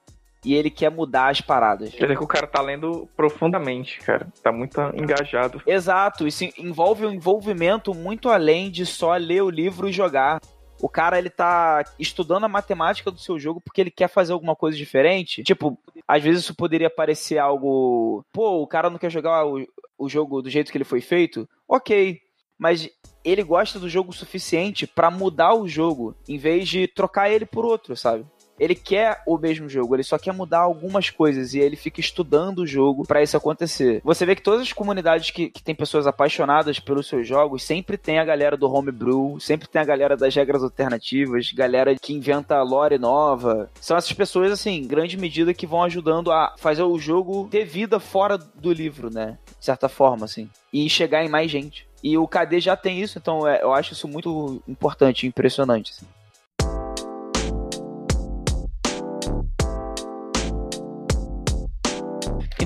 e 0.44 0.54
ele 0.54 0.70
quer 0.70 0.90
mudar 0.90 1.30
as 1.30 1.40
paradas. 1.40 1.90
Quer 1.90 2.04
dizer 2.04 2.16
que 2.16 2.24
o 2.24 2.28
cara 2.28 2.46
tá 2.46 2.60
lendo 2.60 3.08
profundamente, 3.16 3.98
cara. 4.00 4.28
Tá 4.42 4.52
muito 4.52 4.80
engajado. 4.94 5.62
Exato, 5.66 6.26
isso 6.26 6.44
envolve 6.58 7.04
um 7.04 7.12
envolvimento 7.12 7.94
muito 7.94 8.28
além 8.28 8.70
de 8.70 8.86
só 8.86 9.16
ler 9.16 9.42
o 9.42 9.50
livro 9.50 9.88
e 9.88 9.92
jogar. 9.92 10.40
O 10.80 10.88
cara, 10.88 11.18
ele 11.18 11.30
tá 11.30 11.84
estudando 11.98 12.44
a 12.44 12.48
matemática 12.48 13.10
do 13.10 13.18
seu 13.18 13.38
jogo 13.38 13.60
porque 13.60 13.80
ele 13.80 13.90
quer 13.90 14.08
fazer 14.08 14.32
alguma 14.32 14.54
coisa 14.54 14.76
diferente. 14.76 15.42
Tipo, 15.42 15.76
às 16.06 16.22
vezes 16.22 16.44
isso 16.44 16.54
poderia 16.54 16.88
parecer 16.88 17.38
algo. 17.38 18.24
Pô, 18.32 18.62
o 18.62 18.66
cara 18.66 18.88
não 18.88 18.98
quer 18.98 19.10
jogar 19.10 19.44
o, 19.44 19.66
o 19.98 20.08
jogo 20.08 20.40
do 20.40 20.48
jeito 20.48 20.70
que 20.70 20.78
ele 20.78 20.84
foi 20.84 21.00
feito? 21.00 21.48
Ok. 21.66 22.20
Mas 22.56 22.88
ele 23.24 23.42
gosta 23.42 23.78
do 23.78 23.88
jogo 23.88 24.10
o 24.10 24.14
suficiente 24.14 24.86
para 24.86 25.10
mudar 25.10 25.54
o 25.54 25.68
jogo, 25.68 26.14
em 26.28 26.38
vez 26.38 26.68
de 26.68 26.88
trocar 26.88 27.30
ele 27.30 27.44
por 27.44 27.64
outro, 27.64 27.96
sabe? 27.96 28.24
Ele 28.58 28.74
quer 28.74 29.22
o 29.26 29.38
mesmo 29.38 29.68
jogo, 29.68 29.94
ele 29.94 30.02
só 30.02 30.18
quer 30.18 30.32
mudar 30.32 30.60
algumas 30.60 31.10
coisas 31.10 31.54
e 31.54 31.58
ele 31.58 31.76
fica 31.76 32.00
estudando 32.00 32.60
o 32.60 32.66
jogo 32.66 33.06
para 33.06 33.22
isso 33.22 33.36
acontecer. 33.36 34.00
Você 34.04 34.26
vê 34.26 34.34
que 34.34 34.42
todas 34.42 34.62
as 34.62 34.72
comunidades 34.72 35.30
que, 35.30 35.48
que 35.48 35.62
tem 35.62 35.74
pessoas 35.74 36.06
apaixonadas 36.06 36.78
pelos 36.78 37.06
seus 37.06 37.26
jogos, 37.26 37.62
sempre 37.62 37.96
tem 37.96 38.18
a 38.18 38.24
galera 38.24 38.56
do 38.56 38.70
homebrew, 38.70 39.38
sempre 39.40 39.68
tem 39.68 39.80
a 39.80 39.84
galera 39.84 40.16
das 40.16 40.34
regras 40.34 40.62
alternativas, 40.62 41.52
galera 41.52 41.94
que 41.96 42.12
inventa 42.12 42.60
lore 42.62 42.98
nova. 42.98 43.70
São 43.80 43.96
essas 43.96 44.12
pessoas, 44.12 44.52
assim, 44.52 44.76
em 44.76 44.86
grande 44.86 45.16
medida, 45.16 45.54
que 45.54 45.66
vão 45.66 45.82
ajudando 45.82 46.30
a 46.30 46.54
fazer 46.58 46.82
o 46.82 46.98
jogo 46.98 47.48
ter 47.50 47.64
vida 47.64 48.00
fora 48.00 48.38
do 48.38 48.72
livro, 48.72 49.10
né? 49.10 49.38
De 49.58 49.64
certa 49.64 49.88
forma, 49.88 50.24
assim. 50.24 50.48
E 50.72 50.88
chegar 50.88 51.24
em 51.24 51.28
mais 51.28 51.50
gente. 51.50 51.86
E 52.02 52.16
o 52.16 52.28
KD 52.28 52.60
já 52.60 52.76
tem 52.76 53.00
isso, 53.00 53.18
então 53.18 53.46
é, 53.46 53.62
eu 53.62 53.72
acho 53.72 53.92
isso 53.92 54.06
muito 54.06 54.62
importante 54.68 55.26
impressionante. 55.26 55.92
Assim. 55.92 56.06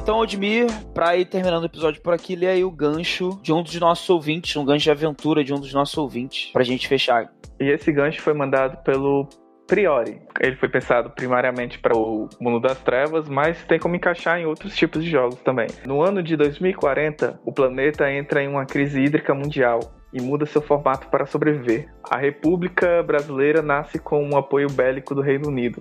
Então, 0.03 0.19
Odmir, 0.19 0.67
pra 0.93 1.17
ir 1.17 1.27
terminando 1.27 1.63
o 1.63 1.67
episódio 1.67 2.03
por 2.03 2.13
aqui, 2.13 2.35
lê 2.35 2.49
aí 2.49 2.65
o 2.65 2.71
gancho 2.73 3.39
de 3.41 3.53
um 3.53 3.63
dos 3.63 3.79
nossos 3.79 4.11
ouvintes, 4.11 4.57
um 4.57 4.65
gancho 4.65 4.83
de 4.83 4.91
aventura 4.91 5.45
de 5.45 5.55
um 5.55 5.61
dos 5.61 5.73
nossos 5.73 5.97
ouvintes, 5.97 6.51
pra 6.53 6.65
gente 6.65 6.89
fechar. 6.89 7.33
E 7.61 7.71
esse 7.71 7.93
gancho 7.93 8.21
foi 8.21 8.35
mandado 8.35 8.83
pelo 8.83 9.29
Priori. 9.69 10.21
Ele 10.41 10.57
foi 10.57 10.69
pensado 10.69 11.09
primariamente 11.11 11.79
para 11.79 11.97
o 11.97 12.29
mundo 12.41 12.59
das 12.59 12.81
trevas, 12.83 13.29
mas 13.29 13.65
tem 13.65 13.79
como 13.79 13.95
encaixar 13.95 14.41
em 14.41 14.45
outros 14.45 14.75
tipos 14.75 15.05
de 15.05 15.11
jogos 15.11 15.41
também. 15.43 15.69
No 15.87 16.03
ano 16.03 16.21
de 16.21 16.37
2040, 16.37 17.41
o 17.47 17.53
planeta 17.53 18.13
entra 18.13 18.43
em 18.43 18.49
uma 18.49 18.67
crise 18.67 19.01
hídrica 19.01 19.33
mundial 19.33 19.79
e 20.13 20.21
muda 20.21 20.47
seu 20.47 20.61
formato 20.61 21.07
para 21.11 21.27
sobreviver. 21.27 21.89
A 22.11 22.19
República 22.19 23.05
Brasileira 23.05 23.63
nasce 23.63 24.01
com 24.01 24.21
um 24.21 24.37
apoio 24.37 24.67
bélico 24.69 25.15
do 25.15 25.23
Reino 25.23 25.47
Unido. 25.47 25.79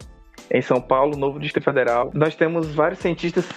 Em 0.53 0.61
São 0.61 0.81
Paulo, 0.81 1.15
novo 1.15 1.39
Distrito 1.39 1.63
Federal, 1.63 2.11
nós 2.13 2.35
temos 2.35 2.75
vários 2.75 2.99
cientistas 2.99 3.47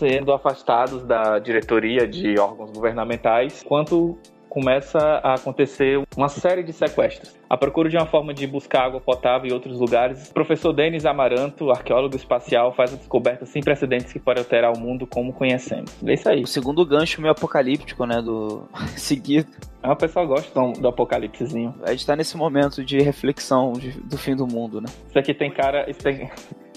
sendo 0.00 0.32
afastados 0.32 1.04
da 1.04 1.38
diretoria 1.38 2.08
de 2.08 2.40
órgãos 2.40 2.72
governamentais, 2.72 3.62
quanto 3.62 4.18
começa 4.50 4.98
a 4.98 5.34
acontecer 5.34 6.02
uma 6.16 6.28
série 6.28 6.64
de 6.64 6.72
sequestros. 6.72 7.38
A 7.48 7.56
procura 7.56 7.88
de 7.88 7.96
uma 7.96 8.04
forma 8.04 8.34
de 8.34 8.46
buscar 8.46 8.86
água 8.86 9.00
potável 9.00 9.48
em 9.48 9.54
outros 9.54 9.78
lugares, 9.78 10.28
o 10.28 10.34
professor 10.34 10.72
Denis 10.72 11.06
Amaranto, 11.06 11.70
arqueólogo 11.70 12.16
espacial, 12.16 12.74
faz 12.74 12.92
a 12.92 12.96
descoberta 12.96 13.46
sem 13.46 13.62
precedentes 13.62 14.12
que 14.12 14.18
pode 14.18 14.40
alterar 14.40 14.72
o 14.76 14.78
mundo 14.78 15.06
como 15.06 15.32
conhecemos. 15.32 15.96
É 16.04 16.12
isso 16.12 16.28
aí. 16.28 16.42
O 16.42 16.46
segundo 16.46 16.84
gancho 16.84 17.22
meio 17.22 17.32
apocalíptico, 17.32 18.04
né, 18.04 18.20
do 18.20 18.68
seguido. 18.98 19.50
É, 19.82 19.90
o 19.90 19.96
pessoal 19.96 20.26
gosta 20.26 20.52
do, 20.52 20.72
do 20.72 20.88
apocalipsezinho. 20.88 21.74
A 21.84 21.92
gente 21.92 22.04
tá 22.04 22.16
nesse 22.16 22.36
momento 22.36 22.84
de 22.84 22.98
reflexão 22.98 23.72
de, 23.72 23.92
do 24.00 24.18
fim 24.18 24.34
do 24.34 24.46
mundo, 24.46 24.80
né? 24.80 24.88
Isso 25.08 25.18
aqui 25.18 25.32
tem 25.32 25.50
cara... 25.50 25.88
Isso 25.88 26.00
tem, 26.00 26.28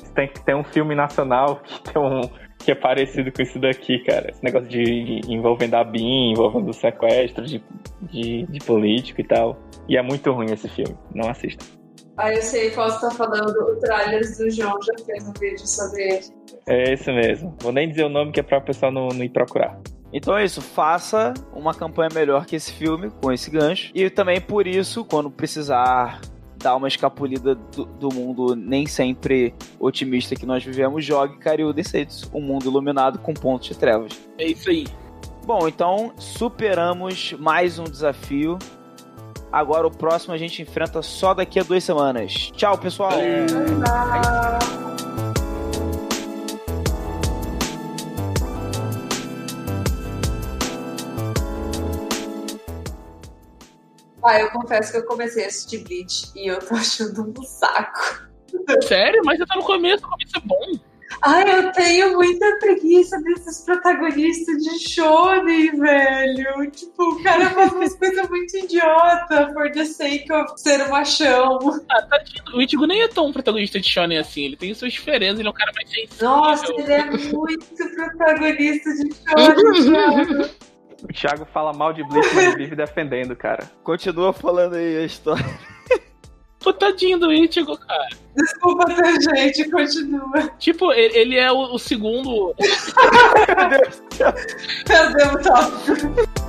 isso 0.02 0.14
tem, 0.14 0.30
tem 0.46 0.56
um 0.56 0.64
filme 0.64 0.96
nacional 0.96 1.58
que 1.58 1.82
tem 1.82 2.02
um 2.02 2.22
que 2.64 2.72
é 2.72 2.76
parecido 2.76 3.32
com 3.32 3.42
isso 3.42 3.60
daqui, 3.60 4.00
cara. 4.00 4.32
Esse 4.32 4.44
negócio 4.44 4.68
de, 4.68 5.22
envolvendo 5.28 5.76
a 5.76 5.84
BIM, 5.84 6.32
envolvendo 6.32 6.70
o 6.70 6.74
sequestro 6.74 7.46
de, 7.46 7.64
de, 8.02 8.46
de, 8.48 8.60
político 8.60 9.22
e 9.22 9.24
tal. 9.24 9.58
E 9.88 9.98
é 9.98 10.02
muito 10.02 10.32
ruim 10.32 10.52
esse 10.52 10.70
filme. 10.70 10.96
Não 11.14 11.30
assista. 11.30 11.66
Ah, 12.18 12.32
eu 12.32 12.42
sei 12.42 12.72
qual 12.72 12.90
você 12.90 13.02
tá 13.02 13.12
falando. 13.12 13.50
O 13.50 13.80
Trailers 13.80 14.38
do 14.38 14.50
João 14.50 14.78
já 14.82 15.06
fez 15.06 15.28
um 15.28 15.34
vídeo 15.34 15.68
sobre 15.68 16.02
ele. 16.02 16.26
É 16.68 16.94
esse 16.94 17.12
mesmo. 17.12 17.56
Vou 17.60 17.72
nem 17.72 17.90
dizer 17.90 18.06
o 18.06 18.10
nome 18.10 18.32
que 18.32 18.40
é 18.40 18.44
pra 18.44 18.60
o 18.60 18.62
pessoal 18.62 18.92
não, 18.92 19.08
não 19.10 19.24
ir 19.24 19.30
procurar. 19.30 19.80
Então 20.14 20.38
é 20.38 20.46
isso, 20.46 20.62
faça 20.62 21.34
uma 21.56 21.74
campanha 21.74 22.10
melhor 22.14 22.46
que 22.46 22.56
esse 22.56 22.72
filme, 22.72 23.10
com 23.20 23.32
esse 23.32 23.50
gancho. 23.50 23.92
E 23.96 24.12
também 24.12 24.40
por 24.40 24.68
isso, 24.68 25.04
quando 25.04 25.32
precisar 25.32 26.22
dar 26.64 26.78
uma 26.78 26.88
escapulida 26.88 27.54
do, 27.54 27.86
do, 27.86 28.10
mundo 28.14 28.56
nem 28.56 28.88
sempre 28.88 29.54
otimista 29.78 30.34
que 30.34 30.46
nós 30.46 30.64
vivemos, 30.64 31.04
jogue 31.04 31.38
Cariú 31.38 31.74
Deceitos, 31.74 32.30
um 32.34 32.40
mundo 32.42 32.66
iluminado 32.66 33.20
com 33.20 33.34
pontos 33.34 33.68
de 33.68 33.78
trevas. 33.78 34.20
É 34.38 34.48
isso 34.48 34.70
aí. 34.70 34.88
Bom, 35.46 35.68
então 35.68 36.14
superamos 36.18 37.34
mais 37.34 37.78
um 37.78 37.84
desafio. 37.84 38.58
Agora 39.52 39.86
o 39.86 39.92
próximo 39.92 40.34
a 40.34 40.38
gente 40.38 40.62
enfrenta 40.62 41.02
só 41.02 41.34
daqui 41.34 41.60
a 41.60 41.64
duas 41.64 41.84
semanas. 41.84 42.50
Tchau, 42.56 42.78
pessoal! 42.78 43.12
Ah, 54.24 54.40
eu 54.40 54.50
confesso 54.52 54.92
que 54.92 54.98
eu 54.98 55.06
comecei 55.06 55.44
a 55.44 55.48
assistir 55.48 55.80
Bleach 55.80 56.32
e 56.36 56.48
eu 56.48 56.60
tô 56.60 56.76
achando 56.76 57.34
um 57.38 57.44
saco. 57.44 58.28
Sério? 58.88 59.22
Mas 59.26 59.40
você 59.40 59.46
tá 59.46 59.56
no 59.56 59.64
começo, 59.64 60.06
o 60.06 60.10
começo 60.10 60.38
é 60.38 60.40
bom. 60.42 60.80
Ai, 61.22 61.60
eu 61.60 61.72
tenho 61.72 62.14
muita 62.14 62.58
preguiça 62.58 63.22
desses 63.22 63.62
protagonistas 63.62 64.58
de 64.58 64.80
shonen, 64.80 65.72
velho. 65.80 66.72
Tipo, 66.72 67.04
o 67.04 67.24
cara 67.24 67.50
faz 67.52 67.72
umas 67.72 67.96
coisas 67.96 68.28
muito 68.30 68.58
idiota 68.58 69.52
for 69.54 69.72
the 69.72 69.86
sake 69.86 70.32
of 70.34 70.60
ser 70.60 70.82
um 70.84 70.90
machão. 70.90 71.60
Ah, 71.90 72.02
tadinho. 72.02 72.44
O 72.56 72.62
Ichigo 72.62 72.86
nem 72.88 73.02
é 73.04 73.08
tão 73.08 73.32
protagonista 73.32 73.80
de 73.80 73.88
shonen 73.88 74.18
assim. 74.18 74.46
Ele 74.46 74.58
tem 74.58 74.74
suas 74.74 74.92
diferenças, 74.92 75.40
ele 75.40 75.48
é 75.48 75.52
um 75.52 75.54
cara 75.54 75.72
mais 75.76 75.90
sensível. 75.90 76.28
Nossa, 76.28 76.74
ele 76.74 76.92
é 76.92 77.06
muito 77.06 77.96
protagonista 77.96 78.90
de 78.92 79.14
shonen. 79.14 80.50
O 81.04 81.14
Thiago 81.14 81.46
fala 81.46 81.74
mal 81.74 81.92
de 81.92 82.04
Bleach, 82.04 82.34
mas 82.34 82.46
ele 82.46 82.56
vive 82.56 82.76
defendendo, 82.76 83.36
cara. 83.36 83.70
Continua 83.84 84.32
falando 84.32 84.76
aí 84.76 84.98
a 84.98 85.04
história. 85.04 85.46
Pô, 86.60 86.72
tadinho 86.72 87.20
do 87.20 87.32
Ichigo, 87.32 87.78
cara. 87.78 88.08
Desculpa 88.36 88.86
ter 88.86 89.22
gente, 89.22 89.70
continua. 89.70 90.50
Tipo, 90.58 90.94
ele, 90.94 91.18
ele 91.18 91.38
é 91.38 91.52
o, 91.52 91.74
o 91.74 91.78
segundo. 91.78 92.56
Meu 93.58 93.70
Deus 93.70 94.00
do 94.00 94.16
céu. 94.16 94.34
Perdemos 94.88 95.36
o 95.36 95.50
tópico. 95.50 96.43